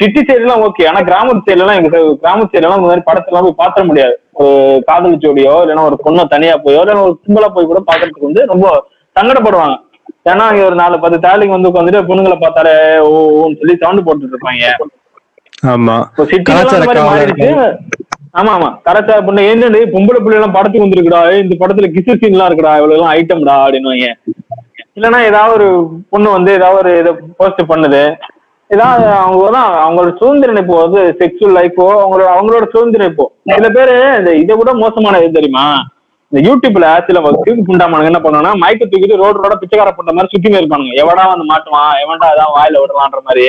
[0.00, 3.84] சிட்டி சைடுலாம் ஓகே ஆனா கிராமத்து சைடுலாம் எங்க side- கிராமத்து சைடுலாம் இந்த மாதிரி படத்தெல்லாம் போய் பாத்திர
[3.90, 4.14] முடியாது.
[4.42, 4.52] ஒரு
[4.88, 8.66] காதல் ஜோடியோ இல்லைன்னா ஒரு பொண்ணை தனியா போயோ இல்லைன்னா ஒரு கும்பலா போய் கூட பாக்குறதுக்கு வந்து ரொம்ப
[9.16, 9.76] சங்கடப்படுவாங்க.
[10.30, 12.74] ஏன்னா இங்க ஒரு நாலு பத்து தாலிங்க வந்து உட்காந்துட்டு பொண்ணுங்களை பார்த்தாலே
[13.10, 14.66] ஓன்னு சொல்லி சவுண்ட் போட்டுட்டு இருப்பாங்க.
[15.74, 15.96] ஆமா.
[16.36, 17.56] இப்போ
[18.40, 18.68] ஆமா ஆமா.
[18.86, 21.22] கலாச்சார பொண்ணு என்னடி பொம்பளை பிள்ளை எல்லாம் படத்துக்கு வந்திருக்குடா.
[21.44, 22.74] இந்த படத்துல கிசு சீன் எல்லாம் இருக்குடா.
[22.80, 24.10] இவ்வளவு எல்லாம் ஐட்டம்டா அப்படின்னு
[24.96, 25.66] இல்லைன்னா ஏதாவது ஒரு
[26.12, 28.02] பொண்ணு வந்து ஏதாவது ஒரு இதை போஸ்ட் பண்ணுது.
[28.70, 33.96] ஏதாவது அவங்க தான் அவங்களோட சுதந்திர நினைப்போ வந்து செக்ஷுவல் லைஃபோ அவங்களோட அவங்களோட சுதந்திர நினைப்போ சில பேரு
[34.18, 35.64] இந்த இதை விட மோசமான எது தெரியுமா?
[36.32, 40.58] இந்த யூடியூப்ல சில தூக்கி புண்டாமானுங்க என்ன பண்ணுவாங்கன்னா மைக்க தூக்கிட்டு ரோடு ரோட பிச்சைக்கார பண்ற மாதிரி சுத்தி
[40.58, 40.92] இருப்பானுங்க.
[41.02, 41.94] எவடா வந்து மாட்டுவான்?
[42.02, 43.46] எவன்டா அதான் வாயில விடுறான்ற மாதிரி.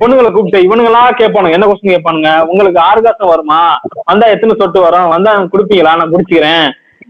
[0.00, 1.56] பொண்ணுங்களை கூப்பிட்டு இவனுங்களா கேட்பானுங்க.
[1.56, 2.30] என்ன கொஸ்டின் கேட்பானுங்க?
[2.52, 3.60] உங்களுக்கு ஆர்காசம் வருமா?
[4.04, 5.08] வந்தா எத்தனை சொட்டு வரும்?
[5.08, 5.94] வந்தா குடுப்பீங்களா?
[6.00, 6.66] நான் குடிச்சுக்கிறேன்.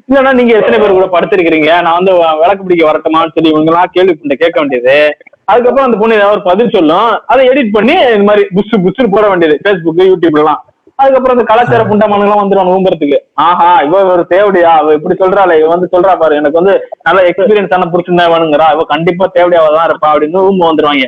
[0.08, 1.70] இல்லைன்னா நீங்க எத்தனை பேர் கூட படுத்திருக்கிறீங்க?
[1.82, 2.12] நான் வந்து
[2.42, 5.16] விளக்கு பிடிக்க வரட்டுமான்னு சொல்லி இவங்கெல்லாம் கேள்வி பண்ண கேட்க வேண்டியது.
[5.44, 7.10] அதுக்கப்புறம் அந்த பொண்ணு ஏதாவது பதில் சொல்லும்.
[7.26, 9.58] அதை எடிட் பண்ணி இந்த மாதிரி புஷ் புஷ்னு போட வேண்டியது.
[9.64, 10.62] ஃபேஸ்புக் எல்லாம்.
[10.98, 14.72] அதுக்கப்புறம் இந்த கலாச்சார புண்டமானங்களாம் வந்துடும் ஊம்புறதுக்கு ஆஹா இவ ஒரு தேவடியா?
[14.80, 16.74] அவ இப்படி சொல்றாளே இவ வந்து சொல்றா பாரு எனக்கு வந்து
[17.06, 21.06] நல்ல எக்ஸ்பீரியன்ஸ் ஆன புருஷன் வேணுங்கிறா இவ கண்டிப்பா தேவடியாவா தான் இருப்பா அப்படின்னு ஊம்ப வந்துருவாங்க.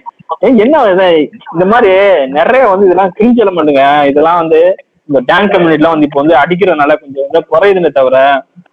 [0.65, 1.07] என்ன இது?
[1.55, 1.93] இந்த மாதிரி
[2.39, 4.61] நிறைய வந்து இதெல்லாம் கிரிஞ்சு எலமெண்ட்டுங்க இதெல்லாம் வந்து
[5.09, 8.17] இந்த டேங்க் கம்யூனிட்டிலாம் வந்து இப்போ வந்து அடிக்கிறதுனால கொஞ்சம் வந்து குறையுதுன்னு தவிர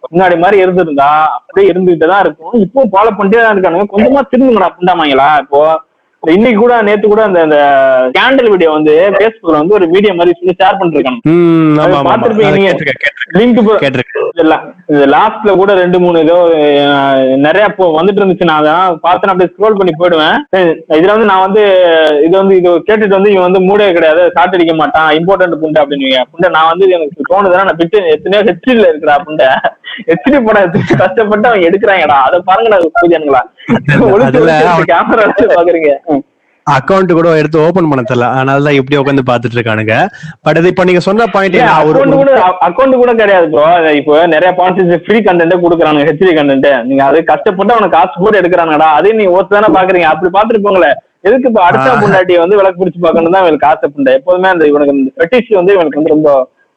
[0.06, 2.54] முன்னாடி மாதிரி இருந்திருந்தா அப்படியே இருந்துகிட்டு தான் இருக்கும்.
[2.64, 3.86] இப்போ ஃபாலோ பண்ணிட்டே தான் இருக்கானுங்க.
[3.92, 5.60] கொஞ்சமா திருந்துங்கடா புண்டாமாங்களா இப்போ?
[6.32, 7.56] இன்னைக்கு கூட நேத்து கூட அந்த அந்த
[8.16, 11.20] கேண்டல் வீடியோ வந்து Facebookல வந்து ஒரு வீடியோ மாதிரி சொல்லி ஷேர் பண்ணிருக்காங்க.
[12.14, 12.72] அதை நீங்க.
[13.38, 13.60] லிங்க்.
[14.92, 16.36] இது லாஸ்ட்ல கூட ரெண்டு மூணு ஏதோ
[17.46, 17.64] நிறைய
[17.98, 18.48] வந்துட்டு இருந்துச்சு.
[18.50, 19.32] நான் அதான் பார்த்தேன்.
[19.32, 20.36] அப்படியே ஸ்க்ரோல் பண்ணி போயிடுவேன்.
[20.98, 21.62] இதுல வந்து நான் வந்து
[22.26, 24.24] இது வந்து இது கேட்டுட்டு வந்து இவன் வந்து மூடே கிடையாது.
[24.36, 25.10] சாட் அடிக்க மாட்டான்.
[25.20, 29.48] இம்பார்ட்டன்ட் புண்டை அப்படின்னு புண்டை நான் வந்து எனக்கு தோணுதுன்னா நான் பிட்டு எத்தனையோ ஹெச்டில இருக்கிறா புண்டை.
[30.10, 32.18] ஹெச்டி படம் எடுத்து கஷ்டப்பட்டு அவங்க எடுக்கிறாங்கடா.
[32.28, 33.42] அதை பாருங்கடா பூஜனுங்களா.
[34.04, 35.92] அவன் கேமரா வச்சு பாக்குறீங்க.
[36.66, 38.26] அக்கவுண்ட் கூட எடுத்து ஓபன் பண்ண தெரியல.
[38.34, 39.94] அதனால தான் இப்படி உட்காந்து பாத்துட்டு இருக்கானுங்க.
[40.44, 42.32] பட் இது இப்ப நீங்க சொன்ன பாயிண்ட் அக்கௌண்ட் கூட
[42.66, 43.66] அக்கௌண்ட் கூட கிடையாது ப்ரோ
[43.98, 48.88] இப்போ நிறைய பாயிண்ட்ஸ் ஃப்ரீ கண்டென்ட் கொடுக்குறாங்க ஹெச்டி கண்டென்ட் நீங்க அது கஷ்டப்பட்டு அவனுக்கு காசு போட்டு எடுக்கிறாங்கடா
[48.96, 50.92] அதையும் நீங்க ஒருத்தர் தானே பாக்குறீங்க அப்படி பாத்துட்டு போங்களே
[51.24, 52.00] எதுக்கு இப்ப அடுத்த ஆஹ்.
[52.00, 55.74] பொண்டாட்டி வந்து விளக்கு பிடிச்சு பார்க்கணும் தான் இவனுக்கு ஆசை புண்டை எப்போதுமே அந்த இவனுக்கு இந்த ஃபெட்டிஷ் வந்து
[55.76, 56.30] இவனுக்கு வந்து ரொம்ப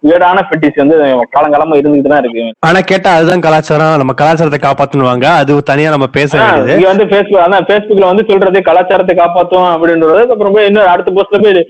[0.04, 0.96] வீடான ஃபெட்டிஷ் வந்து
[1.36, 2.44] காலங்காலமா இருந்துகிட்டு தான் இருக்கு.
[2.68, 3.96] ஆனா கேட்டா அதுதான் கலாச்சாரம்.
[4.02, 6.76] நம்ம கலாச்சாரத்தை காப்பாத்தணுவாங்க அது தனியா நம்ம பேச வேண்டியது.
[6.78, 11.42] இங்க வந்து பேஸ்புக் அதான் பேஸ்புக்ல வந்து சொல்றது கலாச்சாரத்தை காப்பாத்தும் அப்படின்றது அப்புறம் போய் இன்னொரு அடுத்த போஸ்ட்ல
[11.46, 11.64] போய்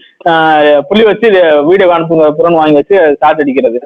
[0.89, 1.29] புள்ளி வச்சு
[1.69, 3.81] வீடியோ அனுப்புங்க அப்புறம் வாங்கி வச்சு ஸ்டார்ட் அடிக்கிறது.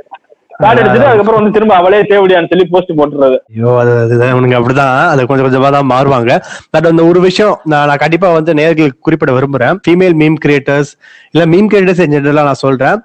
[0.56, 3.38] ஸ்டார்ட் அடிச்சுட்டு அதுக்கப்புறம் வந்து திரும்ப அவளே சேவடியான்னு சொல்லி போஸ்ட் போட்டுறது.
[3.54, 3.94] ஐயோ அது
[4.32, 4.98] இவனுங்க அப்படிதான்.
[5.14, 6.34] அது கொஞ்சம் கொஞ்சமா தான் மாறுவாங்க.
[6.74, 9.80] பட் அந்த ஒரு விஷயம் நான் நான் கண்டிப்பா வந்து நேர்களுக்கு குறிப்பிட விரும்புறேன்.
[9.86, 10.92] ஃபீமேல் மீம் கிரியேட்டர்ஸ்
[11.34, 13.00] இல்ல மீம் கிரியேட்டர்ஸ் ஜெனரலா நான் சொல்றேன்.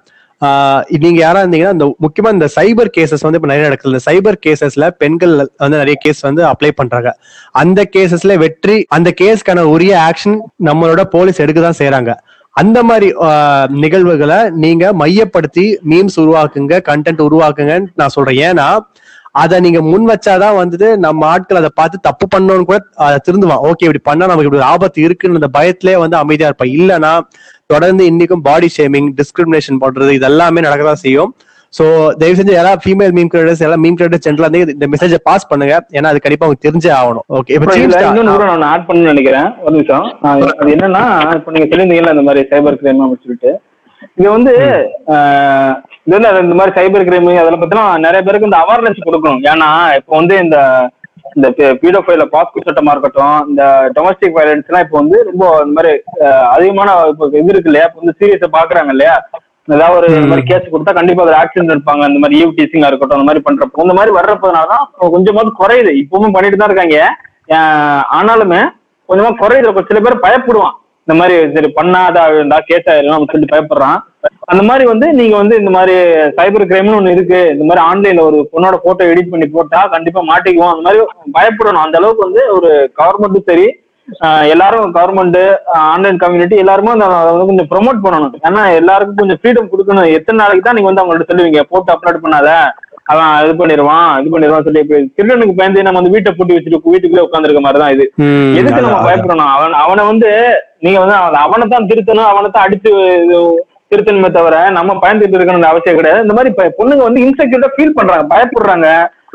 [1.01, 3.93] நீங்க யாரா இருந்தீங்கன்னா இந்த முக்கியமா இந்த சைபர் கேசஸ் வந்து இப்ப நிறைய நடக்குது.
[3.93, 7.11] இந்த சைபர் கேசஸ்ல பெண்கள் வந்து நிறைய கேஸ் வந்து அப்ளை பண்றாங்க.
[7.55, 10.37] அந்த கேசஸ்ல வெற்றி அந்த கேஸ்க்கான உரிய ஆக்ஷன்
[10.68, 12.12] நம்மளோட போலீஸ் எடுக்க தான் செய்யறாங்க
[12.57, 18.39] அந்த மாதிரி ஆஹ், நிகழ்வுகளை நீங்க மையப்படுத்தி மீம்ஸ் உருவாக்குங்க கண்டென்ட் உருவாக்குங்கன்னு நான் சொல்றேன்.
[18.49, 18.68] ஏன்னா
[19.43, 22.78] அதை நீங்க முன் வச்சாதான் வந்துட்டு நம்ம ஆட்கள் அதை பார்த்து தப்பு பண்ணோம்னு கூட
[23.26, 23.64] திருந்துவான்.
[23.70, 26.72] ஓகே இப்படி பண்ணா நமக்கு இப்படி ஆபத்து இருக்குன்னு அந்த பயத்திலே வந்து அமைதியா இருப்பான்.
[26.78, 27.12] இல்லனா
[27.72, 31.32] தொடர்ந்து இன்னைக்கும் பாடி ஷேமிங் டிஸ்கிரிமினேஷன் பண்றது இது எல்லாமே நடக்கதான் செய்யும்.
[31.76, 31.84] சோ
[32.20, 35.74] தயவு செஞ்சு எல்லா ஃபீமேல் மீம் கிரியேட்டர்ஸ் எல்லாம் மீம் கிரியேட்டர் சென்டர்ல இருந்து இந்த மெசேஜை பாஸ் பண்ணுங்க.
[35.97, 37.26] ஏன்னா அது கண்டிப்பா அவங்க தெரிஞ்சே ஆகணும்.
[37.39, 37.76] ஓகே இப்ப
[38.28, 39.49] நான் ஆட் பண்ணணும்னு நினைக்கிறேன்.
[39.64, 40.07] ஒரு நிமிஷம்.
[40.61, 41.03] அது என்னன்னா
[41.39, 43.53] இப்ப நீங்க சொல்லியிருந்தீங்கல்ல இந்த மாதிரி சைபர் கிரைம் அப்படின்னு சொல்லிட்டு.
[44.19, 44.53] இது வந்து
[46.07, 49.43] இந்த மாதிரி சைபர் கிரைம் அதில் பத்திலாம் நிறைய பேருக்கு இந்த அவேர்னஸ் கொடுக்கணும்.
[49.53, 50.59] ஏன்னா இப்போ வந்து இந்த
[51.37, 51.49] இந்த
[51.81, 53.63] பீடோஃபைல பாஸ்கோ சட்டமா இருக்கட்டும் இந்த
[53.97, 55.93] டொமஸ்டிக் வயலன்ஸ் எல்லாம் இப்போ வந்து ரொம்ப இந்த மாதிரி
[56.55, 57.89] அதிகமான இப்போ இது இருக்கு இல்லையா?
[57.89, 59.17] இப்போ வந்து சீரியஸை பாக்குறாங்க இல்லையா?
[59.77, 63.19] ஏதாவது ஒரு இந்த மாதிரி கேஸ் கொடுத்தா கண்டிப்பா ஒரு ஆக்சிடென்ட் இருப்பாங்க இந்த மாதிரி ஈவ் டீசிங்கா இருக்கட்டும்
[63.19, 63.85] அந்த மாதிரி பண்றப்போ.
[63.87, 65.93] இந்த மாதிரி வர்றப்பனால தான் கொஞ்சமாவது குறையுது.
[66.03, 66.99] இப்பவும் பண்ணிட்டு தான் இருக்காங்க.
[68.19, 68.61] ஆனாலுமே
[69.09, 69.89] கொஞ்சமா குறையுது.
[69.91, 70.77] சில பேர் பயப்படுவான்.
[71.07, 73.99] இந்த மாதிரி சரி பண்ணாத இருந்தா கேஸ் ஆயிரும் அப்படின்னு சொல்லி பயப்படுறான்.
[74.53, 75.95] அந்த மாதிரி வந்து நீங்க வந்து இந்த மாதிரி
[76.39, 77.41] சைபர் கிரைம்னு ஒண்ணு இருக்கு.
[77.55, 81.03] இந்த மாதிரி ஆன்லைன்ல ஒரு பொண்ணோட போட்டோ எடிட் பண்ணி போட்டா கண்டிப்பா மாட்டிக்குவோம் அந்த மாதிரி
[81.37, 81.85] பயப்படணும்.
[81.87, 83.67] அந்த அளவுக்கு வந்து ஒரு கவர்மெண்ட்டும் சரி
[84.55, 85.39] எல்லாரும் கவர்மெண்ட்
[85.93, 88.35] ஆன்லைன் கம்யூனிட்டி எல்லாருமே அந்த அதை வந்து கொஞ்சம் ப்ரொமோட் பண்ணணும்.
[88.49, 90.11] ஏன்னா எல்லாருக்கும் கொஞ்சம் ஃப்ரீடம் கொடுக்கணும்.
[90.19, 92.51] எத்தனை நாளைக்கு தான் நீங்க வந்து அவங்கள்ட்ட சொல்லுவீங்க போட்டோ அப்லோட் பண்ணாத.
[93.07, 94.81] அவன் இது பண்ணிடுவான் இது பண்ணிடுவான் சொல்லி
[95.17, 98.05] திருடனுக்கு பயந்து நம்ம வந்து வீட்டை பூட்டி வச்சுட்டு வீட்டுக்குள்ளே உட்காந்துருக்க மாதிரி தான் இது
[98.61, 99.03] எதுக்கு நம்ம.
[99.09, 99.53] பயப்படணும்?
[99.57, 100.31] அவன் அவனை வந்து
[100.85, 102.91] நீங்க வந்து அவன் தான் திருத்தணும் அவனை தான் அடிச்சு
[103.93, 106.25] திருத்தணுமே தவிர நம்ம பயந்துட்டு இருக்கணும்னு அவசியம் கிடையாது.
[106.25, 108.89] இந்த மாதிரி பொண்ணுங்க வந்து இன்செக்யூர்டா ஃபீல் பண்றாங்க பயப்படுறாங்க.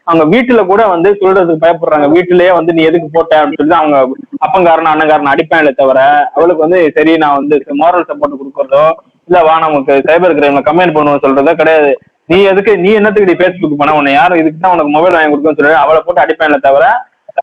[0.08, 2.06] அவங்க வீட்டுல கூட வந்து சொல்றதுக்கு பயப்படுறாங்க.
[2.16, 3.98] வீட்டுலயே வந்து நீ எதுக்கு போட்ட அப்படின்னு சொல்லி அவங்க
[4.46, 6.00] அப்பங்காரன் அண்ணங்காரன் அடிப்பாங்களே தவிர
[6.36, 8.86] அவளுக்கு வந்து சரி நான் வந்து மாரல் சப்போர்ட் கொடுக்கறதோ
[9.28, 11.92] இல்ல வா நமக்கு சைபர் கிரைம்ல கமெண்ட் பண்ணுவோம் சொல்றதோ கிடையாது.
[12.32, 15.60] நீ எதுக்கு நீ என்னத்துக்கு நீ பேஸ்புக் பண்ண உன்னை யாரும் இதுக்கு தான் உனக்கு மொபைல் வாங்கி கொடுக்கணும்னு
[15.62, 16.86] சொல்லி அவளை போட்டு அடிப்பேன்ல தவிர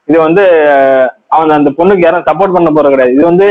[0.09, 0.43] இது வந்து
[1.35, 3.15] அவன் அந்த பொண்ணுக்கு யாரும் சப்போர்ட் பண்ண போறது கிடையாது.
[3.17, 3.47] இது வந்து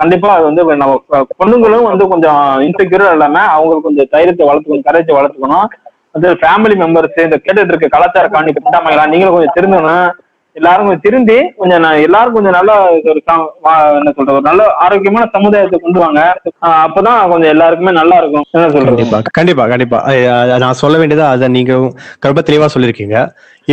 [0.00, 0.94] கண்டிப்பா அது வந்து நம்ம
[1.40, 5.66] பொண்ணுங்களும் வந்து கொஞ்சம் இன்செக்யூரா இல்லாம அவங்களுக்கு கொஞ்சம் தைரியத்தை வளர்த்துக்கணும் கரைச்சை வளர்த்துக்கணும்.
[6.14, 10.06] வந்து ஃபேமிலி மெம்பர்ஸ் இந்த கேட்டுட்டு இருக்க கலாச்சார காணி திட்டாமைகளா நீங்களும் கொஞ்சம் திருந்தணும்.
[10.58, 12.72] எல்லாரும் கொஞ்சம் திருந்தி கொஞ்சம் நான் எல்லாரும் கொஞ்சம் நல்ல
[13.10, 13.20] ஒரு
[13.98, 16.20] என்ன சொல்றது ஒரு நல்ல ஆரோக்கியமான சமுதாயத்தை கொண்டு வாங்க.
[16.86, 18.44] அப்பதான் கொஞ்சம் எல்லாருக்குமே நல்லா இருக்கும்.
[18.56, 18.90] என்ன சொல்றது?
[18.90, 20.00] கண்டிப்பா கண்டிப்பா கண்டிப்பா.
[20.64, 21.72] நான் சொல்ல வேண்டியதா அதை நீங்க
[22.28, 23.16] ரொம்ப தெளிவா சொல்லிருக்கீங்க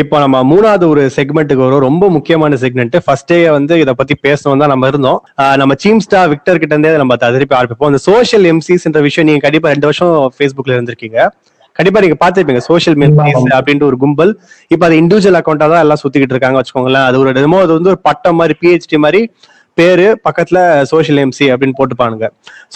[0.01, 1.85] இப்போ நம்ம மூணாவது ஒரு செக்மெண்ட்டுக்கு வரும்.
[1.89, 5.21] ரொம்ப முக்கியமான செக்மெண்ட் ஃபர்ஸ்டே வந்து இதை பத்தி பேசணும் தான் நம்ம இருந்தோம்.
[5.63, 6.01] நம்ம சீம்
[6.33, 7.91] விக்டர் கிட்ட இருந்தே நம்ம திருப்பி ஆரம்பிப்போம்.
[7.93, 11.19] இந்த சோஷியல் எம்சிஸ்ன்ற விஷயம் நீங்க கண்டிப்பா ரெண்டு வருஷம் ஃபேஸ்புக்ல இருந்திருக்கீங்க.
[11.79, 14.31] கண்டிப்பா நீங்க பாத்துருப்பீங்க சோஷியல் மெம்பர்ஸ் அப்படின்ட்டு ஒரு கும்பல்.
[14.73, 17.05] இப்ப அது இண்டிவிஜுவல் அக்கௌண்டா தான் எல்லாம் சுத்திக்கிட்டு இருக்காங்க வச்சுக்கோங்களேன்.
[17.09, 19.21] அது ஒரு என்னமோ அது வந்து ஒரு பட்டம் மாதிரி பிஹெச்டி மாதிரி
[19.79, 20.59] பேரு பக்கத்துல
[20.91, 22.27] சோஷியல் எம்சி அப்படின்னு போட்டுப்பானுங்க.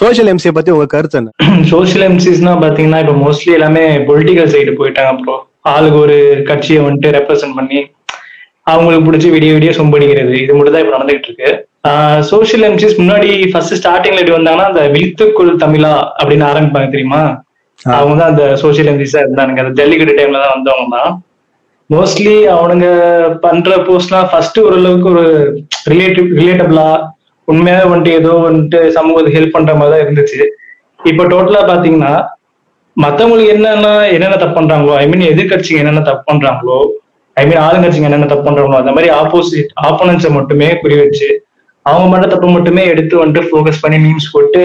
[0.01, 1.31] சோஷியல் எம்சியை பத்தி உங்க கருத்து என்ன?
[1.71, 5.35] சோசியல் எம்சிஸ்னா பாத்தீங்கன்னா இப்ப மோஸ்ட்லி எல்லாமே பொலிட்டிக்கல் சைடு போயிட்டாங்க ப்ரோ
[5.73, 6.17] ஆளுக்கு ஒரு
[6.49, 7.79] கட்சியை வந்துட்டு ரெப்ரசென்ட் பண்ணி
[8.71, 10.33] அவங்களுக்கு பிடிச்சி விடிய விடிய சொம்படிக்கிறது.
[10.43, 11.49] இது மட்டும் தான் இப்ப நடந்துகிட்டு இருக்கு.
[12.31, 17.23] சோஷியல் எம்சிஸ் முன்னாடி ஃபர்ஸ்ட் ஸ்டார்டிங்ல எப்படி வந்தாங்கன்னா அந்த விழுத்துக்குள் தமிழா அப்படின்னு ஆரம்பிப்பாங்க தெரியுமா?
[17.85, 19.61] அவங்க தான் அந்த சோசியல் எம்சிஸா இருந்தானுங்க.
[19.63, 21.13] அந்த ஜல்லிக்கட்டு டைம்ல தான் வந்தவங்க தான்
[21.89, 22.87] மோஸ்ட்லி அவனுங்க
[23.45, 25.25] பண்ற போஸ்ட்லாம் ஃபர்ஸ்ட் ஓரளவுக்கு ஒரு
[25.93, 26.87] ரிலேட்டிவ் ரிலேட்டபிளா
[27.47, 30.41] உண்மையாக வந்துட்டு ஏதோ வந்துட்டு சமூகத்துக்கு ஹெல்ப் பண்ற மாதிரி தான் இருந்துச்சு.
[30.99, 32.13] இப்போ டோட்டலா பாத்தீங்கன்னா
[32.97, 36.77] மத்தவங்களுக்கு என்னென்ன என்னென்ன தப்பு பண்றாங்களோ ஐ மீன் எதிர்கட்சிங்க என்னென்ன தப்பு பண்றாங்களோ
[37.37, 41.29] ஐ மீன் ஆளுங்கட்சிங்க என்னென்ன தப்பு பண்றாங்களோ அந்த மாதிரி ஆப்போசிட் ஆப்போனன்ஸை மட்டுமே குறி வச்சு
[41.85, 44.61] அவங்க மட்டும் தப்பு மட்டுமே எடுத்து வந்துட்டு ஃபோக்கஸ் பண்ணி மீம்ஸ் போட்டு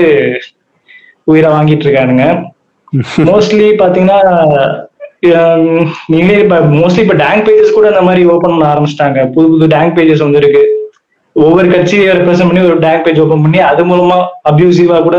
[1.26, 2.26] உயிரை வாங்கிட்டு இருக்கானுங்க.
[3.28, 4.18] மோஸ்ட்லி பாத்தீங்கன்னா
[6.12, 9.18] நீங்களே இப்ப மோஸ்ட்லி இப்ப டேங்க் பேஜஸ் கூட அந்த மாதிரி ஓபன் பண்ண ஆரம்பிச்சிட்டாங்க.
[9.34, 10.62] புது புது டேங்க் பேஜஸ் வந்து இருக்கு
[11.36, 14.18] ஒவ்வொரு கட்சியை ரெப்ரசென்ட் பண்ணி ஒரு டேங்க் பேஜ் ஓபன் பண்ணி அது மூலமா
[14.50, 15.18] அபியூசிவா கூட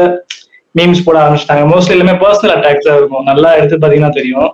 [0.75, 1.63] மீம்ஸ் போட ஆரம்பிச்சிட்டாங்க.
[1.73, 3.27] மோஸ்ட்லி எல்லாமே பர்சனல் அட்டாக்ஸா இருக்கும்.
[3.29, 4.49] நல்லா எடுத்து பாத்தீங்கன்னா தெரியும்.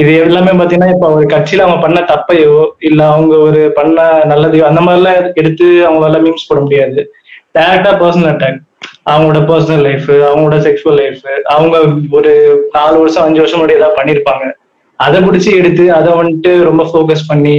[0.00, 2.52] இது எல்லாமே பாத்தீங்கன்னா இப்ப ஒரு கட்சியில அவங்க பண்ண தப்பையோ
[2.88, 7.00] இல்ல அவங்க ஒரு பண்ண நல்லதையோ அந்த மாதிரிலாம் எடுத்து அவங்களால மீம்ஸ் போட முடியாது.
[7.56, 8.60] டேரக்டா பர்சனல் அட்டாக்
[9.06, 11.22] அவங்களோட பர்சனல் லைஃப் அவங்களோட செக்ஷுவல் லைஃப்
[11.54, 11.76] அவங்க
[12.18, 12.32] ஒரு
[12.76, 14.44] நாலு வருஷம் அஞ்சு வருஷம் முன்னாடி ஏதாவது பண்ணிருப்பாங்க.
[15.00, 17.54] அதை பிடிச்சி எடுத்து அதை வந்துட்டு ரொம்ப ஃபோக்கஸ் பண்ணி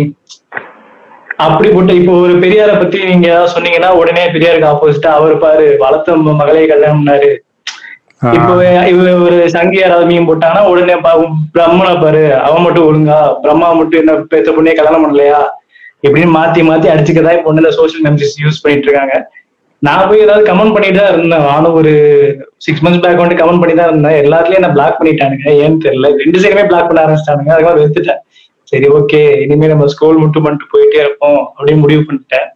[1.46, 6.16] அப்படி போட்டு இப்போ ஒரு பெரியாரை பத்தி நீங்க ஏதாவது சொன்னீங்கன்னா உடனே பெரியாருக்கு ஆப்போசிட்டா அவர் பாரு வளர்த்த
[6.42, 7.32] மகளே கல்யாணம் பண்ணாரு
[8.38, 8.54] இப்போ
[8.92, 10.96] இவ ஒரு சங்கி யாராவது மீன் போட்டாங்கன்னா உடனே
[11.56, 15.40] பிரம்மனை பாரு அவன் மட்டும் ஒழுங்கா பிரம்மா மட்டும் என்ன பேச பொண்ணே கல்யாணம் பண்ணலையா?
[16.04, 19.16] இப்படின்னு மாத்தி மாத்தி அடிச்சுக்கதான் இப்போ இந்த சோஷியல் மெசேஜ் யூஸ் பண்ணிட்டு இருக்காங்க.
[19.88, 21.46] நான் போய் ஏதாவது கமெண்ட் பண்ணிட்டு தான் இருந்தேன்.
[21.52, 21.94] நானும் ஒரு
[22.66, 24.18] சிக்ஸ் மந்த்ஸ் பேக் வந்து கமெண்ட் பண்ணி தான் இருந்தேன்.
[24.24, 25.48] எல்லாத்துலயும் என்ன பிளாக் பண்ணிட்டானுங்க.
[25.64, 26.10] ஏன்னு தெரியல.
[26.22, 27.52] ரெண்டு சைடுமே பிளாக் பண்ண ஆரம்பிச்சிட்டானுங்க.
[27.56, 28.22] அதுக்காக வெறுத்துட்டேன்.
[28.72, 32.48] சரி ஓகே இனிமே நம்ம ஸ்கூல் மட்டும் பண்ணிட்டு போயிட்டே இருப்போம் அப்படின்னு முடிவு பண்ணிட்டேன்.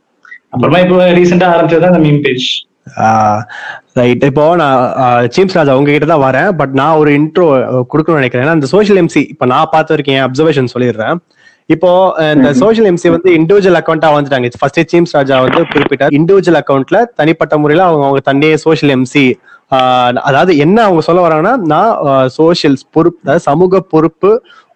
[0.53, 2.47] அப்புறமா இப்போ ரீசெண்டா ஆரம்பிச்சது அந்த மீன் பேஜ்
[3.99, 6.49] ரைட் இப்போ நான் சீம்ஸ் ராஜா உங்ககிட்ட தான் வரேன்.
[6.59, 7.47] பட் நான் ஒரு இன்ட்ரோ
[7.91, 8.45] கொடுக்கணும்னு நினைக்கிறேன்.
[8.45, 11.17] ஏன்னா அந்த சோஷியல் எம்சி இப்போ நான் பார்த்து அப்சர்வேஷன் சொல்லிடுறேன்.
[11.69, 11.89] இப்போ
[12.35, 16.13] இந்த சோஷியல் எம்சி வந்து இண்டிவிஜுவல் அக்கௌண்டா வந்துட்டாங்க ஃபர்ஸ்ட் சீம்ஸ் ராஜா வந்து குறிப்பிட்டார்.
[16.19, 19.25] இண்டிவிஜுவல் அக்கௌண்ட்ல தனிப்பட்ட முறையில அவங்க அவங்க தன்னையே சோஷியல் எம்சி
[20.27, 24.29] அதாவது என்ன அவங்க சொல்ல வராங்கன்னா நான் சோஷியல் பொறுப்பு அதாவது சமூக பொறுப்பு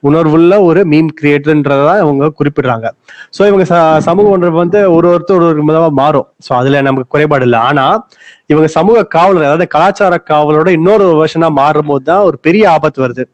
[0.03, 2.87] உணர்வுள்ள ஒரு மீம் கிரியேட்டர்ன்றதான் இவங்க குறிப்பிடுறாங்க.
[3.35, 3.65] ஸோ இவங்க
[4.07, 6.27] சமூக உணர்வு வந்து ஒரு ஒருத்தர் ஒரு ஒரு விதமா மாறும்.
[6.45, 7.59] ஸோ அதுல நமக்கு குறைபாடு இல்லை.
[7.69, 7.85] ஆனா
[8.53, 13.25] இவங்க சமூக காவலர் அதாவது கலாச்சார காவலரோட இன்னொரு வருஷனா மாறும் போது தான் ஒரு பெரிய ஆபத்து வருது.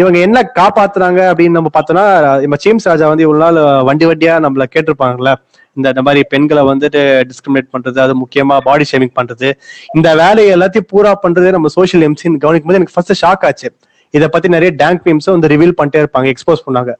[0.00, 2.04] இவங்க என்ன காப்பாத்துறாங்க அப்படின்னு நம்ம பார்த்தோம்னா
[2.42, 5.32] நம்ம சீம்ஸ் ராஜா வந்து இவ்வளவு நாள் வண்டி வண்டியா நம்மள கேட்டிருப்பாங்கல்ல?
[5.76, 9.48] இந்த இந்த மாதிரி பெண்களை வந்துட்டு டிஸ்கிரிமினேட் பண்றது அது முக்கியமா பாடி ஷேமிங் பண்றது.
[9.96, 13.68] இந்த வேலையை எல்லாத்தையும் பூரா பண்றது நம்ம சோஷியல் எம்சின்னு கவனிக்கும் போது எனக்கு ஃபர்ஸ்ட் ஷாக் ஆச்சு.
[14.14, 16.92] இதை பத்தி நிறைய டேங்க் மீம்ஸும் வந்து ரிவீல் பண்ணிட்டே இருப்பாங்க எக்ஸ்போஸ் பண்ணாங்க.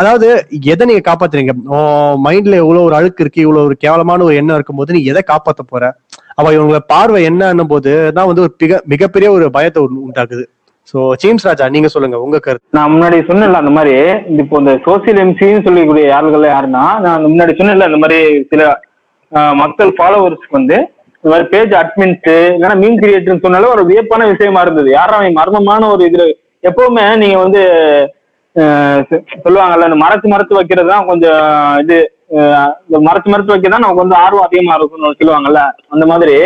[0.00, 0.26] அதாவது
[0.72, 1.52] எதை நீங்க காப்பாத்துறீங்க?
[2.26, 5.84] மைண்ட்ல இவ்வளவு ஒரு அழுக்கு இருக்கு இவ்வளவு ஒரு கேவலமான ஒரு எண்ணம் இருக்கும்போது நீ எதை காப்பாத்த போற?
[6.38, 10.44] அவ இவங்கள பார்வை என்னன்னும் போது தான் வந்து ஒரு மிக மிகப்பெரிய ஒரு பயத்தை உண்டாக்குது.
[10.90, 12.76] சோ சீம்ஸ் ராஜா நீங்க சொல்லுங்க உங்க கருத்து.
[12.76, 13.94] நான் முன்னாடி சொன்னேன்ல அந்த மாதிரி
[14.42, 18.18] இப்போ இந்த சோசியல் எம்சின்னு சொல்லக்கூடிய யாருகள் யாருன்னா நான் முன்னாடி சொன்னேன்ல இந்த மாதிரி
[18.52, 18.62] சில
[19.62, 20.76] மக்கள் ஃபாலோவர்ஸ்க்கு வந்து
[21.18, 24.88] இந்த மாதிரி பேஜ் அட்மின்ஸ் இல்லைன்னா மீன் கிரியேட்டர்னு சொன்னாலும் ஒரு வியப்பான விஷயமா இருந்தது.
[24.98, 26.24] யாரும் அவன் மர்மமான ஒரு இதுல
[26.68, 27.60] எப்பவுமே நீங்க வந்து
[29.44, 31.42] சொல்லுவாங்கல்ல இந்த மறைச்சு மறைச்சு வைக்கிறது தான் கொஞ்சம்
[31.82, 31.98] இது
[32.88, 35.62] இந்த மறைச்சு மறைச்சு வைக்க தான் நமக்கு வந்து ஆர்வம் அதிகமா இருக்கும்னு சொல்லுவாங்கல்ல
[35.94, 36.36] அந்த மாதிரி.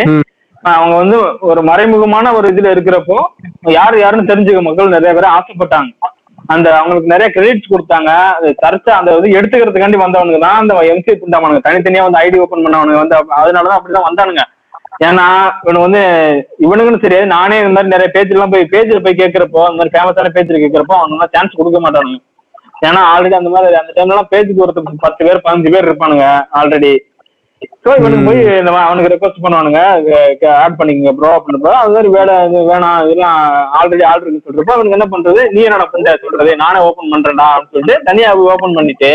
[0.72, 1.16] அவங்க வந்து
[1.48, 3.16] ஒரு மறைமுகமான ஒரு இதுல இருக்கிறப்போ
[3.78, 5.90] யாரு யாருன்னு தெரிஞ்சுக்க மக்கள் நிறைய பேர் ஆசைப்பட்டாங்க.
[6.54, 8.10] அந்த அவங்களுக்கு நிறைய கிரெடிட்ஸ் கொடுத்தாங்க.
[8.36, 13.00] அது சர்ச்சை அந்த இது எடுத்துக்கிறதுக்காண்டி வந்தவனுக்கு தான் அந்த எம்சி திண்டாமனுங்க தனித்தனியா வந்து ஐடி ஓபன் பண்ணவனுங்க
[13.02, 14.44] வந்து அதனாலதான் அப்படிதான் வந்தானுங்க.
[15.06, 15.26] ஏன்னா
[15.64, 16.02] இவனு வந்து
[16.64, 17.26] இவனுக்குன்னு தெரியாது.
[17.36, 20.96] நானே இந்த மாதிரி நிறைய பேஜ் எல்லாம் போய் பேஜ்ல போய் கேட்கிறப்போ அந்த மாதிரி ஃபேமஸான பேஜ்ல கேட்கிறப்போ
[21.00, 22.20] அவனுங்க சான்ஸ் கொடுக்க மாட்டானுங்க.
[22.88, 26.26] ஏன்னா ஆல்ரெடி அந்த மாதிரி அந்த டைம்ல எல்லாம் பேஜுக்கு ஒருத்தர் பத்து பேர் பதினஞ்சு பேர் இருப்பானுங்க
[26.60, 26.92] ஆல்ரெடி
[27.84, 29.80] ஸோ இவனுக்கு போய் இந்த அவனுக்கு ரெக்வஸ்ட் பண்ணுவானுங்க.
[30.64, 32.34] ஆட் பண்ணிக்கங்க ப்ரோ அப்படின்றப்ப அது மாதிரி வேலை
[32.70, 33.38] வேணாம் இதெல்லாம்
[33.80, 35.42] ஆல்ரெடி ஆர்டர் இருக்குன்னு சொல்றப்ப அவனுக்கு என்ன பண்றது?
[35.56, 36.54] நீ என்னடா பண்ண சொல்றது?
[36.62, 39.12] நானே ஓபன் பண்றேன்டா அப்படின்னு சொல்லிட்டு தனியா ஓபன் பண்ணிட்டு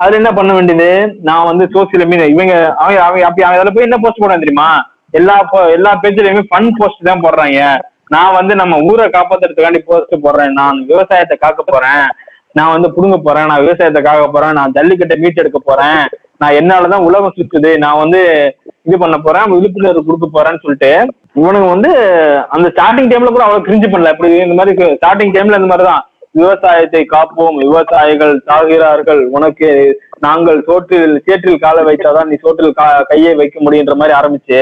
[0.00, 0.90] அதுல என்ன பண்ண வேண்டியது?
[1.28, 4.70] நான் வந்து சோசியல் மீடியா இவங்க அவங்க அவங்க அப்படி அதில் போய் என்ன போஸ்ட் போடுறான் தெரியுமா?
[5.18, 5.36] எல்லா
[5.76, 7.60] எல்லா பேஜ்லயுமே ஃபன் போஸ்ட் தான் போடுறாங்க.
[8.14, 10.52] நான் வந்து நம்ம ஊரை காப்பாத்துறதுக்காண்டி போஸ்ட் போடுறேன்.
[10.60, 12.04] நான் விவசாயத்தை காக்க போறேன்.
[12.58, 13.48] நான் வந்து புடுங்க போறேன்.
[13.50, 14.54] நான் விவசாயத்தை காக்க போறேன்.
[14.58, 16.02] நான் ஜல்லிக்கட்டை மீட் எடுக்க போறேன்.
[16.40, 18.20] நான் என்னாலதான் உலகம் சுத்துது நான் வந்து
[18.82, 20.90] இது பண்ண போறேன் விழிப்புணர்வு கொடுக்க போறேன்னு சொல்லிட்டு
[21.34, 21.90] இவனுங்க வந்து
[22.48, 24.12] அந்த ஸ்டார்டிங் டைம்ல கூட அவ்வளவு கிரிஞ்சு பண்ணல.
[24.12, 26.04] இப்படி இந்த மாதிரி ஸ்டார்டிங் டைம்ல இந்த மாதிரிதான்.
[26.34, 29.68] விவசாயத்தை காப்போம் விவசாயிகள் சாகிறார்கள் உனக்கு
[30.18, 34.60] நாங்கள் சோற்றில் சேற்றில் காலை வைத்தாதான் நீ சோற்றில் கா- கையை வைக்க முடியுன்ற மாதிரி ஆரம்பிச்சு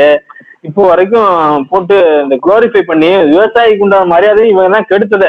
[0.60, 1.32] இப்போ வரைக்கும்
[1.70, 5.28] போட்டு இந்த குளோரிஃபை பண்ணி விவசாயிக்கு உண்டான மரியாதை இவங்க தான் கெடுத்தது.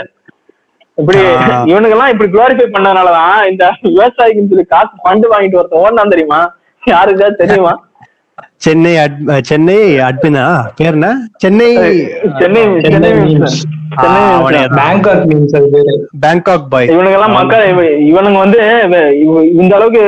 [0.97, 1.55] இப்படி ஆ.
[1.65, 6.39] இவனுங்கெல்லாம் இப்படி குளோரிஃபை பண்ணதுனாலதான் இந்த விவசாயிக்கு சொல்லி காசு ஃபண்டு வாங்கிட்டு ஒருத்தன் ஓடனான் தெரியுமா
[6.83, 7.73] யாருக்கா தெரியுமா
[8.57, 8.95] சென்னை
[9.41, 10.61] சென்னை அட்மினா?
[10.75, 11.75] பேர் என்ன Chennai
[12.39, 13.11] Chennai Chennai.
[14.65, 16.87] Bangkok means Bangkok boy.
[16.87, 18.59] இவனுங்கெல்லாம் மக்கள் இவ- இவனுங்க வந்து
[19.53, 20.01] இந்த அளவுக்கு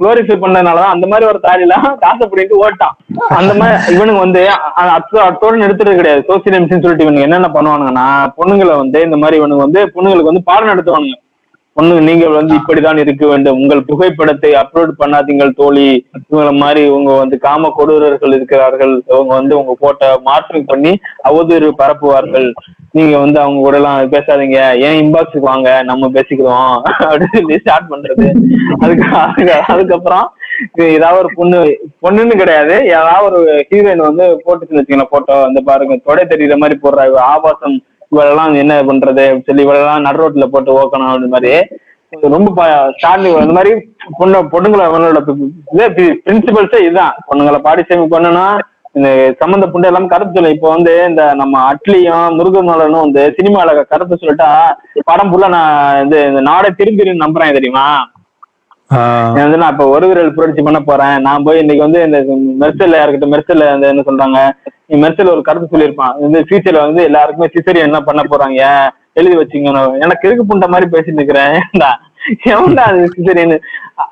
[0.00, 3.12] குளோரிஃபை பண்ணதுனாலதான் அந்த மாதிரி ஒரு தாலிலாம் காசை பிடிட்டு ஓட்டான்.
[3.28, 6.24] அந்த மாதிரி இவனுங்க வந்து அத்தோட நிறுத்துறது கிடையாது.
[6.28, 11.22] சோசியல் சொல்லிட்டு இவனுங்க என்னென்ன பண்ணுவானுங்கன்னா பொண்ணுங்களை வந்து இந்த மாதிரி இவனுங்க வந்து பொண்ணுங்களுக்கு வந்து பாடம் நடத்துவானுங்க.
[11.76, 13.58] பொண்ணு நீங்கள் வந்து இப்படிதான் இருக்க வேண்டும்.
[13.60, 16.06] உங்கள் புகைப்படத்தை அப்லோட் பண்ணாதீங்கள் தோழி.
[16.30, 18.94] இவங்கள மாதிரி உங்க வந்து காம கொடூரர்கள் இருக்கிறார்கள்.
[19.08, 20.92] அவங்க வந்து உங்க போட்டோ மாற்றம் பண்ணி
[21.30, 22.48] அவதூறு பரப்புவார்கள்.
[22.90, 24.58] நீங்க வந்து அவங்க கூட எல்லாம் பேசாதீங்க.
[24.86, 25.68] ஏன் இன்பாக்ஸுக்கு வாங்க?
[25.82, 26.76] நம்ம பேசிக்கிறோம்.
[27.08, 28.26] அப்படின்னு சொல்லி ஸ்டார்ட் பண்றது.
[28.84, 29.06] அதுக்கு
[29.74, 30.26] அதுக்கப்புறம்
[30.96, 31.60] ஏதாவது ஒரு பொண்ணு
[32.04, 32.74] பொண்ணுன்னு கிடையாது.
[32.96, 35.96] ஏதாவது ஒரு ஹீரோயின் வந்து போட்டுச்சுன்னு வச்சுக்கோங்க போட்டோ அந்த பாருங்க.
[36.10, 37.06] தொடை தெரியுற மாதிரி போடுறா.
[37.34, 37.76] ஆபாசம்
[38.14, 39.24] இவளெல்லாம் என்ன பண்றது?
[39.26, 41.52] அப்படின்னு சொல்லி இவளெல்லாம் நடு ரோட்ல போட்டு ஓக்கணும் அந்த மாதிரி
[42.34, 42.64] ரொம்ப
[42.96, 43.72] ஸ்டார்டிங் இந்த மாதிரி
[44.18, 44.84] பொண்ணு பொண்ணுங்களை
[45.98, 47.16] பிரின்சிபல்ஸே இதுதான்.
[47.28, 48.44] பொண்ணுங்களை பாடி சேமி பண்ணனா
[48.98, 49.08] இந்த
[49.40, 54.50] சம்மந்த புண்டை எல்லாம் கருத்து சொல்ல இப்போ வந்து இந்த நம்ம அட்லியும் முருகநலனும் வந்து சினிமால கருத்து சொல்லிட்டா
[55.08, 55.72] படம் ஃபுல்லா நான்
[56.04, 57.86] இது இந்த நாடை திரும்பி நம்புறேன் தெரியுமா?
[59.44, 61.16] வந்து நான் இப்ப ஒரு விரல் புரட்சி பண்ண போறேன்.
[61.26, 62.18] நான் போய் இன்னைக்கு வந்து இந்த
[62.62, 64.40] மெர்சல்ல இருக்கட்டும் மெர்சல்ல அந்த என்ன சொல்றாங்க
[65.04, 66.14] மெர்சல் ஒரு கருத்து சொல்லியிருப்பான்.
[66.26, 68.62] இந்த ஃபியூச்சர்ல வந்து எல்லாருக்குமே சிசரி என்ன பண்ண போறாங்க
[69.20, 69.70] எழுதி வச்சுங்க
[70.04, 71.52] எனக்கு இருக்கு புண்ட மாதிரி பேசிட்டு இருக்கிறேன்?
[71.60, 71.90] ஏன்டா?
[72.52, 73.58] எவன்டா அது சிசரியன்னு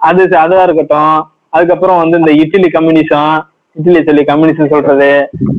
[0.09, 1.17] அது அதுவா இருக்கட்டும்.
[1.57, 3.33] அதுக்கப்புறம் வந்து இந்த இட்லி கம்யூனிசம்
[3.77, 5.11] இட்லி சொல்லி கம்யூனிசம் சொல்றது.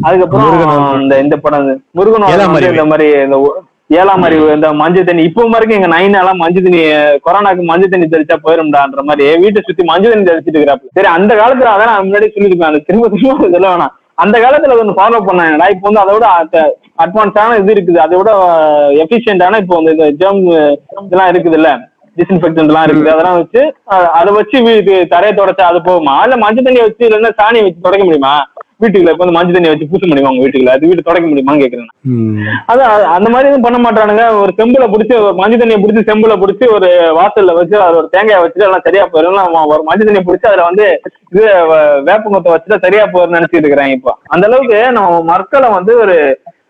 [0.08, 0.56] அதுக்கப்புறம்
[1.04, 1.68] இந்த இந்த படம்
[2.00, 2.28] முருகன்.
[2.72, 3.38] இந்த மாதிரி இந்த
[4.02, 5.24] ஏழாம் அறிவு இந்த மஞ்சள் தண்ணி.
[5.30, 6.82] இப்போ வரைக்கும் எங்க நைன் எல்லாம் மஞ்சள் தண்ணி
[7.26, 11.74] கொரோனாக்கு மஞ்சள் தண்ணி தெளிச்சா போயிரும்டான்ற மாதிரி வீட்டை சுத்தி மஞ்சள் தண்ணி தெளிச்சிட்டு இருக்கிறாப்ல சரி அந்த காலத்துல
[11.76, 12.72] அதான் நான் முன்னாடி சொல்லியிருப்பேன்.
[12.72, 13.94] அந்த திரும்ப திரும்ப சொல்ல வேணாம்.
[14.24, 16.28] அந்த காலத்துல ஒன்று ஃபாலோ பண்ணா இப்போ வந்து அதை விட
[17.04, 18.00] அட்வான்ஸான இது இருக்குது.
[18.06, 18.32] அதை விட
[19.04, 20.42] எஃபிஷியன்டான இப்போ வந்து இந்த ஜெர்ம்
[21.08, 21.70] இதெல்லாம் இருக்குது இல்ல
[22.18, 23.12] டிஸ்இன்ஃபெக்டன்ட் எல்லாம் இருக்குது.
[23.14, 23.62] அதெல்லாம் வச்சு
[24.20, 24.58] அதை வச்சு
[25.14, 26.16] தரையை தொடச்சா அது போகுமா?
[26.26, 28.36] இல்ல மஞ்சள் தண்ணியை வச்சு இல்லைன்னா சாணியை வச்சு தொடக்க முடியுமா?
[28.84, 30.74] வீட்டுக்குள்ள இப்போ வந்து மஞ்சள் தண்ணியை வச்சு பூச முடியுமா உங்க வீட்டுக்குள்ள?
[30.76, 31.90] அது வீட்டு தொடக்க முடியுமான்னு கேக்குறேன்
[32.68, 34.02] அதான் அது- அந்த மாதிரி எதுவும் பண்ண மாட்டானுங்க.
[34.40, 38.42] ஒரு செம்புல பிடிச்சி ஒரு மஞ்சள் தண்ணியை பிடிச்சி செம்புல பிடிச்சி ஒரு வாசல்ல வச்சு அது ஒரு தேங்காயை
[38.42, 39.40] வச்சுட்டு எல்லாம் சரியா போயிடும்
[39.72, 40.86] ஒரு மஞ்சள் தண்ணியை பிடிச்சி அதுல வந்து
[41.32, 41.44] இது
[42.04, 44.12] வேப்பங்குத்தை வச்சுட்டா சரியா போயிடும் நினைச்சிட்டு இருக்கிறேன் இப்போ.
[44.28, 46.16] அந்த அளவுக்கு நம்ம மக்களை வந்து ஒரு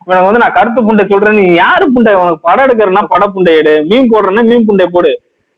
[0.02, 1.38] இவனுக்கு வந்து நான் கருத்து புண்டை சொல்றேன்.
[1.40, 2.14] நீ யாரு புண்டை?
[2.14, 3.74] உனக்கு படம் எடுக்கிறன்னா பட புண்டை எடு.
[3.86, 5.12] மீன் போடுறேன்னா மீன் புண்டை போடு.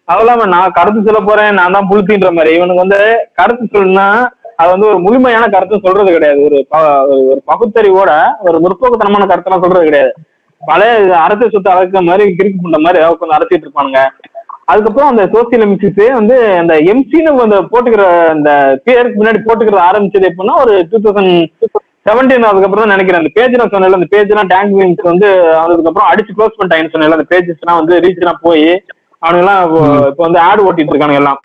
[0.08, 1.53] அதெல்லாம் நான் கருத்து சொல்ல போறேன்.
[1.53, 2.51] நான் தான் புளுத்தின்ற மாதிரி.
[2.56, 2.99] இவனுக்கு வந்து
[3.34, 4.08] கருத்து சொல்லணும்னா
[4.56, 6.43] அது வந்து ஒரு முழுமையான கருத்து சொல்றது கிடையாது.
[6.43, 10.14] ஒரு ப- ஒரு பகுத்தறிவோட ஒரு முற்போக்குத்தனமான கருத்தெல்லாம் சொல்றது கிடையாது.
[10.66, 14.08] பழைய அரசு சொத்து அழைக்கிற மாதிரி கிறுக்கு பண்ண மாதிரி ஏதாவது கொஞ்சம் அரைச்சிட்டு இருப்பானுங்க.
[14.66, 20.60] அதுக்கப்புறம் அந்த சோசியல் மிக்சிஸ் வந்து அந்த எம்சின்னு அந்த போட்டுக்கிற அந்த பேருக்கு முன்னாடி போட்டுக்கிற ஆரம்பிச்சது எப்படின்னா
[20.60, 21.45] ஒரு டூ தௌசண்ட்
[22.10, 23.22] செவன்டீன் அதுக்கப்புறம் தான் நினைக்கிறேன்.
[23.22, 27.26] அந்த பேஜ் நான் சொன்னேன்ல அந்த பேஜ்லாம் டேங்க் மீன்ஸ் வந்து அதுக்கப்புறம் அடிச்சு க்ளோஸ் பண்ணிட்டாங்கன்னு சொன்னேன்ல அந்த
[27.30, 28.84] பேஜஸ்லாம் வந்து ரீச்லாம் போய்
[29.26, 29.61] அவனுங்கெல்லாம்
[30.09, 31.39] இப்போ வந்து ஆட் ஓட்டிட்டு இருக்கானுங்க எல்லாம்.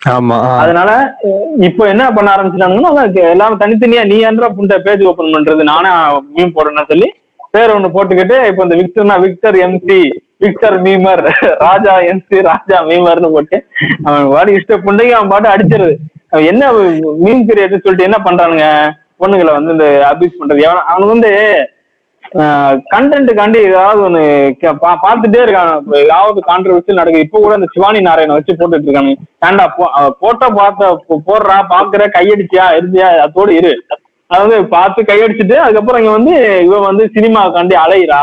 [0.63, 0.89] அதனால
[1.69, 5.63] இப்போ என்ன பண்ண ஆரம்பிச்சிட்டாங்கன்னா அதான் எல்லாரும் தனித்தனியா நீ ஏன்டா புண்ட பேஜ் ஓபன் பண்றது?
[5.71, 5.91] நானே
[6.35, 7.09] மீம் போடுறேன்னு சொல்லி
[7.55, 9.97] பேர் ஒண்ணு போட்டுக்கிட்டு இப்போ இந்த விக்டர்னா Victor MC
[10.43, 11.21] Victor memer
[11.65, 13.57] Raja MC Raja மீமர்னு போட்டு
[14.05, 15.93] அவன் பாடி இஷ்ட புண்டைக்கு அவன் பாட்டு அடிச்சிருது.
[16.31, 16.63] அவன் என்ன
[17.23, 18.67] மீன் கிரியேட்டர் சொல்லிட்டு என்ன பண்றானுங்க?
[19.21, 20.61] பொண்ணுங்களை வந்து இந்த அபியூஸ் பண்றது.
[20.91, 21.31] அவனுக்கு வந்து
[22.95, 25.99] கண்டென்ட்டுக்காண்டி ஏதாவது ஒன்று கே- பா- பார்த்துட்டே இருக்காங்க.
[25.99, 27.19] ஏதாவது கான்ட்ரவர்சியல் நடக்குது.
[27.19, 29.15] இப்போ கூட இந்த சிவானி நாராயண வச்சு போட்டுட்டு இருக்காங்க.
[29.39, 33.85] ஏண்டா போ- அவ போட்டோ பார்த்த போடுறா பாக்குற கையடிச்சியா இருந்தியா அதோட இரு.
[34.27, 38.21] அதாவது பார்த்து கையடிச்சிட்டு அதுக்கப்புறம் இங்க வந்து இவன் வந்து சினிமாவுக்காண்டி அலையிறா.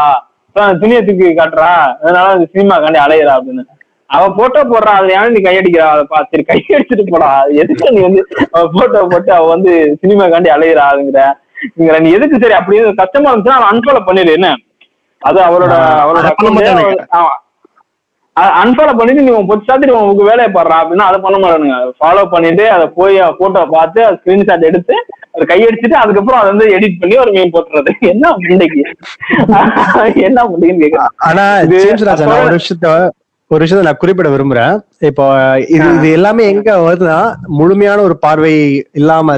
[0.80, 1.96] துணியை தூக்கி காட்டுறா.
[2.02, 3.64] அதனால அந்த சினிமாக்காண்டி அலையிறா அப்படின்னு.
[4.06, 5.88] அவ போட்டோ போடுறா அதுல ஏன் நீ கையடிக்கிறா?
[5.88, 7.42] அதை பார்த்து சரி கையடிச்சிட்டு போடா.
[7.42, 11.32] எதுக்கு நீ வந்து போட்டோ போட்டு அவ வந்து சினிமா காண்டி அலையிறாங்கிற
[12.04, 14.48] நீ எதுக்கு சரி அப்படியே கஷ்டமா இருந்துச்சுன்னா அவன் அன்ஃபாலோ பண்ணிடு என்ன?
[15.22, 16.26] அது அவரோட அவரோட.
[18.62, 21.76] அன்ஃபாலோ பண்ணிட்டு நீ உன் பொச்சாத்திட்டு உனக்கு வேலையை பாடுறா அப்படின்னா அதை பண்ண மாட்டானுங்க.
[22.00, 24.96] ஃபாலோ பண்ணிட்டு அதை போய் போட்டோ பார்த்து அதை ஸ்கிரீன்ஷாட் எடுத்து
[25.34, 27.90] அதை கையடிச்சிட்டு அதுக்கப்புறம் அதை வந்து எடிட் பண்ணி ஒரு மீன் போட்டுறது.
[28.12, 28.82] என்ன முண்டைக்கு
[30.28, 31.12] என்ன முண்டைக்குன்னு கேக்குறேன்.
[31.28, 31.44] ஆனா
[32.44, 32.88] ஒரு விஷயத்த
[33.50, 34.74] ஒரு விஷயத்த நான் குறிப்பிட விரும்புறேன்.
[35.11, 35.26] இப்போ
[35.74, 37.18] இது இது எல்லாமே எங்க வருதுன்னா
[37.59, 38.54] முழுமையான ஒரு பார்வை
[39.00, 39.36] இல்லாம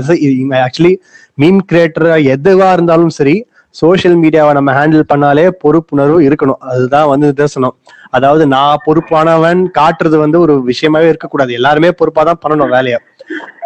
[0.64, 0.92] ஆக்சுவலி
[1.40, 6.58] மீம் கிரியேட்டர் எதுவா இருந்தாலும் சரி சோஷியல் மீடியாவை நம்ம ஹேண்டில் பண்ணாலே பொறுப்புணர்வு இருக்கணும்.
[6.58, 7.76] அதுதான் வந்து நிதர்சனம்.
[8.10, 11.52] அதாவது நான் பொறுப்பானவன் காட்டுறது வந்து ஒரு விஷயமாவே இருக்கக்கூடாது.
[11.52, 12.98] எல்லாருமே பொறுப்பா தான் பண்ணணும் வேலையை.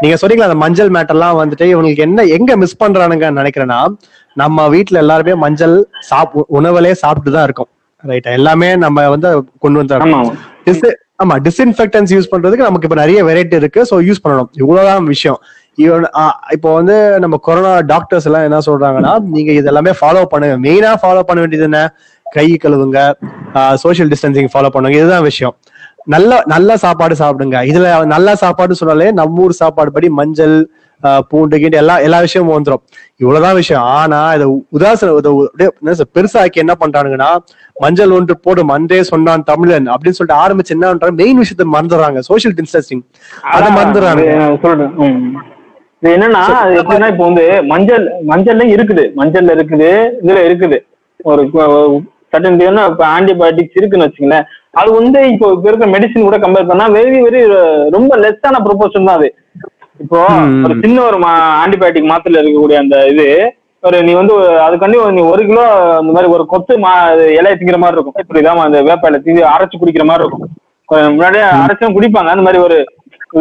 [0.00, 3.96] நீங்க சொன்னீங்களா அந்த மஞ்சள் மேட்டெல்லாம் வந்துட்டு இவங்களுக்கு என்ன எங்க மிஸ் பண்றானுங்கன்னு நினைக்கிறேன்னா
[4.34, 7.68] நம்ம வீட்ல எல்லாருமே மஞ்சள் சாப் உணவுலே சாப்பிட்டு தான் இருக்கோம்.
[7.96, 13.86] ரைட் எல்லாமே நம்ம வந்து கொண்டு Dis- ஆமா டிஸ்இன்ஃபெக்டன்ஸ் யூஸ் பண்றதுக்கு நமக்கு இப்ப நிறைய வெரைட்டி இருக்கு.
[13.90, 14.48] சோ யூஸ் பண்ணணும்.
[14.52, 15.38] இவ்வளவுதான் விஷயம்.
[15.78, 20.92] இவன் ஆ, இப்போ வந்து நம்ம கொரோனா டாக்டர்ஸ் எல்லாம் என்ன சொல்றாங்கன்னா நீங்க இதெல்லாமே ஃபாலோ பண்ணுங்க மெயினா
[21.00, 21.80] ஃபாலோ பண்ண வேண்டியது என்ன
[22.26, 23.00] கை கழுவுங்க
[23.82, 25.56] சோஷியல் டிஸ்டன்சிங் ஃபாலோ பண்ணுங்க இதுதான் விஷயம்
[26.14, 30.56] நல்ல நல்ல சாப்பாடு சாப்பிடுங்க இதுல நல்ல சாப்பாடு சொன்னாலே நம்ம ஊர் சாப்பாடு படி மஞ்சள்
[31.30, 32.82] பூண்டு கீண்டு எல்லா எல்லா விஷயமும் வந்துரும்
[33.20, 34.46] இவ்வளவுதான் விஷயம் ஆனா இதை
[34.76, 35.10] உதாசன
[36.14, 37.30] பெருசாக்கி என்ன பண்றானுங்கன்னா
[37.76, 42.56] மஞ்சள் ஒன்று போடும் அன்றே சொன்னான் தமிழன் அப்படின்னு சொல்லிட்டு ஆரம்பிச்சு என்ன பண்றாங்க மெயின் விஷயத்தை மறந்துடுறாங்க சோஷியல்
[42.58, 43.02] டிஸ்டன்சிங்
[43.54, 44.24] அதை மறந்துடுறாங்க
[46.04, 49.04] இது என்னன்னா அது எப்படின்னா இப்போ வந்து மஞ்சள் மஞ்சள்ல இருக்குது.
[49.20, 49.90] மஞ்சள்ல இருக்குது
[50.24, 50.78] இதுல இருக்குது.
[51.30, 51.42] ஒரு
[52.32, 52.58] சட்டன்
[52.90, 54.46] இப்போ ஆன்டிபயோட்டிக்ஸ் இருக்குன்னு வச்சுங்களேன்
[54.80, 57.40] அது வந்து இப்போ இப்ப இருக்க மெடிசின் கூட கம்பேர் பண்ணா வெரி வெரி
[57.96, 59.28] ரொம்ப லெஸ்ஸான ப்ரொபோர்ஷன் தான் அது.
[60.04, 60.20] இப்போ.
[60.66, 61.18] ஒரு சின்ன ஒரு
[61.62, 63.26] ஆன்டிபயோட்டிக் மாத்திரையில இருக்கக்கூடிய அந்த இது
[63.82, 64.34] ஒரு நீ வந்து
[64.66, 65.64] அதுக்காண்டி நீ ஒரு கிலோ
[66.02, 66.92] இந்த மாதிரி ஒரு கொத்து மா
[67.38, 68.28] இலைய திங்கிற மாதிரி இருக்கும்.
[68.30, 70.44] புரியுதாமா அந்த வேப்பாயில தீ அரைச்சு குடிக்கிற மாதிரி இருக்கும்.
[71.14, 72.30] முன்னாடியே அரைச்சும் குடிப்பாங்க.
[72.34, 72.76] அந்த மாதிரி ஒரு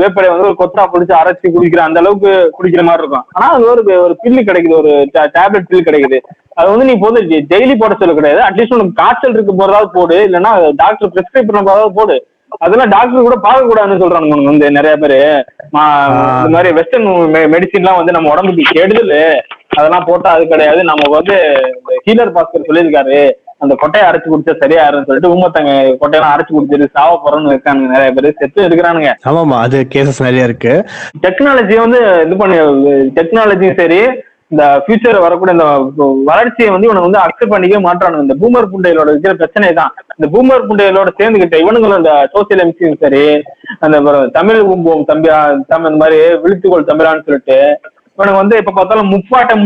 [0.02, 3.26] வேப்பலை வந்து ஒரு கொத்தா பிடிச்சு அரைச்சு குடிக்கிற அந்த அளவுக்கு குடிக்கிற மாதிரி இருக்கும்.
[3.36, 4.92] ஆனா அது ஒரு ஒரு பில்லு கிடைக்குது ஒரு
[5.38, 6.20] டேப்லெட் பில் கிடைக்குது.
[6.60, 7.20] அது வந்து நீ போது
[7.54, 8.42] டெய்லி போட சொல்ல கிடையாது.
[8.48, 10.18] அட்லீஸ்ட் உனக்கு காய்ச்சல் இருக்கு போறதாவது போடு.
[10.28, 12.18] இல்லைன்னா டாக்டர் பிரிஸ்கிரைப் பண்ண போறதாவது போடு.
[12.64, 15.18] அதெல்லாம் டாக்டர் கூட பார்க்க கூடாதுன்னு சொல்றாங்க வந்து நிறைய பேரு.
[15.66, 17.08] இந்த மாதிரி வெஸ்டர்ன்
[17.54, 19.16] மெடிசின்லாம் வந்து நம்ம உடம்புக்கு கெடுதல்.
[19.78, 20.82] அதெல்லாம் போட்டா அது கிடையாது.
[20.92, 21.38] நமக்கு வந்து
[22.08, 23.22] ஹீலர் பாஸ்கர் சொல்லியிருக்காரு.
[23.64, 28.30] அந்த கொட்டையை அரைச்சு குடிச்சா சரியாயிருன்னு சொல்லிட்டு உமத்தங்க கொட்டையெல்லாம் அரைச்சு குடிச்சிட்டு சாவ போறோம்னு இருக்கானுங்க நிறைய பேர்.
[28.40, 29.12] செத்து இருக்கிறானுங்க.
[29.30, 30.74] ஆமாமா அது கேசஸ் நிறைய இருக்கு.
[31.26, 32.58] டெக்னாலஜியை வந்து இது பண்ணி
[33.18, 34.00] டெக்னாலஜியும் சரி
[34.54, 35.68] இந்த ஃபியூச்சர் வரக்கூடிய இந்த
[36.30, 40.68] வளர்ச்சியை வந்து இவனுக்கு வந்து அக்செப்ட் பண்ணிக்கவே மாட்டானுங்க இந்த பூமர் புண்டைகளோட இருக்கிற பிரச்சனை தான் இந்த பூமர்
[40.68, 43.24] புண்டைகளோட சேர்ந்துகிட்ட இவனுங்களும் இந்த சோசியல் எம்சியும் சரி
[43.86, 43.98] அந்த
[44.38, 45.38] தமிழ் கும்பம் தம்பியா
[45.72, 47.58] தமிழ் இந்த மாதிரி விழுத்துக்கோள் தமிழான்னு சொல்லிட்டு
[48.18, 49.64] இவனுக்கு வந்து இப்ப பார்த்தாலும் முப்பாட்டம்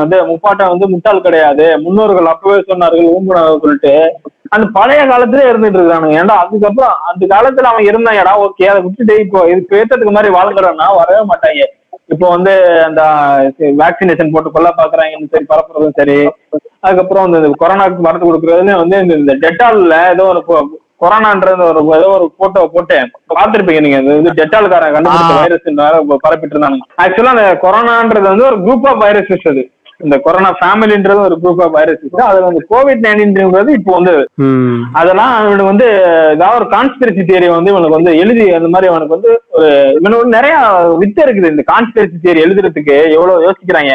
[0.00, 1.78] வந்து இது முப்பாட்டம் வந்து முட்டாள் கிடையாது.
[1.78, 3.92] முன்னோர்கள் அப்பவே சொன்னார்கள் ஊம்புனார்கள் சொல்லிட்டு.
[4.48, 6.18] அந்த பழைய காலத்திலே இருந்துட்டு இருக்கானுங்க.
[6.20, 11.22] ஏன்டா அதுக்கப்புறம் அந்த காலத்துல அவன் இருந்தாங்கடா ஓகே அதை விட்டுட்டு இப்போ இதுக்கு ஏத்ததுக்கு மாதிரி வாழ்கிறான்னா வரவே
[11.32, 11.64] மாட்டாங்க.
[12.08, 12.52] இப்போ வந்து
[12.84, 13.02] அந்த
[13.82, 16.18] வேக்சினேஷன் போட்டு கொல்ல பாக்குறாங்கன்னு சரி பரப்புறதும் சரி.
[16.80, 20.42] அதுக்கப்புறம் இந்த கொரோனாக்கு மருந்து கொடுக்கறதுல வந்து இந்த- டெட்டால்ல ஏதோ ஒரு
[21.00, 22.96] கொரோனான்றது ஒரு ஏதோ ஒரு போட்டோ போட்டு
[23.38, 25.32] பார்த்திருப்பீங்க நீங்க இது வந்து டெட்டால்காரன் கண்டுபிடிச்ச.
[25.42, 25.66] வைரஸ்
[26.26, 29.64] பரப்பிட்டு இருந்தாங்க ஆக்சுவலா அந்த கொரோனான்றது வந்து ஒரு குரூப் ஆஃப் வைரஸஸ் அது.
[30.04, 34.12] இந்த கொரோனா ஃபேமிலின்றது ஒரு குரூப் ஆஃப் வைரஸஸ் அதுல வந்து கோவிட் நைன்டீன்றது இப்போ வந்து
[35.00, 35.86] அதெல்லாம் இவனுக்கு வந்து
[36.34, 39.68] ஏதாவது ஒரு கான்ஸ்பிரசி தியரி வந்து இவனுக்கு வந்து எழுதி அந்த மாதிரி அவனுக்கு வந்து ஒரு
[39.98, 40.56] இவனுக்கு நிறைய
[41.02, 41.52] வித்து இருக்குது.
[41.54, 43.94] இந்த கான்ஸ்பிரசி தியரி எழுதுறதுக்கு எவ்வளவு யோசிக்கிறாங்க.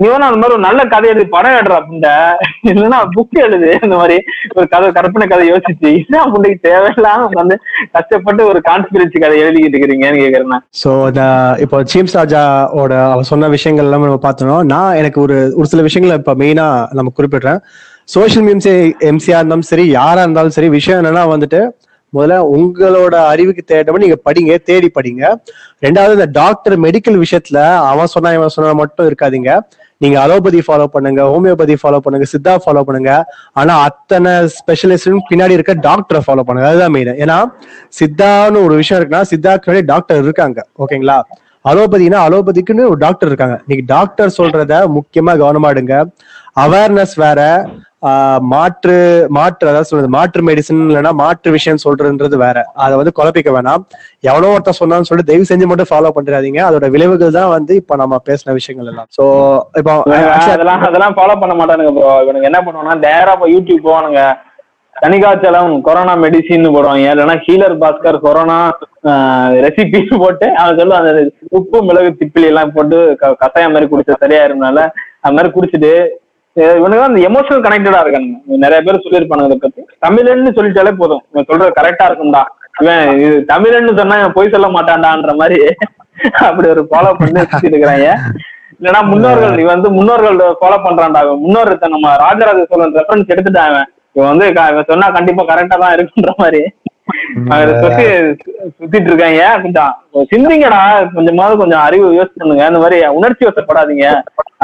[0.00, 2.08] நீ அந்த மாதிரி ஒரு நல்ல கதை எழுதி படம் எடுறா அப்படின்ட
[2.70, 3.70] இல்லைன்னா புக் எழுது.
[3.86, 4.16] இந்த மாதிரி
[4.56, 5.90] ஒரு கதை கற்பனை கதை யோசிச்சு.
[6.00, 7.56] என்ன அப்படிக்கு தேவையில்லாம வந்து
[7.96, 11.24] கஷ்டப்பட்டு ஒரு கான்ஸ்பிரன்சி கதை எழுதிக்கிட்டு இருக்கிறீங்கன்னு கேக்குறேன் சோ இந்த
[11.66, 14.62] இப்போ சீம்ஸ் ராஜாவோட அவர் சொன்ன விஷயங்கள் எல்லாம் நம்ம பார்த்தோம்.
[14.74, 16.66] நான் எனக்கு ஒரு ஒரு சில விஷயங்களை இப்போ மெயினா
[16.98, 17.60] நம்ம குறிப்பிடுறேன்.
[18.16, 18.70] சோஷியல் மீம்ஸ்
[19.10, 21.62] எம்சியா இருந்தாலும் சரி யாரா இருந்தாலும் சரி விஷயம் என்னன்னா வந்துட்டு
[22.12, 25.22] முதல்ல உங்களோட அறிவுக்கு தேடமா நீங்க படிங்க தேடி படிங்க.
[25.84, 27.58] ரெண்டாவது இந்த டாக்டர் மெடிக்கல் விஷயத்துல
[27.90, 29.50] அவன் சொன்னா இவன் சொன்னா மட்டும் இருக்காதீங்க.
[30.02, 33.12] நீங்க அலோபதி ஃபாலோ பண்ணுங்க ஹோமியோபதி ஃபாலோ பண்ணுங்க சித்தா ஃபாலோ பண்ணுங்க.
[33.60, 36.68] ஆனா அத்தனை ஸ்பெஷலிஸ்டும் பின்னாடி இருக்க டாக்டரை ஃபாலோ பண்ணுங்க.
[36.70, 37.38] அதுதான் மெயின் ஏன்னா
[37.98, 40.60] சித்தான்னு ஒரு விஷயம் இருக்குன்னா சித்தாக்கு முன்னாடி டாக்டர் இருக்காங்க.
[40.84, 41.18] ஓகேங்களா?
[41.64, 43.56] அலோபதினா அலோபதிக்குன்னு ஒரு டாக்டர் இருக்காங்க.
[43.68, 45.94] நீங்க டாக்டர் சொல்றத முக்கியமா கவனமா எடுங்க.
[46.64, 47.40] அவேர்னஸ் வேற
[48.50, 48.94] மாற்று
[49.36, 52.56] மாற்று அதாவது சொல்றது மாற்று மெடிசன் இல்லைன்னா மாற்று விஷயம் சொல்றதுன்றது வேற.
[52.76, 53.82] அதை வந்து குழப்பிக்க வேணாம்.
[54.24, 58.20] எவனோ ஒருத்தன் சொன்னான்னு சொல்லிட்டு தயவு செஞ்சு மட்டும் ஃபாலோ பண்றாதீங்க அதோட விளைவுகள் தான் வந்து இப்ப நம்ம
[58.28, 59.08] பேசின விஷயங்கள் எல்லாம்.
[59.16, 59.24] சோ
[59.80, 59.94] இப்போ
[60.48, 64.22] அதெல்லாம் அதெல்லாம் ஃபாலோ பண்ண மாட்டானுங்க ப்ரோ இவனுக்கு என்ன பண்ணுவானா நேரா போய் யூடியூப் போவானுங்க.
[64.96, 67.08] தனிகாய்ச்சலம் கொரோனா மெடிசின் போடுவாங்க.
[67.14, 68.58] இல்லைன்னா ஹீலர் பாஸ்கர் கொரோனா
[69.64, 71.24] ரெசிபி போட்டு அவன் சொல்லுவான் அந்த
[71.58, 74.78] உப்பு மிளகு திப்பிலி எல்லாம் போட்டு க- கஷாயம் மாதிரி குடிச்ச சரியா இருந்தால
[75.22, 75.92] அது மாதிரி குடிச்சிட்டு
[76.78, 78.38] இவனுக்கு அந்த எமோஷனல் கனெக்டடா இருக்கானுங்க.
[78.64, 79.82] நிறைய பேர் சொல்லியிருப்பானுங்க இதை பத்தி.
[80.04, 81.22] தமிழன்னு சொல்லிட்டாலே போதும்.
[81.32, 82.42] இவன் சொல்றது கரெக்டா இருக்கும்டா.
[82.82, 85.58] இவன் இது தமிழன்னு சொன்னா இவன் பொய் சொல்ல மாட்டான்டான்ற மாதிரி
[86.48, 88.08] அப்படி ஒரு ஃபாலோ பண்ணி சுத்திட்டு இருக்கிறாங்க
[88.78, 93.88] இல்லைன்னா முன்னோர்கள் இவன் வந்து முன்னோர்கள் ஃபாலோ பண்றான்டா அவன் முன்னோர் நம்ம ராஜராஜ சோழன் ரெஃபரன்ஸ் எடுத்துட்டான் அவன்
[94.16, 96.62] இவன் வந்து இவன் சொன்னா கண்டிப்பா கரெக்டா தான் இருக்குன்ற மாதிரி.
[98.78, 99.92] சுத்திட்டு இருக்காங்க கொஞ்சம்
[100.32, 100.80] சிந்திங்கடா.
[101.16, 102.66] கொஞ்சமாவது கொஞ்சம் அறிவு யோசிச்சு பண்ணுங்க.
[102.70, 104.06] இந்த மாதிரி உணர்ச்சி வசப்படாதீங்க.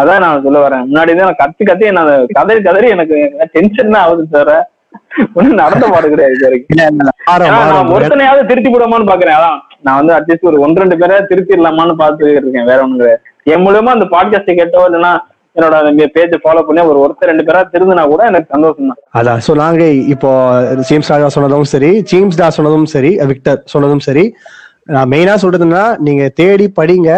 [0.01, 0.85] அதான் நான் சொல்ல வரேன்.
[0.91, 2.05] முன்னாடி தான் கத்தி கத்தி என்ன
[2.39, 3.17] கதறி கதறி எனக்கு
[3.57, 4.53] டென்ஷன் தான் ஆகுது தவிர
[5.39, 6.37] ஒண்ணும் நடந்த பாடு கிடையாது
[7.01, 7.93] நான்.
[7.97, 9.39] ஒருத்தனையாவது திருத்தி விடாமான்னு பாக்குறேன்.
[9.41, 12.69] அதான் நான் வந்து அட்லீஸ்ட் ஒரு ஒன்று ரெண்டு பேரை திருத்திடலாமான்னு பார்த்து இருக்கேன்.
[12.71, 13.23] வேற ஒண்ணு கிடையாது.
[13.53, 15.13] என் மூலியமா அந்த பாட்காஸ்ட் கேட்டோ இல்லைன்னா
[15.57, 19.55] என்னோட பேஜ் ஃபாலோ பண்ணி ஒரு ஒருத்தர் ரெண்டு பேரா திருந்தினா கூட எனக்கு சந்தோஷம் தான் அதான் சோ
[19.63, 19.85] நாங்க
[20.15, 20.31] இப்போ
[20.89, 24.25] ஜேம்ஸ் ராஜா சொன்னதும் சரி ஜேம்ஸ் டா சொன்னதும் சரி விக்டர் சொன்னதும் சரி
[24.95, 27.11] நான் மெயினா சொல்றதுன்னா நீங்க தேடி படிங்க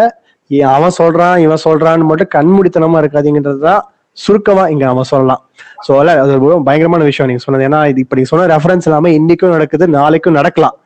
[0.77, 3.83] அவன் சொல்றான் இவன் சொல்றான்னு மட்டும் கண்மூடித்தனமா இருக்காதீங்கன்றதுதான்
[4.19, 5.41] சுருக்கமா இங்க அவன் சொல்லலாம்.
[5.87, 6.35] சோ அல்ல அது
[6.67, 7.65] பயங்கரமான விஷயம் நீங்க சொன்னது.
[7.69, 10.77] ஏன்னா இது இப்ப நீங்க சொன்ன ரெஃபரன்ஸ் இல்லாம இன்னைக்கும் நடக்குது நாளைக்கும் நடக்கலாம்.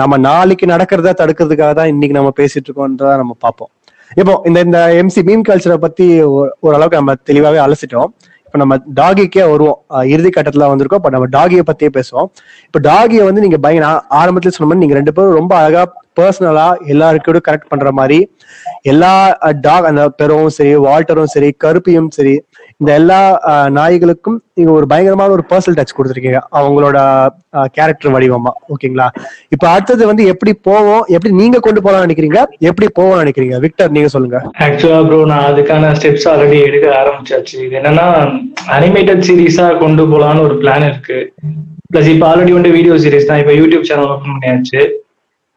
[0.00, 3.70] நம்ம நாளைக்கு நடக்கிறத தடுக்கிறதுக்காக தான் இன்னைக்கு நம்ம பேசிட்டு இருக்கோம்ன்றத நம்ம பார்ப்போம்.
[4.20, 6.06] இப்போ இந்த இந்த எம்சி மீம் கல்ச்சரை பத்தி
[6.66, 8.10] ஓரளவுக்கு நம்ம தெளிவாவே அலசிட்டோம்.
[8.46, 9.78] இப்ப நம்ம டாகிக்கே வருவோம்.
[10.14, 11.00] இறுதி கட்டத்துல வந்திருக்கோம்.
[11.02, 12.28] இப்போ நம்ம டாகியை பத்தியே பேசுவோம்.
[12.66, 13.88] இப்போ டாகியை வந்து நீங்க பயங்க
[14.20, 15.84] ஆரம்பத்துல சொன்ன மாதிரி நீங்க ரெண்டு பேரும் ரொம்ப அழகா
[16.18, 18.18] பர்சனலா எல்லாருக்கூட கனெக்ட் பண்ற மாதிரி
[18.82, 19.12] எல்லா
[19.60, 22.34] டாக் அந்த பெரும் சரி வால்டரும் சரி கருப்பியும் சரி
[22.80, 23.18] இந்த எல்லா
[23.76, 26.40] நாய்களுக்கும் நீங்க ஒரு பயங்கரமான ஒரு பர்சனல் டச் கொடுத்துருக்கீங்க.
[26.58, 26.96] அவங்களோட
[27.76, 28.52] கேரக்டர் வடிவமா.
[28.72, 29.06] ஓகேங்களா?
[29.54, 32.42] இப்ப அடுத்தது வந்து எப்படி போவோம் எப்படி நீங்க கொண்டு போகலாம்னு நினைக்கிறீங்க?
[32.70, 33.58] எப்படி போவோம்னு நினைக்கிறீங்க?
[33.64, 34.40] விக்டர் நீங்க சொல்லுங்க.
[34.66, 37.56] ஆக்சுவலா ப்ரோ நான் அதுக்கான ஸ்டெப்ஸ் ஆல்ரெடி எடுக்க ஆரம்பிச்சாச்சு.
[37.66, 38.06] இது என்னன்னா
[38.78, 41.18] அனிமேட்டட் சீரீஸா கொண்டு போலான்னு ஒரு பிளான் இருக்கு.
[41.94, 43.42] பிளஸ் இப்போ ஆல்ரெடி வந்து வீடியோ சீரீஸ் தான்.
[43.44, 44.82] இப்போ யூடியூப் சேனல் ஓப்பன் பண்ணியாச்சு.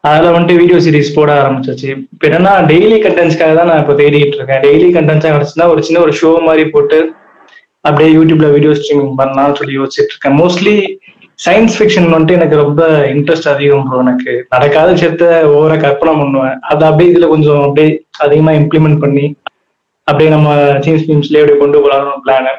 [0.04, 1.90] அதில் வந்துட்டு வீடியோ சீரிஸ் போட ஆரம்பிச்சிச்சு.
[2.14, 4.62] இப்போ என்னன்னா டெய்லி கண்டென்ட்ஸ்க்காக தான் நான் இப்போ தேடிட்டு இருக்கேன்.
[4.68, 7.00] டெய்லி கண்டென்ட்ஸாக கிடச்சுன்னா ஒரு சின்ன ஒரு ஷோ மாதிரி போட்டு
[7.88, 10.38] அப்படியே யூடியூப்ல வீடியோ ஸ்ட்ரீமிங் பண்ணலாம்னு சொல்லி யோசிச்சுட்டு இருக்கேன்.
[10.42, 10.76] மோஸ்ட்லி
[11.46, 12.82] சயின்ஸ் ஃபிக்ஷன் வந்துட்டு எனக்கு ரொம்ப
[13.12, 14.32] இன்ட்ரெஸ்ட் அதிகம் ப்ரோ எனக்கு.
[14.54, 15.26] நடக்காத விஷயத்த
[15.58, 16.58] ஓவரா கற்பனை பண்ணுவேன்.
[16.72, 17.90] அதை அப்படியே இதுல கொஞ்சம் அப்படியே
[18.26, 19.26] அதிகமா இம்ப்ளிமெண்ட் பண்ணி
[20.08, 20.50] அப்படியே நம்ம
[20.86, 22.54] சீன்ஸ் மீம்ஸ்லயே அப்படியே கொண்டு போகலாம்னு பிளானு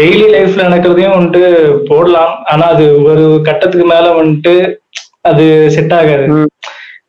[0.00, 1.42] டெய்லி லைஃப்ல நடக்கிறதையும் வந்துட்டு
[1.90, 2.34] போடலாம்.
[2.52, 4.54] ஆனா அது ஒரு கட்டத்துக்கு மேல வந்துட்டு
[5.24, 5.44] அது
[5.74, 6.26] செட் ஆகாது.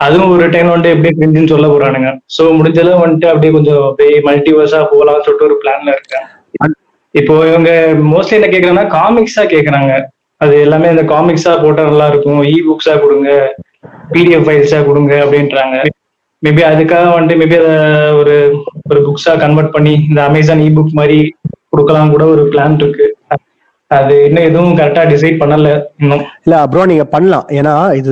[0.06, 2.10] அதுவும் ஒரு டைம் வந்துட்டு எப்படி கிரிஞ்சுன்னு சொல்ல போறானுங்க.
[2.36, 6.28] சோ முடிஞ்சளவு வந்துட்டு அப்படியே கொஞ்சம் அப்படியே மல்டிவர்ஸா போகலாம்னு சொல்லிட்டு ஒரு பிளான்ல இருக்கேன்
[7.16, 7.70] இப்போ இவங்க
[8.12, 9.92] மோஸ்ட்லி என்ன கேக்குறாங்கன்னா காமிக்ஸா கேக்குறாங்க.
[10.42, 12.40] அது எல்லாமே இந்த காமிக்ஸா போட்டா நல்லா இருக்கும்.
[12.54, 13.30] இ புக்ஸா கொடுங்க.
[14.14, 15.76] பிடிஎஃப் ஃபைல்ஸா கொடுங்க அப்படின்றாங்க.
[16.44, 17.76] மேபி அதுக்காக வந்துட்டு மேபி அதை
[18.22, 18.36] ஒரு
[18.92, 21.20] ஒரு புக்ஸா கன்வெர்ட் பண்ணி இந்த அமேசான் இ புக் மாதிரி
[21.72, 23.06] கொடுக்கலாம் கூட ஒரு பிளான் இருக்கு.
[23.98, 25.70] அது இன்னும் எதுவும் கரெக்டா டிசைட் பண்ணல
[26.02, 26.24] இன்னும்.
[26.46, 27.48] இல்ல ப்ரோ நீங்க பண்ணலாம்.
[27.60, 28.12] ஏன்னா இது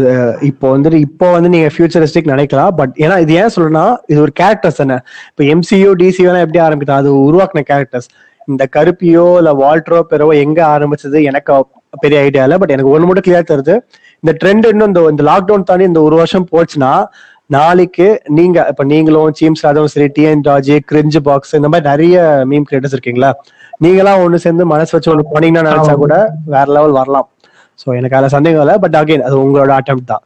[0.50, 2.72] இப்போ வந்துட்டு இப்போ வந்து நீங்க ஃபியூச்சரிஸ்டிக் நினைக்கலாம்.
[2.80, 4.98] பட் ஏன்னா இது ஏன் சொல்றேன்னா இது ஒரு கேரக்டர்ஸ் தானே.
[5.32, 7.00] இப்போ எம்சியோ டிசியூ எல்லாம் எப்படி ஆரம்பிக்குது?
[7.02, 8.10] அது உருவாக்குன கேரக்டர்ஸ்
[8.48, 11.18] இந்த கருப்பியோ இல்ல வால்ட்ரோ பெறவோ எங்க ஆரம்பிச்சது?
[11.32, 11.52] எனக்கு
[12.04, 12.56] பெரிய ஐடியா இல்ல.
[12.62, 13.76] பட் எனக்கு ஒண்ணு மட்டும் கிளியர் தருது.
[14.24, 16.94] இந்த ட்ரெண்ட் இன்னும் இந்த இந்த லாக்டவுன் தாண்டி இந்த ஒரு வருஷம் போச்சுன்னா
[17.56, 18.06] நாளைக்கு
[18.38, 22.18] நீங்க இப்ப நீங்களும் சீம்ஸ் ராஜாவும் சரி டிஎன் ராஜி கிரிஞ்சு பாக்ஸ் இந்த மாதிரி நிறைய
[22.52, 23.32] மீம் கிரியேட்டர்ஸ் இருக்கீங்களா?
[23.86, 26.16] நீங்களாம் ஒண்ணு சேர்ந்து மனசு வச்சு ஒண்ணு போனீங்கன்னா நினைச்சா கூட
[26.54, 27.28] வேற லெவல் வரலாம்.
[27.82, 30.24] சோ எனக்கு அதுல சந்தேகம் இல்லை பட் அகைன் அது உங்களோட அட்டம் தான்.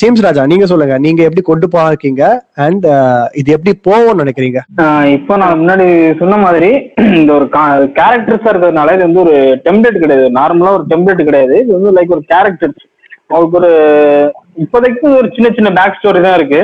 [0.00, 2.24] ஜேம்ஸ் ராஜா நீங்க சொல்லுங்க நீங்க எப்படி கொண்டு போயிருக்கீங்க?
[2.64, 2.84] அண்ட்
[3.40, 4.60] இது எப்படி போவோம்னு நினைக்கிறீங்க?
[5.16, 5.86] இப்போ நான் முன்னாடி
[6.20, 6.70] சொன்ன மாதிரி
[7.18, 7.46] இந்த ஒரு
[7.98, 9.34] கேரக்டர்ஸா இருக்கிறதுனால இது வந்து ஒரு
[9.66, 10.26] டெம்ப்ளேட் கிடையாது.
[10.38, 11.56] நார்மலா ஒரு டெம்ப்ளேட் கிடையாது.
[11.64, 12.74] இது வந்து லைக் ஒரு கேரக்டர்
[13.30, 13.72] அவருக்கு ஒரு
[14.62, 16.60] இப்போதைக்கு ஒரு சின்ன சின்ன பேக் ஸ்டோரி தான் இருக்கு.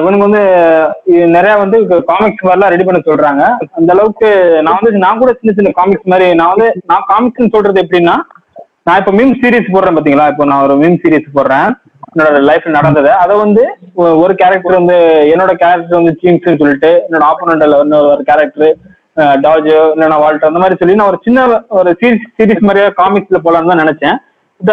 [0.00, 0.42] இவனுக்கு வந்து
[1.36, 1.76] நிறைய வந்து
[2.10, 3.42] காமிக்ஸ் மாதிரிலாம் ரெடி பண்ண சொல்றாங்க.
[3.78, 4.28] அந்த அளவுக்கு
[4.66, 8.16] நான் வந்து நான் கூட சின்ன சின்ன காமிக்ஸ் மாதிரி நான் வந்து நான் காமிக்ஸ்னு சொல்றது எப்படின்னா
[8.88, 10.26] நான் இப்போ மீம் சீரீஸ் போடுறேன் பாத்தீங்களா?
[10.32, 11.70] இப்போ நான் ஒரு மீம் சீரீஸ் போடுறேன்.
[12.12, 13.10] என்னோட லைஃப்ல நடந்தது.
[13.22, 13.62] அதை வந்து
[14.24, 14.98] ஒரு கேரக்டர் வந்து
[15.32, 18.70] என்னோட கேரக்டர் வந்து சீம்ஸ்னு சொல்லிட்டு என்னோட ஆப்போனண்ட்ல வந்து ஒரு கேரக்டர்
[19.44, 21.44] டாஜோ இல்லைன்னா வால்ட் அந்த மாதிரி சொல்லி நான் ஒரு சின்ன
[21.80, 24.16] ஒரு சீரீஸ் சீரிஸ் மாதிரியா காமிக்ஸ்ல போலான்னு தான் நினைச்சேன்.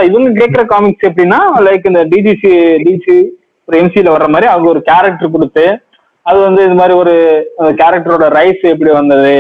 [0.10, 2.52] இவங்க கேட்கிற காமிக்ஸ் எப்படின்னா லைக் இந்த டிஜிசி
[2.86, 3.18] டிசி
[3.68, 5.66] ஒரு எம்சியில வர்ற மாதிரி அவங்க ஒரு கேரக்டர் கொடுத்து
[6.26, 7.14] அது வந்து இது மாதிரி ஒரு
[7.82, 9.36] கேரக்டரோட ரைஸ் எப்படி வந்தது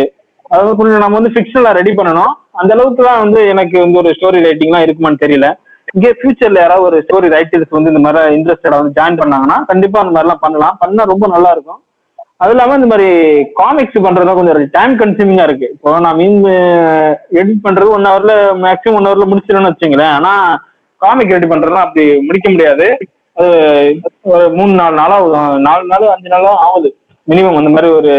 [0.51, 2.33] அதாவது கொஞ்சம் நம்ம வந்து ஃபிக்ஷனலா ரெடி பண்ணணும்.
[2.61, 5.47] அந்த அளவுக்கு தான் வந்து எனக்கு வந்து ஒரு ஸ்டோரி ரைட்டிங்லாம் இருக்குமான்னு தெரியல.
[5.95, 10.13] இங்கே ஃபியூச்சர்ல யாராவது ஒரு ஸ்டோரி ரைட்டர்ஸ் வந்து இந்த மாதிரி இன்ட்ரெஸ்டடா வந்து ஜாயின் பண்ணாங்கன்னா கண்டிப்பா அந்த
[10.15, 10.75] மாதிரிலாம் பண்ணலாம்.
[10.83, 11.79] பண்ணா ரொம்ப நல்லா இருக்கும்.
[12.41, 13.09] அது இல்லாம இந்த மாதிரி
[13.59, 15.67] காமிக்ஸ் பண்றதுலாம் கொஞ்சம் டைம் கன்சியூமிங்கா இருக்கு.
[15.75, 16.39] இப்போ நான் மீன்
[17.39, 18.33] எடிட் பண்றது ஒன் ஹவர்ல
[18.63, 20.31] மேக்ஸிமம் ஒன் ஹவர்ல முடிச்சிடணும்னு வச்சுங்களேன் ஆனா
[21.03, 22.87] காமிக் ரெடி பண்றதுலாம் அப்படி முடிக்க முடியாது.
[23.37, 23.51] அது
[24.33, 25.15] ஒரு மூணு நாலு நாளா
[25.67, 26.89] நாலு நாள் அஞ்சு நாளும் ஆகுது.
[27.27, 28.11] மினிமம் அந்த மாதிரி ஒரு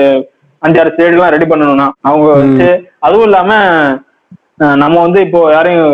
[0.66, 1.86] அஞ்சாறு ஸ்டேட்லாம் ரெடி பண்ணணும்னா.
[2.08, 2.68] அவங்க வச்சு
[3.06, 3.52] அதுவும் இல்லாம
[4.82, 5.88] நம்ம வந்து இப்போ யாரையும்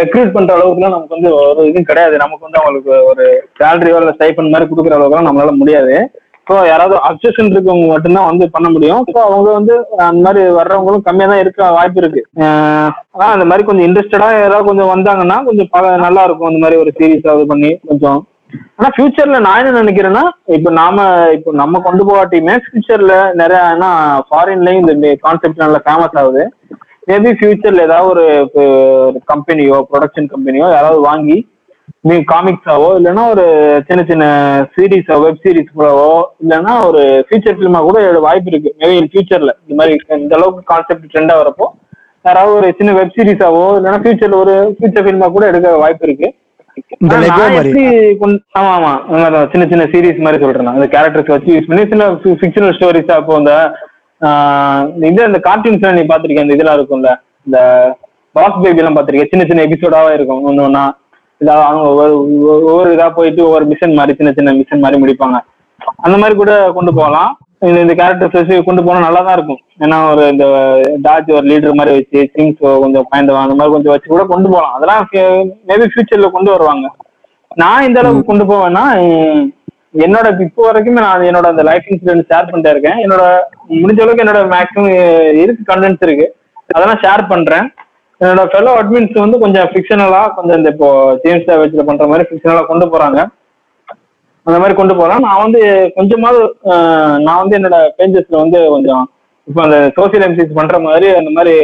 [0.00, 2.14] ரெக்ரூட் பண்ற அளவுக்குலாம் நமக்கு வந்து ஒரு இதுவும் கிடையாது.
[2.22, 3.24] நமக்கு வந்து அவங்களுக்கு ஒரு
[3.60, 5.94] சேலரியோ இல்லை ஸ்டைஃபன் மாதிரி கொடுக்குற அளவுக்குலாம் நம்மளால முடியாது.
[6.48, 9.02] ஸோ யாராவது அப்சஷன் இருக்கவங்க மட்டும்தான் வந்து பண்ண முடியும்.
[9.12, 9.74] ஸோ அவங்க வந்து
[10.08, 12.22] அந்த மாதிரி வர்றவங்களும் கம்மியாக தான் இருக்க வாய்ப்பு இருக்கு.
[13.14, 16.92] ஆனால் அந்த மாதிரி கொஞ்சம் இன்ட்ரெஸ்டடா யாராவது கொஞ்சம் வந்தாங்கன்னா கொஞ்சம் பல நல்லா இருக்கும் அந்த மாதிரி ஒரு
[16.98, 18.20] சீரீஸ் அது பண்ணி கொஞ்சம்.
[18.78, 20.24] ஆனா ஃபியூச்சர்ல நான் என்ன நினைக்கிறேன்னா
[20.56, 21.06] இப்போ நாம
[21.36, 23.90] இப்போ நம்ம கொண்டு போகாட்டியுமே ஃபியூச்சர்ல நிறைய ஏன்னா
[24.28, 26.44] ஃபாரின்லயும் இந்த கான்செப்ட் நல்லா ஃபேமஸ் ஆகுது.
[27.10, 28.26] மேபி ஃபியூச்சர்ல ஏதாவது ஒரு
[28.60, 31.36] ஒரு கம்பெனியோ ப்ரொடக்ஷன் கம்பெனியோ யாராவது வாங்கி
[32.08, 33.44] நீ காமிக்ஸாவோ இல்லைன்னா ஒரு
[33.88, 34.24] சின்ன சின்ன
[34.74, 35.92] சீரீஸோ வெப் சீரிஸ்களோ
[36.42, 38.70] இல்லைன்னா ஒரு ஃபீச்சர் ஃபிலிமா கூட வாய்ப்பு இருக்கு.
[38.80, 41.66] மேபி ஃபியூச்சர்ல இந்த மாதிரி இந்த அளவுக்கு கான்செப்ட் ட்ரெண்டா வரப்போ
[42.24, 46.28] யாராவது ஒரு சின்ன வெப் சீரிஸாவோ இல்லைன்னா ஃபியூச்சர்ல ஒரு ஃபியூச்சர் ஃபிலிமா கூட எடுக்க வாய்ப்பு இருக்கு.
[48.58, 48.92] ஆமா ஆமா.
[49.52, 50.72] சின்ன சின்ன சீரிஸ் மாதிரி சொல்றேன்.
[50.76, 52.06] அந்த கேரக்டர்ஸ் வச்சு யூஸ் பண்ணி சின்ன
[52.40, 53.52] ஃபிக்ஷனல் ஸ்டோரிஸா இப்போ இந்த
[55.10, 57.10] இது அந்த கார்ட்டூன்ஸ் நீ பாத்திருக்கேன் இந்த இதெல்லாம் இருக்கும்ல.
[57.46, 57.58] இந்த
[58.36, 60.42] பாஸ் பேபி எல்லாம் பாத்திருக்கேன் சின்ன சின்ன எபிசோடாவா இருக்கும்.
[60.50, 60.84] ஒண்ணு ஒண்ணா.
[61.44, 62.12] இதா அவங்க ஒவ்வொரு
[62.66, 65.38] ஒவ்வொரு இதா போயிட்டு ஒவ்வொரு மிஷன் மாதிரி சின்ன சின்ன மிஷன் மாதிரி முடிப்பாங்க.
[66.04, 67.32] அந்த மாதிரி கூட கொண்டு போகலாம்.
[67.68, 69.60] இந்த இந்த கேரக்டர் வச்சு கொண்டு போனா நல்லா தான் இருக்கும்.
[69.84, 70.44] ஏன்னா ஒரு இந்த
[71.06, 74.74] டாஜ் ஒரு லீடர் மாதிரி வச்சு சிங்ஸ் கொஞ்சம் பாயிண்ட் அந்த மாதிரி கொஞ்சம் வச்சு கூட கொண்டு போகலாம்.
[74.76, 75.04] அதெல்லாம்
[75.70, 76.88] மேபி ஃபியூச்சர்ல கொண்டு வருவாங்க.
[77.62, 78.84] நான் இந்த அளவுக்கு கொண்டு போவேன்னா
[80.04, 83.00] என்னோட இப்போ வரைக்கும் நான் என்னோட அந்த லைஃப் இன்சூரன்ஸ் ஷேர் பண்ணிட்டே இருக்கேன்.
[83.04, 83.24] என்னோட
[83.82, 84.92] முடிஞ்ச அளவுக்கு என்னோட மேக்ஸிமம்
[85.42, 86.26] இருக்கு கண்டென்ட்ஸ் இருக்கு.
[86.76, 87.68] அதெல்லாம் ஷேர் பண்றேன்.
[88.20, 90.88] என்னோட ஃபெலோ அட்மின்ஸ் வந்து கொஞ்சம் ஃபிக்ஷனலா கொஞ்சம் இந்த இப்போ
[91.22, 93.20] ஜேம்ஸ் டேவேஜ்ல பண்ற மாதிரி ஃபிக்ஷனலா கொண்டு போறாங்க.
[94.46, 95.60] அந்த மாதிரி கொண்டு போறேன் நான் வந்து
[95.96, 96.40] கொஞ்சமாவது
[97.26, 99.04] நான் வந்து என்னோட பேஜஸ்ல வந்து கொஞ்சம்
[99.48, 101.54] இப்போ அந்த சோசியல் எம்சிஸ் பண்ற மாதிரி அந்த மாதிரி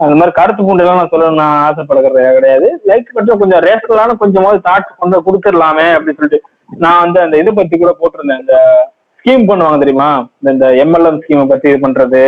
[0.00, 2.68] அந்த மாதிரி கருத்து பூண்டுலாம் நான் சொல்லணும்னு நான் ஆசைப்படுறது கிடையாது.
[2.90, 6.40] லைக் கொஞ்சம் கொஞ்சம் ரேஷனலான கொஞ்சமாவது தாட்ஸ் கொண்டு கொடுத்துடலாமே அப்படின்னு சொல்லிட்டு
[6.84, 8.42] நான் வந்து அந்த இதை பத்தி கூட போட்டிருந்தேன்.
[8.44, 8.56] இந்த
[9.24, 10.28] ஸ்கீம் பண்ணுவாங்க தெரியுமா?
[10.40, 12.22] இந்த- எம்எல்எம் ஸ்கீமை பத்தி இது பண்றது.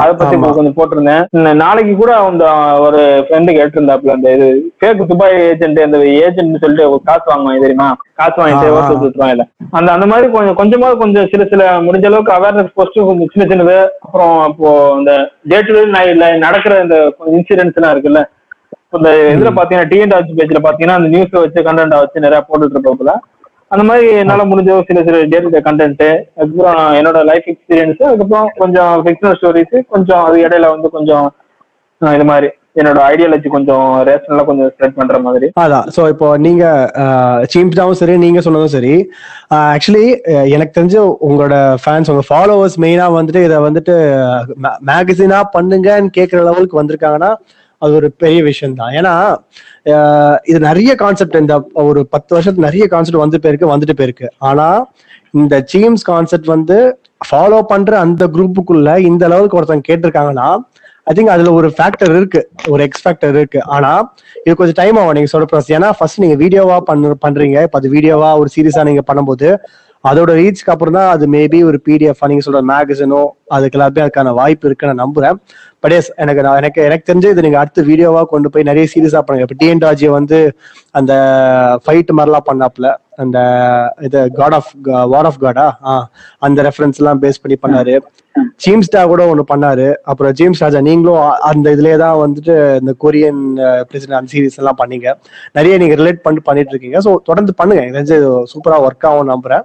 [0.00, 1.54] அதை பத்தி கொஞ்சம் போட்டிருந்தேன்.
[1.54, 2.44] நாளைக்கு கூட அந்த
[2.80, 7.96] ஒரு ஃப்ரெண்டு கேட்டிருந்தாப்புல அந்த இது ஃபேக் துபாய் ஏஜென்ட் அந்த ஏஜென்ட் சொல்லிட்டு காசு வாங்குவாங்க தெரியுமா?
[8.14, 8.72] காசு வாங்கிட்டு
[9.04, 13.54] விட்டுருவாங்க அந்த அந்த மாதிரி கொஞ்சம் கொஞ்சமா கொஞ்சம் சில சில முடிஞ்ச அளவுக்கு அவேர்னஸ் போஸ்ட் கொஞ்சம் சின்ன
[13.54, 13.86] சின்னது.
[14.00, 18.24] அப்புறம் இப்போ இந்த டே டு டே நடக்கிற இந்த இன்சிடென்ட்ஸ் எல்லாம் இருக்குல்ல.
[18.90, 23.10] இந்த இதுல பாத்தீங்கன்னா டிஎன்டாச் பேஜ்ல பாத்தீங்கன்னா அந்த நியூஸ் வச்சு கண்டென்ட் வச்சு நிறைய போட்டுட்டு இருப்பாப்புல.
[23.70, 26.04] அந்த மாதிரி என்னால முடிஞ்ச சில சில டே டு டே கண்டென்ட்
[26.36, 31.26] அதுக்கப்புறம் என்னோட லைஃப் எக்ஸ்பீரியன்ஸ் அதுக்கப்புறம் கொஞ்சம் ஃபிக்ஷனல் ஸ்டோரிஸ் கொஞ்சம் அது இடையில வந்து கொஞ்சம்
[32.02, 32.48] இது மாதிரி
[32.80, 35.46] என்னோட ஐடியாலஜி கொஞ்சம் ரேஷனலா கொஞ்சம் ஸ்ப்ரெட் பண்ற மாதிரி.
[35.62, 35.86] அதான்.
[35.94, 36.64] ஸோ இப்போ நீங்க
[37.52, 38.92] சீம்ஸ்டாவும் சரி நீங்க சொன்னதும் சரி
[39.72, 40.04] ஆக்சுவலி
[40.54, 43.94] எனக்கு தெரிஞ்சு உங்களோட ஃபேன்ஸ் உங்க ஃபாலோவர்ஸ் மெயினா வந்துட்டு இதை வந்துட்டு
[44.90, 47.32] மேகசினா பண்ணுங்கன்னு கேட்குற லெவலுக்கு வந்திருக்காங்கன்னா
[47.82, 49.12] அது ஒரு பெரிய விஷயம் தான் ஏன்னா
[50.50, 51.56] இது நிறைய கான்செப்ட் இந்த
[51.88, 54.28] ஒரு பத்து வருஷத்துக்கு நிறைய கான்செப்ட் வந்து போயிருக்கு வந்துட்டு போயிருக்கு.
[54.48, 54.68] ஆனா
[55.40, 56.78] இந்த சீம்ஸ் கான்செப்ட் வந்து
[57.28, 60.48] ஃபாலோ பண்ற அந்த குரூப்புக்குள்ள இந்த அளவுக்கு ஒருத்தங்க கேட்டிருக்காங்கன்னா
[61.10, 62.40] ஐ திங்க் அதுல ஒரு ஃபேக்டர் இருக்கு.
[62.72, 63.60] ஒரு எக்ஸ் ஃபேக்டர் இருக்கு.
[63.74, 63.92] ஆனா
[64.44, 65.16] இது கொஞ்சம் டைம் ஆகும்.
[65.18, 67.58] நீங்க சொல்ற ப்ராசஸ் ஏன்னா ஃபர்ஸ்ட் நீங்க வீடியோவா பண்ண பண்றீங்க.
[67.66, 69.48] இப்போ அது வீடியோவா ஒரு சீரியஸா நீங்க பண்ணும்போது
[70.04, 73.22] அதோட ரீச்க்கு அப்புறம் தான் அது மேபி ஒரு பிடிஎஃப் நீங்க சொல்ற மேகசினோ
[73.56, 75.36] அதுக்கு எல்லாமே அதுக்கான வாய்ப்பு இருக்குன்னு நான் நம்புறேன்.
[75.82, 79.20] பட் எஸ் எனக்கு நான் எனக்கு எனக்கு தெரிஞ்சு இது நீங்க அடுத்த வீடியோவா கொண்டு போய் நிறைய சீரியஸா
[79.26, 79.46] பண்ணுங்க.
[79.48, 80.38] இப்ப டிஎன் ராஜி வந்து
[81.00, 81.12] அந்த
[81.84, 82.88] ஃபைட் மாதிரிலாம் பண்ணாப்ல
[83.22, 83.38] அந்த
[84.06, 84.70] இது காட் ஆஃப்
[85.12, 85.66] வார் ஆஃப் காடா
[86.46, 87.94] அந்த ரெஃபரன்ஸ் எல்லாம் பேஸ் பண்ணி பண்ணாரு.
[88.64, 89.86] ஜேம்ஸ்டா கூட ஒண்ணு பண்ணாரு.
[90.10, 93.42] அப்புறம் ஜேம்ஸ் ராஜா நீங்களும் அந்த இதுலயே தான் வந்துட்டு இந்த கொரியன்
[93.88, 95.08] பிரசிடென்ட் அந்த சீரீஸ் எல்லாம் பண்ணீங்க.
[95.58, 97.00] நிறைய நீங்க ரிலேட் பண்ணி பண்ணிட்டு இருக்கீங்க.
[97.06, 97.82] ஸோ தொடர்ந்து பண்ணுங்க.
[97.84, 98.18] எனக்கு தெரிஞ்சு
[98.54, 99.64] சூப்பரா ஒர்க் ஆகும் நம்புறேன்.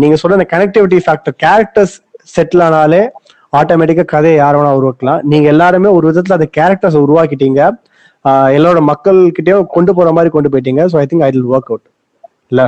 [0.00, 1.94] நீங்க சொல்ற அந்த கனெக்டிவிட்டி ஃபேக்டர் கேரக்டர்ஸ்
[2.34, 3.02] செட்டில் ஆனாலே
[3.58, 5.20] ஆட்டோமேட்டிக்கா கதையை யார் வேணா உருவாக்கலாம்.
[5.30, 7.60] நீங்க எல்லாருமே ஒரு விதத்துல அந்த கேரக்டர்ஸ் உருவாக்கிட்டீங்க.
[8.56, 10.82] எல்லாரோட மக்கள்கிட்டயும் கொண்டு போற மாதிரி கொண்டு போயிட்டீங்க.
[10.92, 11.86] So I think I will work out
[12.52, 12.62] இல்ல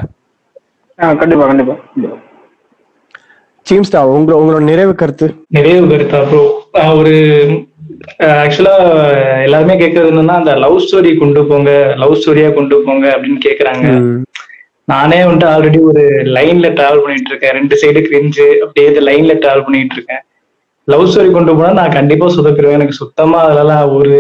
[1.23, 1.75] கண்டிப்பா கண்டிப்பா.
[3.67, 5.27] சீம்ஸ்டா உங்க உங்களோட நிறைவு கருத்து?
[5.57, 6.43] நிறைவு கருத்தா ப்ரோ
[7.01, 7.15] ஒரு
[8.45, 8.75] ஆக்சுவலா
[9.47, 11.71] எல்லாருமே கேட்கறது என்னன்னா அந்த லவ் ஸ்டோரி கொண்டு போங்க
[12.03, 13.87] லவ் ஸ்டோரியா கொண்டு போங்க அப்படின்னு கேக்குறாங்க.
[14.91, 16.03] நானே வந்துட்டு ஆல்ரெடி ஒரு
[16.37, 17.55] லைன்ல டிராவல் பண்ணிட்டு இருக்கேன்.
[17.59, 20.23] ரெண்டு சைடு கிரிஞ்சு அப்படியே இந்த லைன்ல டிராவல் பண்ணிட்டு இருக்கேன்.
[20.85, 22.79] லவ் ஸ்டோரி கொண்டு போனா நான் கண்டிப்பா சொதப்பிடுவேன்.
[22.79, 24.15] எனக்கு சுத்தமா அதெல்லாம் ஒரு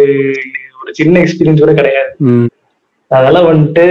[0.80, 2.10] ஒரு சின்ன எக்ஸ்பீரியன்ஸ் கூட கிடையாது.
[3.08, 3.84] அதெல்லாம் வந்துட்டு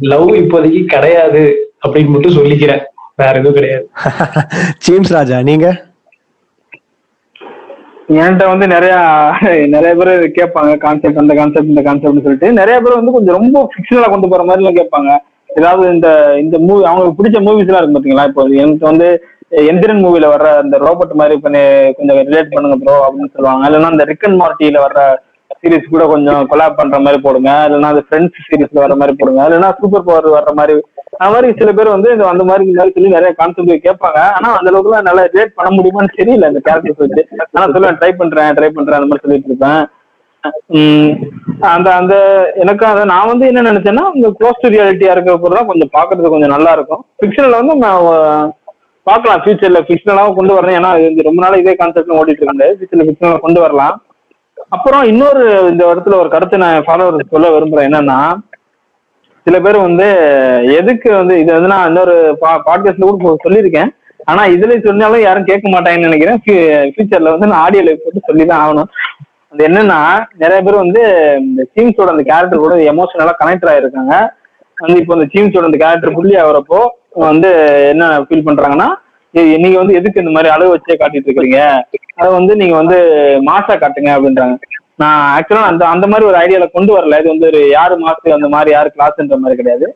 [0.00, 1.42] லவ் இப்போதைக்கு கிடையாது
[1.86, 2.82] அப்படின்னு மட்டும் சொல்லிக்கிறேன்.
[3.20, 3.84] வேற எதுவும் கிடையாது.
[4.86, 5.66] சீம்ஸ் ராஜா நீங்க?
[8.16, 8.96] என்கிட்ட வந்து நிறைய
[9.66, 12.52] நிறைய பேர் கேட்பாங்க கான்செப்ட் அந்த கான்செப்ட் இந்த கான்செப்ட்னு சொல்லிட்டு.
[12.52, 15.12] நிறைய பேர் வந்து கொஞ்சம் ரொம்ப ஃபிக்ஷனலா கொண்டு போற மாதிரி எல்லாம் கேட்பாங்க.
[15.58, 16.08] ஏதாவது இந்த
[16.44, 18.26] இந்த மூவி அவங்களுக்கு பிடிச்ச மூவிஸ் எல்லாம் இருக்கு பாத்தீங்களா?
[18.30, 19.08] இப்போ எனக்கு வந்து
[19.70, 21.62] எந்திரன் மூவில வர்ற அந்த ரோபோட் மாதிரி பண்ணி
[21.98, 23.62] கொஞ்சம் ரிலேட் பண்ணுங்க ப்ரோ அப்படின்னு சொல்லுவாங்க.
[23.68, 25.02] இல்லைன்னா அந்த ரிக்கன் மார்ட்டியில வர்ற
[25.60, 27.50] சீரிஸ் கூட கொஞ்சம் கொலாப் பண்ற மாதிரி போடுங்க.
[27.66, 29.40] இல்லைன்னா அந்த ஃப்ரெண்ட்ஸ் சீரிஸ்ல வர மாதிரி போடுங்க.
[29.48, 30.74] இல்லைன்னா சூப்பர் பவர் வர்ற மாதிரி
[31.18, 34.20] அந்த மாதிரி சில பேர் வந்து இந்த அந்த மாதிரி இந்த சொல்லி நிறைய கான்செப்ட் கேட்பாங்க.
[34.36, 37.22] ஆனா அந்த அளவுக்கு நல்லா ரிலேட் பண்ண முடியுமான்னு தெரியல இந்த கேரக்டர்ஸ் வச்சு.
[37.54, 39.80] ஆனா சொல்லுவேன் ட்ரை பண்றேன் ட்ரை பண்றேன் அந்த மாதிரி சொல்லிட்டு இருப்பேன்.
[41.74, 42.14] அந்த அந்த
[42.62, 46.32] எனக்கு அதை நான் வந்து என்ன நினைச்சேன்னா இந்த க்ளோஸ் டு ரியாலிட்டியா இருக்கிற பொருள் தான் கொஞ்சம் பாக்குறது
[46.34, 47.02] கொஞ்சம் நல்லா இருக்கும்.
[47.20, 48.52] ஃபிக்ஷனில் வந்து நான்
[49.06, 53.40] பார்க்கலாம் ஃபியூச்சர்ல ஃபிக்ஷனலாவும் கொண்டு வரேன் ஏன்னா இது ரொம்ப நாள் இதே கான்செப்ட்ல ஓடிட்டு இருக்கேன் ஃபியூச்சர்ல ஃபிக்ஷனலா
[53.46, 53.96] கொண்டு வரலாம்.
[54.74, 55.42] அப்புறம் இன்னொரு
[55.72, 57.88] இந்த இடத்துல ஒரு கருத்தை நான் ஃபாலோவர் சொல்ல விரும்புறேன்.
[57.90, 58.18] என்னன்னா
[59.46, 60.06] சில பேர் வந்து
[60.78, 63.90] எதுக்கு வந்து இது வந்து நான் இன்னொரு பா பாட்காஸ்ட்ல கூட சொல்லியிருக்கேன்.
[64.30, 66.40] ஆனா இதுல சொன்னாலும் யாரும் கேட்க மாட்டாங்கன்னு நினைக்கிறேன்.
[66.94, 68.90] ஃபியூச்சர்ல வந்து நான் ஆடியோல போட்டு சொல்லி தான் ஆகணும்.
[69.52, 69.98] அது என்னன்னா
[70.42, 71.02] நிறைய பேர் வந்து
[71.46, 74.14] இந்த சீம்ஸோட அந்த கேரக்டர் கூட எமோஷனலா கனெக்ட் ஆயிருக்காங்க.
[74.84, 76.80] வந்து இப்போ இந்த சீம்ஸோட அந்த கேரக்டர் புள்ளி ஆகுறப்போ
[77.28, 77.50] வந்து
[77.92, 78.88] என்ன ஃபீல் பண்றாங்கன்னா
[79.62, 81.60] நீங்க வந்து எதுக்கு இந்த மாதிரி அளவு வச்சே காட்டிட்டு இருக்கிறீங்க?
[82.20, 82.98] அதை வந்து நீங்க வந்து
[83.48, 84.56] மாசா காட்டுங்க அப்படின்றாங்க.
[85.02, 87.18] நான் ஆக்சுவலா அந்த அந்த மாதிரி ஒரு ஐடியால கொண்டு வரல.
[87.22, 89.88] இது வந்து ஒரு யாரு மாசு அந்த மாதிரி யாரு கிளாஸ்ன்ற மாதிரி கிடையாது.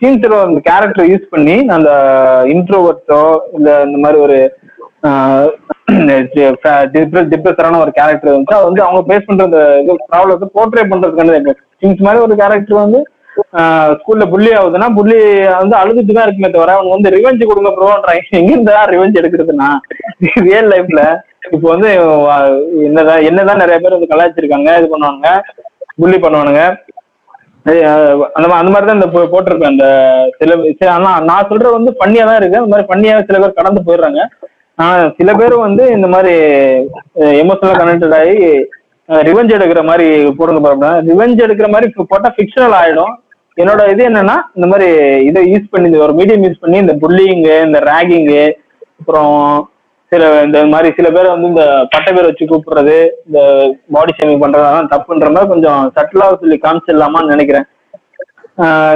[0.00, 1.90] சீன்ஸோட அந்த கேரக்டர் யூஸ் பண்ணி அந்த
[2.54, 3.22] இன்ட்ரோவர்ட்டோ
[3.58, 4.38] இல்ல இந்த மாதிரி ஒரு
[7.32, 12.06] டிப்ரெஸரான ஒரு கேரக்டர் வந்து அது வந்து அவங்க பேஸ் பண்ற அந்த இது ப்ராப்ளத்தை போர்ட்ரே பண்றதுக்கான திங்ஸ்
[12.06, 13.00] மாதிரி ஒரு கேரக்டர் வந்து
[14.00, 15.18] ஸ்கூல்ல புள்ளி ஆகுதுன்னா புள்ளி
[15.60, 19.68] வந்து அழுதுட்டு தான் இருக்குமே தவிர அவங்க வந்து ரிவெஞ்ச் கொடுங்க ப்ரோன்றாங்க எங்க இருந்தா ரிவெஞ்ச் எடுக்கிறதுனா
[20.46, 21.02] ரியல் லைஃப்ல
[21.54, 21.88] இப்போ வந்து
[22.86, 25.28] என்னதான் என்னதான் நிறைய பேர் வந்து கலாய்ச்சிருக்காங்க இது பண்ணுவாங்க
[26.00, 26.62] புள்ளி பண்ணுவானுங்க.
[28.36, 29.72] அந்த அந்த மாதிரி தான் இந்த போட்டிருப்பேன்.
[29.74, 29.86] அந்த
[30.40, 32.60] சில சில ஆனா நான் சொல்றது வந்து பண்ணியா தான் இருக்கு.
[32.60, 34.20] அந்த மாதிரி பண்ணியா சில பேர் கடந்து போயிடுறாங்க.
[34.78, 36.32] ஆனா சில பேர் வந்து இந்த மாதிரி
[37.42, 38.34] எமோஷனலா கனெக்டட் ஆகி
[39.28, 40.06] ரிவெஞ்ச் எடுக்கிற மாதிரி
[40.38, 40.88] போடுங்க பாருங்க.
[41.08, 43.14] ரிவெஞ்ச் எடுக்கிற மாதிரி போட்டா ஃபிக்ஷனல் ஆயிடும்.
[43.60, 44.88] என்னோட இது என்னன்னா இந்த மாதிரி
[45.28, 48.42] இதை யூஸ் பண்ணி இந்த ஒரு மீடியம் யூஸ் பண்ணி இந்த புல்லிங்கு இந்த ரேகிங்கு
[49.00, 49.32] அப்புறம்
[50.12, 52.96] சில இந்த மாதிரி சில பேர் வந்து இந்த பட்ட பேர் வச்சு கூப்பிடுறது
[53.28, 53.40] இந்த
[53.94, 57.66] பாடி ஷேமிங் பண்றதெல்லாம் தப்புன்ற மாதிரி கொஞ்சம் சட்டிலா சொல்லி காமிச்சிடலாமான்னு நினைக்கிறேன்.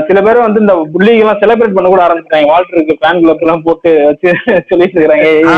[0.08, 2.50] சில பேர் வந்து இந்த புள்ளிங்க எல்லாம் செலிப்ரேட் பண்ண கூட ஆரம்பிச்சிட்டாங்க.
[2.52, 4.30] வால்டருக்கு ஃபேன் கிளப் எல்லாம் போட்டு வச்சு
[4.70, 5.50] சொல்லிட்டு இருக்கேன்.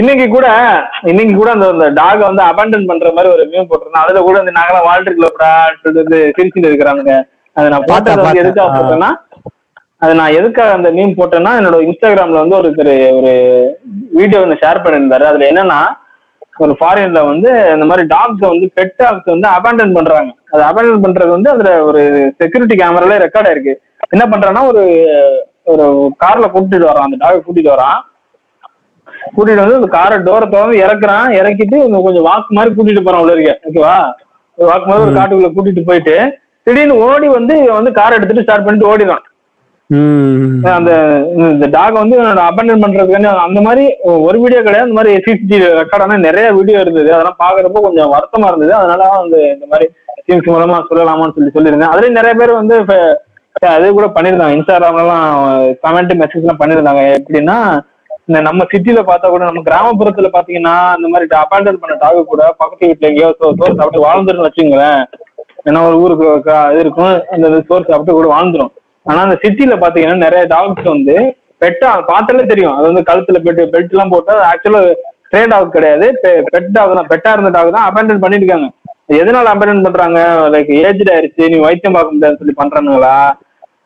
[0.00, 0.46] இன்னைக்கு கூட
[1.10, 4.04] இன்னைக்கு கூட அந்த அந்த டாக வந்து அபேண்டன் பண்ற மாதிரி ஒரு மீம் போட்டிருந்தேன்.
[4.04, 5.50] அதுல கூட இந்த நாங்களாம் வால்டர் கிளப்டா
[5.84, 7.10] சிரிச்சுட்டு இருக்கிறாங்க
[7.56, 8.42] அதை நான் பார்த்தேன், போட்டது வந்து.
[8.44, 8.70] எதுக்காக.
[8.78, 9.10] போட்டேன்னா
[10.04, 13.32] அது நான் எதுக்காக அந்த மீம் போட்டேன்னா என்னோட இன்ஸ்டாகிராம்ல வந்து ஒருத்தர் ஒரு
[14.18, 15.24] வீடியோ ஒன்று ஷேர் பண்ணியிருந்தாரு.
[15.30, 15.80] அதுல என்னன்னா
[16.64, 20.32] ஒரு ஃபாரின்ல வந்து இந்த மாதிரி டாக்ஸ் வந்து பெட் டாக்ஸ் வந்து அபேண்டன் பண்றாங்க.
[20.52, 22.00] அது அபேண்டன் பண்றது வந்து அதுல ஒரு
[22.38, 23.74] செக்யூரிட்டி கேமரால ரெக்கார்ட் ஆயிருக்கு.
[24.14, 24.82] என்ன பண்றான்னா ஒரு
[25.72, 25.84] ஒரு
[26.22, 28.00] கார்ல கூட்டிட்டு வரான் அந்த டாகை கூட்டிட்டு வரான்
[29.34, 31.26] கூட்டிட்டு வந்து அந்த காரை டோரை திறந்து இறக்குறான்.
[31.40, 31.76] இறக்கிட்டு
[32.06, 33.52] கொஞ்சம் வாக்கு மாதிரி கூட்டிட்டு போறான் உள்ள இருக்க.
[33.68, 33.96] ஓகேவா
[34.58, 36.16] ஒரு வாக்கு மாதிரி ஒரு காட்டுக்குள்ள கூட்டிட்டு போயிட்டு
[36.66, 39.24] திடீர்னு ஓடி வந்து இவன் வந்து கார் எடுத்துட்டு ஸ்டார்ட் பண்ணிட்டு ஓடிடுறான்.
[39.90, 40.60] ம்.
[40.76, 40.90] அந்த
[41.52, 42.16] இந்த டாக் வந்து
[42.48, 43.84] அபண்டன் பண்றதுக்காண்டி அந்த மாதிரி
[44.26, 44.86] ஒரு வீடியோ கிடையாது.
[44.88, 47.10] அந்த மாதிரி சிசிடிவி ரெக்கார்டான நிறைய வீடியோ இருந்தது.
[47.14, 48.72] அதெல்லாம் பாக்குறப்போ கொஞ்சம் வருத்தமா இருந்தது.
[48.74, 49.86] அதனால வந்து இந்த மாதிரி
[50.22, 51.92] ஸ்கீம்ஸ் மூலமா சொல்லலாமான்னு சொல்லி சொல்லியிருந்தேன்.
[51.92, 52.76] அதுலயும் நிறைய பேர் வந்து
[53.76, 54.56] அது கூட பண்ணியிருந்தாங்க.
[54.56, 55.24] இன்ஸ்டாகிராம்லாம்
[55.86, 57.02] கமெண்ட் மெசேஜ் எல்லாம் பண்ணியிருந்தாங்க.
[57.18, 57.56] எப்படின்னா
[58.28, 62.88] இந்த நம்ம சிட்டில பார்த்தா கூட நம்ம கிராமப்புறத்துல பாத்தீங்கன்னா இந்த மாதிரி அபாண்டன் பண்ண டாக் கூட பக்கத்து
[62.88, 65.00] வீட்டுல எங்கேயோ சோர்ஸ் சோறு சாப்பிட்டு வாழ்ந்துருன்னு வச்சுங்களேன்
[65.68, 66.26] ஏன்னா ஒரு ஊருக்கு
[66.72, 67.14] இது இருக்கும்.
[67.34, 68.72] அந்த சோறு சாப்பிட்டு கூட வாழ்ந்துரும்.
[69.06, 71.16] ஆனா அந்த சிட்டில பாத்தீங்கன்னா நிறைய டாக்ஸ் வந்து
[71.62, 72.76] பெட்டா பார்த்தாலே தெரியும்.
[72.76, 74.80] அது வந்து கழுத்துல பெட் பெல்ட் எல்லாம் போட்டு ஆக்சுவலா
[75.32, 76.06] ட்ரேட் டாக் கிடையாது.
[76.54, 78.68] பெட் டாக் தான் பெட்டா இருந்த டாக் தான் அபேண்டன் பண்ணிருக்காங்க
[79.16, 80.48] எதனால அபேண்டன் பண்றாங்க?
[80.52, 83.30] லைக் ஏஜ்ட் ஆயிருச்சு நீ வைத்தியம் பார்க்க முடியாதுன்னு சொல்லி பண்றானுங்களா?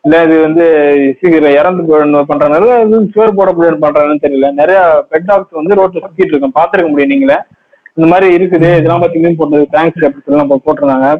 [0.03, 4.53] இல்ல இது வந்து சீக்கிரம் இறந்து போயிடணும் பண்றாங்க சுவர் போட முடியாது பண்றாங்கன்னு தெரியல.
[4.53, 6.53] நிறைய பெட் டாக்ஸ் வந்து ரோட்ல சுத்திட்டு இருக்கோம்.
[6.55, 7.41] பாத்துருக்க முடியும் நீங்களே.
[7.95, 8.55] இந்த மாதிரி இருக்குது.
[8.55, 11.17] இதெல்லாம் பத்தி மீன் போட்டது தேங்க்ஸ் அப்படின்னு சொல்லி நம்ம போட்டிருந்தாங்க.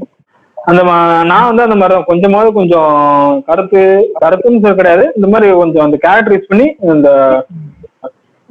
[0.65, 5.13] அந்த மா- நான் வந்து அந்த மாதிரி தான் கொஞ்சமாவது கொஞ்சம் கருத்து கருத்துன்னு சொல்ல கிடையாது.
[5.17, 7.11] இந்த மாதிரி கொஞ்சம் அந்த கேரக்டர் யூஸ் பண்ணி இந்த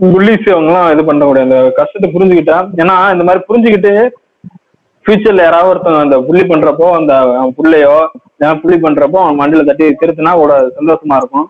[0.01, 2.67] புள்ளிஸ் அவங்கலாம் இது பண்ணக்கூடிய அந்த கஷ்டத்தை புரிஞ்சுக்கிட்டா.
[2.75, 4.09] ஏன்னா இந்த மாதிரி புரிஞ்சுக்கிட்டு
[5.05, 7.97] ஃபியூச்சர்ல யாராவது ஒருத்தவங்க அந்த புள்ளி பண்றப்போ அந்த அவன் புள்ளையோ
[8.61, 11.45] புள்ளி பண்றப்போ அவன் மண்டியில தட்டி திருத்தினா கூட சந்தோஷமா இருக்கும்.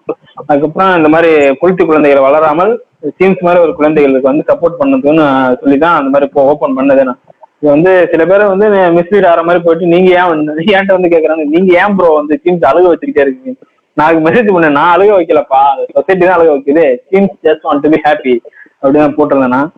[0.50, 1.30] அதுக்கப்புறம் இந்த மாதிரி
[1.62, 2.74] குளித்து குழந்தைகள் வளராமல்
[3.18, 5.26] சீம்ஸ் மாதிரி ஒரு குழந்தைகளுக்கு வந்து சப்போர்ட் பண்ணதுன்னு
[5.62, 7.22] சொல்லி தான் அந்த மாதிரி இப்போ ஓப்பன் பண்ணது நான்.
[7.60, 8.68] இது வந்து சில பேர் வந்து
[8.98, 11.46] மிஸ்லீட் ஆகிற மாதிரி போயிட்டு நீங்க ஏன் வந்து ஏன்ட்ட வந்து கேக்குறாங்க?
[11.56, 13.56] நீங்க ஏன் ப்ரோ வந்து சீம்ஸ் அழுக வச்சுக்கிட்டே இருக்கீங்க?
[13.98, 15.62] நான் மெசேஜ் பண்ணேன் நான் அழுக வைக்கலப்பா
[15.96, 16.86] சொசைட்டி தான் அழுக வைக்குது.
[17.12, 18.36] Seems just want to be happy
[18.84, 19.72] அப்படின்னு போட்டிருந்தேன் நான்.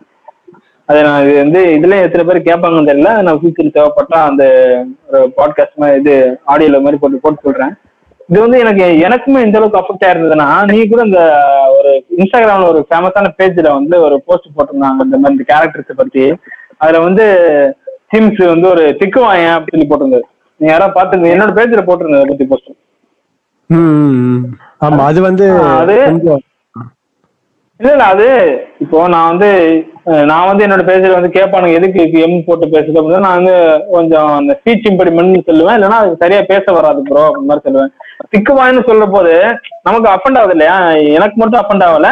[0.90, 3.10] அது நான் இது வந்து இதுல எத்தனை பேர் கேட்பாங்கன்னு தெரியல.
[3.24, 4.44] நான் ஃபியூச்சர் தேவைப்பட்டா அந்த
[5.08, 6.14] ஒரு பாட்காஸ்ட் மாதிரி இது
[6.52, 7.72] ஆடியோல மாதிரி போட்டு போட்டு சொல்றேன்.
[8.30, 11.20] இது வந்து எனக்கு எனக்குமே இந்த அளவுக்கு அஃபெக்ட் ஆயிருந்ததுன்னா நீ கூட இந்த
[11.76, 15.06] ஒரு இன்ஸ்டாகிராம்ல ஒரு ஃபேமஸான பேஜ்ல வந்து ஒரு போஸ்ட் போட்டிருந்தாங்க.
[15.08, 16.24] இந்த மாதிரி இந்த கேரக்டர்ஸ் பத்தி.
[16.82, 17.26] அதுல வந்து
[18.12, 20.26] சிம்ஸ் வந்து ஒரு திக்கு வாயன் அப்படின்னு சொல்லி போட்டிருந்தது.
[20.60, 22.76] நீ யாராவது பார்த்து என்னோட பேஜ்ல போட்டிருந்தது பத்தி போஸ்ட்
[24.84, 25.46] ஆமா அது வந்து
[25.80, 25.96] அது
[27.80, 28.24] இல்ல இல்ல அது
[28.84, 29.48] இப்போ நான் வந்து
[30.30, 33.54] நான் வந்து என்னோட பேசுறது வந்து கேட்பானுங்க எதுக்கு எம் போட்டு பேசுறது அப்படின்னா நான் வந்து
[33.94, 35.76] கொஞ்சம் அந்த ஸ்பீச் இம்படிமெண்ட் சொல்லுவேன்.
[35.78, 37.92] இல்லைன்னா அது சரியா பேச வராது ப்ரோ அந்த மாதிரி சொல்லுவேன்.
[38.32, 39.34] திக்குவாயின்னு சொல்ற போது
[39.88, 40.76] நமக்கு அஃபண்ட் ஆகுது இல்லையா?
[41.18, 42.08] எனக்கு மட்டும் அஃபண்ட் ஆகல.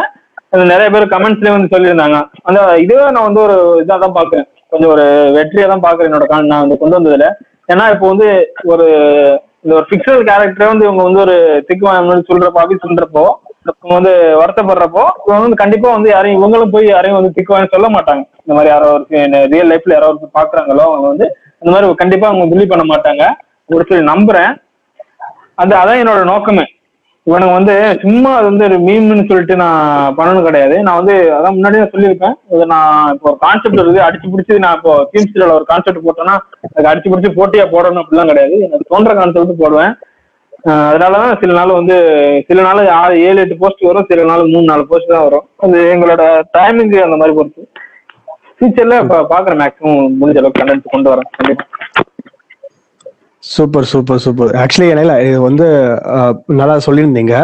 [0.73, 2.19] நிறைய பேர் கமெண்ட்ஸ்லயே வந்து சொல்லியிருந்தாங்க.
[2.49, 5.07] அந்த இதுவே நான் வந்து ஒரு இதாக தான் பாக்குறேன் கொஞ்சம் ஒரு
[5.39, 7.29] வெற்றியை தான் பாக்குறேன் என்னோட நான் வந்து கொண்டு வந்ததுல.
[7.73, 8.29] ஏன்னா இப்போ வந்து
[8.73, 8.87] ஒரு
[9.65, 11.37] இந்த ஒரு ஃபிக்ஷனல் கேரக்டரே வந்து இவங்க வந்து ஒரு
[11.69, 13.25] திக்குவாயம்னு சொல்றப்போ அப்படி சொல்றப்போ
[13.71, 18.23] இவங்க வந்து வருத்தப்படுறப்போ இவங்க வந்து கண்டிப்பா வந்து யாரையும் இவங்களும் போய் யாரையும் வந்து திக்குவான்னு சொல்ல மாட்டாங்க.
[18.45, 19.05] இந்த மாதிரி யாரோ ஒரு
[19.55, 21.27] ரியல் லைஃப்ல யாரோ ஒரு பாக்குறாங்களோ அவங்க வந்து
[21.61, 23.25] அந்த மாதிரி கண்டிப்பா அவங்க பிலீவ் பண்ண மாட்டாங்க.
[23.75, 24.53] ஒரு சில நம்புறேன்.
[25.63, 26.65] அது அதான் என்னோட நோக்கமே.
[27.29, 30.77] இவனுங்க வந்து சும்மா அது வந்து ஒரு மீம்னு சொல்லிட்டு நான் பண்ணணும் கிடையாது.
[30.87, 32.37] நான் வந்து அதான் முன்னாடியே சொல்லியிருப்பேன்.
[32.55, 34.03] இது நான் இப்போ ஒரு கான்செப்ட் இருக்குது.
[34.07, 36.37] அடிச்சு பிடிச்சி நான் இப்போ டீம்ஸ்ல ஒரு கான்செப்ட் போட்டேன்னா
[36.69, 38.59] அதுக்கு அடிச்சு பிடிச்சி போட்டியா போடணும் அப்படிலாம் கிடையாது.
[38.67, 39.95] எனக்கு தோன்ற கான்செப்ட் போடுவேன்.
[40.65, 41.97] அதனாலதான் சில நாள் வந்து
[42.49, 45.47] சில நாள் ஆறு ஏழு எட்டு போஸ்ட் வரும் சில நாள் மூணு நாலு போஸ்ட் தான் வரும்.
[45.65, 46.23] அது எங்களோட
[46.57, 47.65] டைமிங் அந்த மாதிரி பொறுத்து.
[48.59, 48.99] ஃபியூச்சர்ல
[49.33, 51.65] பாக்குறேன் மேக்ஸிமம் முடிஞ்ச அளவுக்கு கண்டென்ட் கொண்டு வரேன் கண்டிப்பா.
[53.43, 55.67] சூப்பர் சூப்பர் சூப்பர் ஆக்சுவலி என்ன இது வந்து
[56.61, 57.35] நல்லா சொல்லியிருந்தீங்க.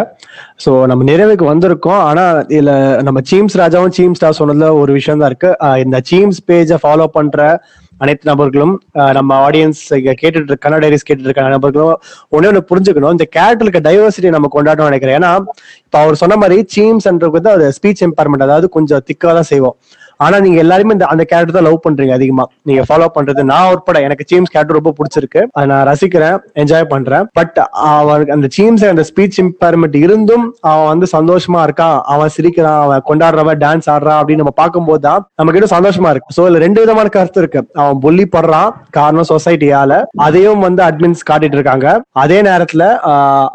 [0.65, 2.01] ஸோ நம்ம நிறைவுக்கு வந்திருக்கோம்.
[2.09, 2.25] ஆனா
[2.55, 2.73] இதுல
[3.09, 5.51] நம்ம சீம்ஸ் ராஜாவும் சீம்ஸ் ஸ்டார் சொன்னதுல ஒரு விஷயம் தான் இருக்கு.
[5.85, 7.47] இந்த சீம்ஸ் பேஜை ஃபாலோ பண்ற
[8.03, 8.75] அனைத்து நபர்களும்
[9.19, 9.83] நம்ம ஆடியன்ஸ்
[10.21, 11.97] கேட்டுட்டு இருக்க கன்னட டைரிஸ் கேட்டுட்டு இருக்க நபர்களும்
[12.37, 13.15] ஒன்னே ஒன்று புரிஞ்சுக்கணும்.
[13.17, 15.19] இந்த கேரக்டருக்கு டைவர்சிட்டி நம்ம கொண்டாடணும் நினைக்கிறேன்.
[15.21, 15.33] ஏன்னா
[15.87, 19.77] இப்போ அவர் சொன்ன மாதிரி சீம்ஸ்ன்றது வந்து அது ஸ்பீச் இம்பேர்மெண்ட் அதாவது கொஞ்சம் திக்காக தான் செய்வோம்.
[20.25, 22.45] ஆனா நீங்க எல்லாருமே இந்த அந்த கேரக்டர் தான் லவ் பண்றீங்க அதிகமா.
[22.69, 25.41] நீங்க ஃபாலோ பண்றது நான் உட்பட எனக்கு சீம்ஸ் கேரக்டர் ரொம்ப பிடிச்சிருக்கு.
[25.57, 27.25] அதை நான் ரசிக்கிறேன் என்ஜாய் பண்றேன்.
[27.39, 27.59] பட்
[27.91, 31.97] அவனுக்கு அந்த சீம்ஸ் அந்த ஸ்பீச் இம்பேர்மெண்ட் இருந்தும் அவன் வந்து சந்தோஷமா இருக்கான்.
[32.15, 36.37] அவன் சிரிக்கிறான் அவன் கொண்டாடுறவன் டான்ஸ் ஆடுறான் அப்படின்னு நம்ம பார்க்கும்போது தான் நமக்கு இன்னும் சந்தோஷமா இருக்கு.
[36.39, 37.63] சோ இதுல ரெண்டு விதமான கருத்து இருக்கு.
[37.83, 41.87] அவன் புள்ளி படுறான் காரணம் சொசைட்டியால அதையும் வந்து அட்மின்ஸ் காட்டிட்டு இருக்காங்க.
[42.25, 42.85] அதே நேரத்துல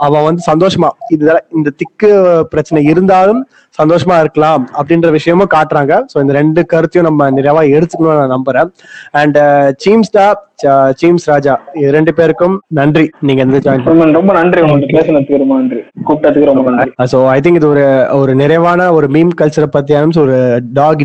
[0.08, 2.12] அவன் வந்து சந்தோஷமா இதுல இந்த திக்கு
[2.54, 3.42] பிரச்சனை இருந்தாலும்
[3.80, 5.94] சந்தோஷமா இருக்கலாம் அப்படின்ற விஷயமும் காட்டுறாங்க.
[6.14, 8.70] சோ இந்த ரெண்டு கருத்தையும் நம்ம நிறைவா எடுத்துக்கணும்னு நான் நம்புறேன்.
[9.12, 9.40] அண்ட்
[9.86, 10.36] சீம்ஸ்டா uh,
[11.00, 13.06] சீம்ஸ் ராஜா இது ரெண்டு பேருக்கும் நன்றி.
[13.28, 13.86] நீங்க இந்த ஜாயின்
[14.20, 14.62] ரொம்ப நன்றி.
[14.66, 15.82] உங்களுக்கு பேசுனதுக்கு ரொம்ப நன்றி.
[16.08, 16.92] கூப்பிட்டதுக்கு ரொம்ப நன்றி.
[17.14, 17.86] ஸோ ஐ திங்க் இது ஒரு
[18.20, 20.38] ஒரு நிறைவான ஒரு மீம் கல்ச்சரை பத்தியான ஒரு
[20.80, 21.04] டாக்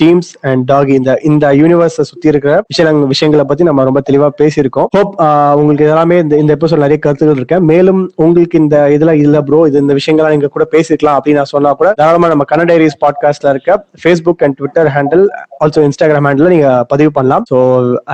[0.00, 4.88] சீம்ஸ் அண்ட் டாக் இந்த இந்த யூனிவர்ஸை சுத்தி இருக்கிற விஷயங்கள் விஷயங்களை பத்தி நம்ம ரொம்ப தெளிவா பேசியிருக்கோம்.
[4.96, 5.14] ஹோப்
[5.60, 9.82] உங்களுக்கு எல்லாமே இந்த இந்த எபிசோட் நிறைய கருத்துக்கள் இருக்கேன் மேலும் உங்களுக்கு இந்த இதுல இல்ல ப்ரோ இது
[9.84, 13.70] இந்த விஷயங்கள்லாம் நீங்க கூட பேசிக்கலாம் அப்படின்னு நான் சொன்னா கூட தாராளமா நம்ம கன்னட டைரிஸ் பாட்காஸ்ட்ல இருக்க
[14.02, 15.24] Facebook and Twitter handle
[15.64, 17.44] also Instagram handle நீங்க பதிவு பண்ணலாம்.
[17.52, 17.58] So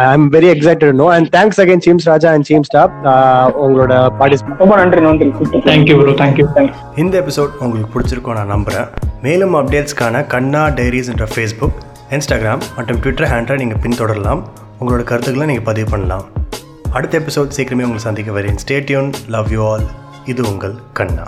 [0.03, 2.95] I am very excited no and thanks again seems Raja and seem stop
[3.67, 5.29] உங்களோட பார்ட்டிசிபேட் ரொம்ப நன்றி நன்றி.
[5.69, 6.47] Thank you bro thank you
[7.05, 8.89] இந்த எபிசோட் உங்களுக்கு பிடிச்சிருக்கும் நான் நம்புகிறேன்
[9.27, 11.79] மேலும் அப்டேட்ஸ்க்கான கண்ணா டைரிஸ் என்ற ஃபேஸ்புக்
[12.17, 14.41] இன்ஸ்டாகிராம் மற்றும் ட்விட்டர் ஹேண்டலை நீங்கள் பின்தொடரலாம்.
[14.81, 16.25] உங்களோட கருத்துக்களை நீங்கள் பதிவு பண்ணலாம்.
[16.97, 18.59] அடுத்த எபிசோட் சீக்கிரமே உங்களை சந்திக்க வரேன்.
[18.65, 19.87] ஸ்டேட்யூன் லவ் யூ ஆல்
[20.33, 21.27] இது உங்கள் கண்ணா.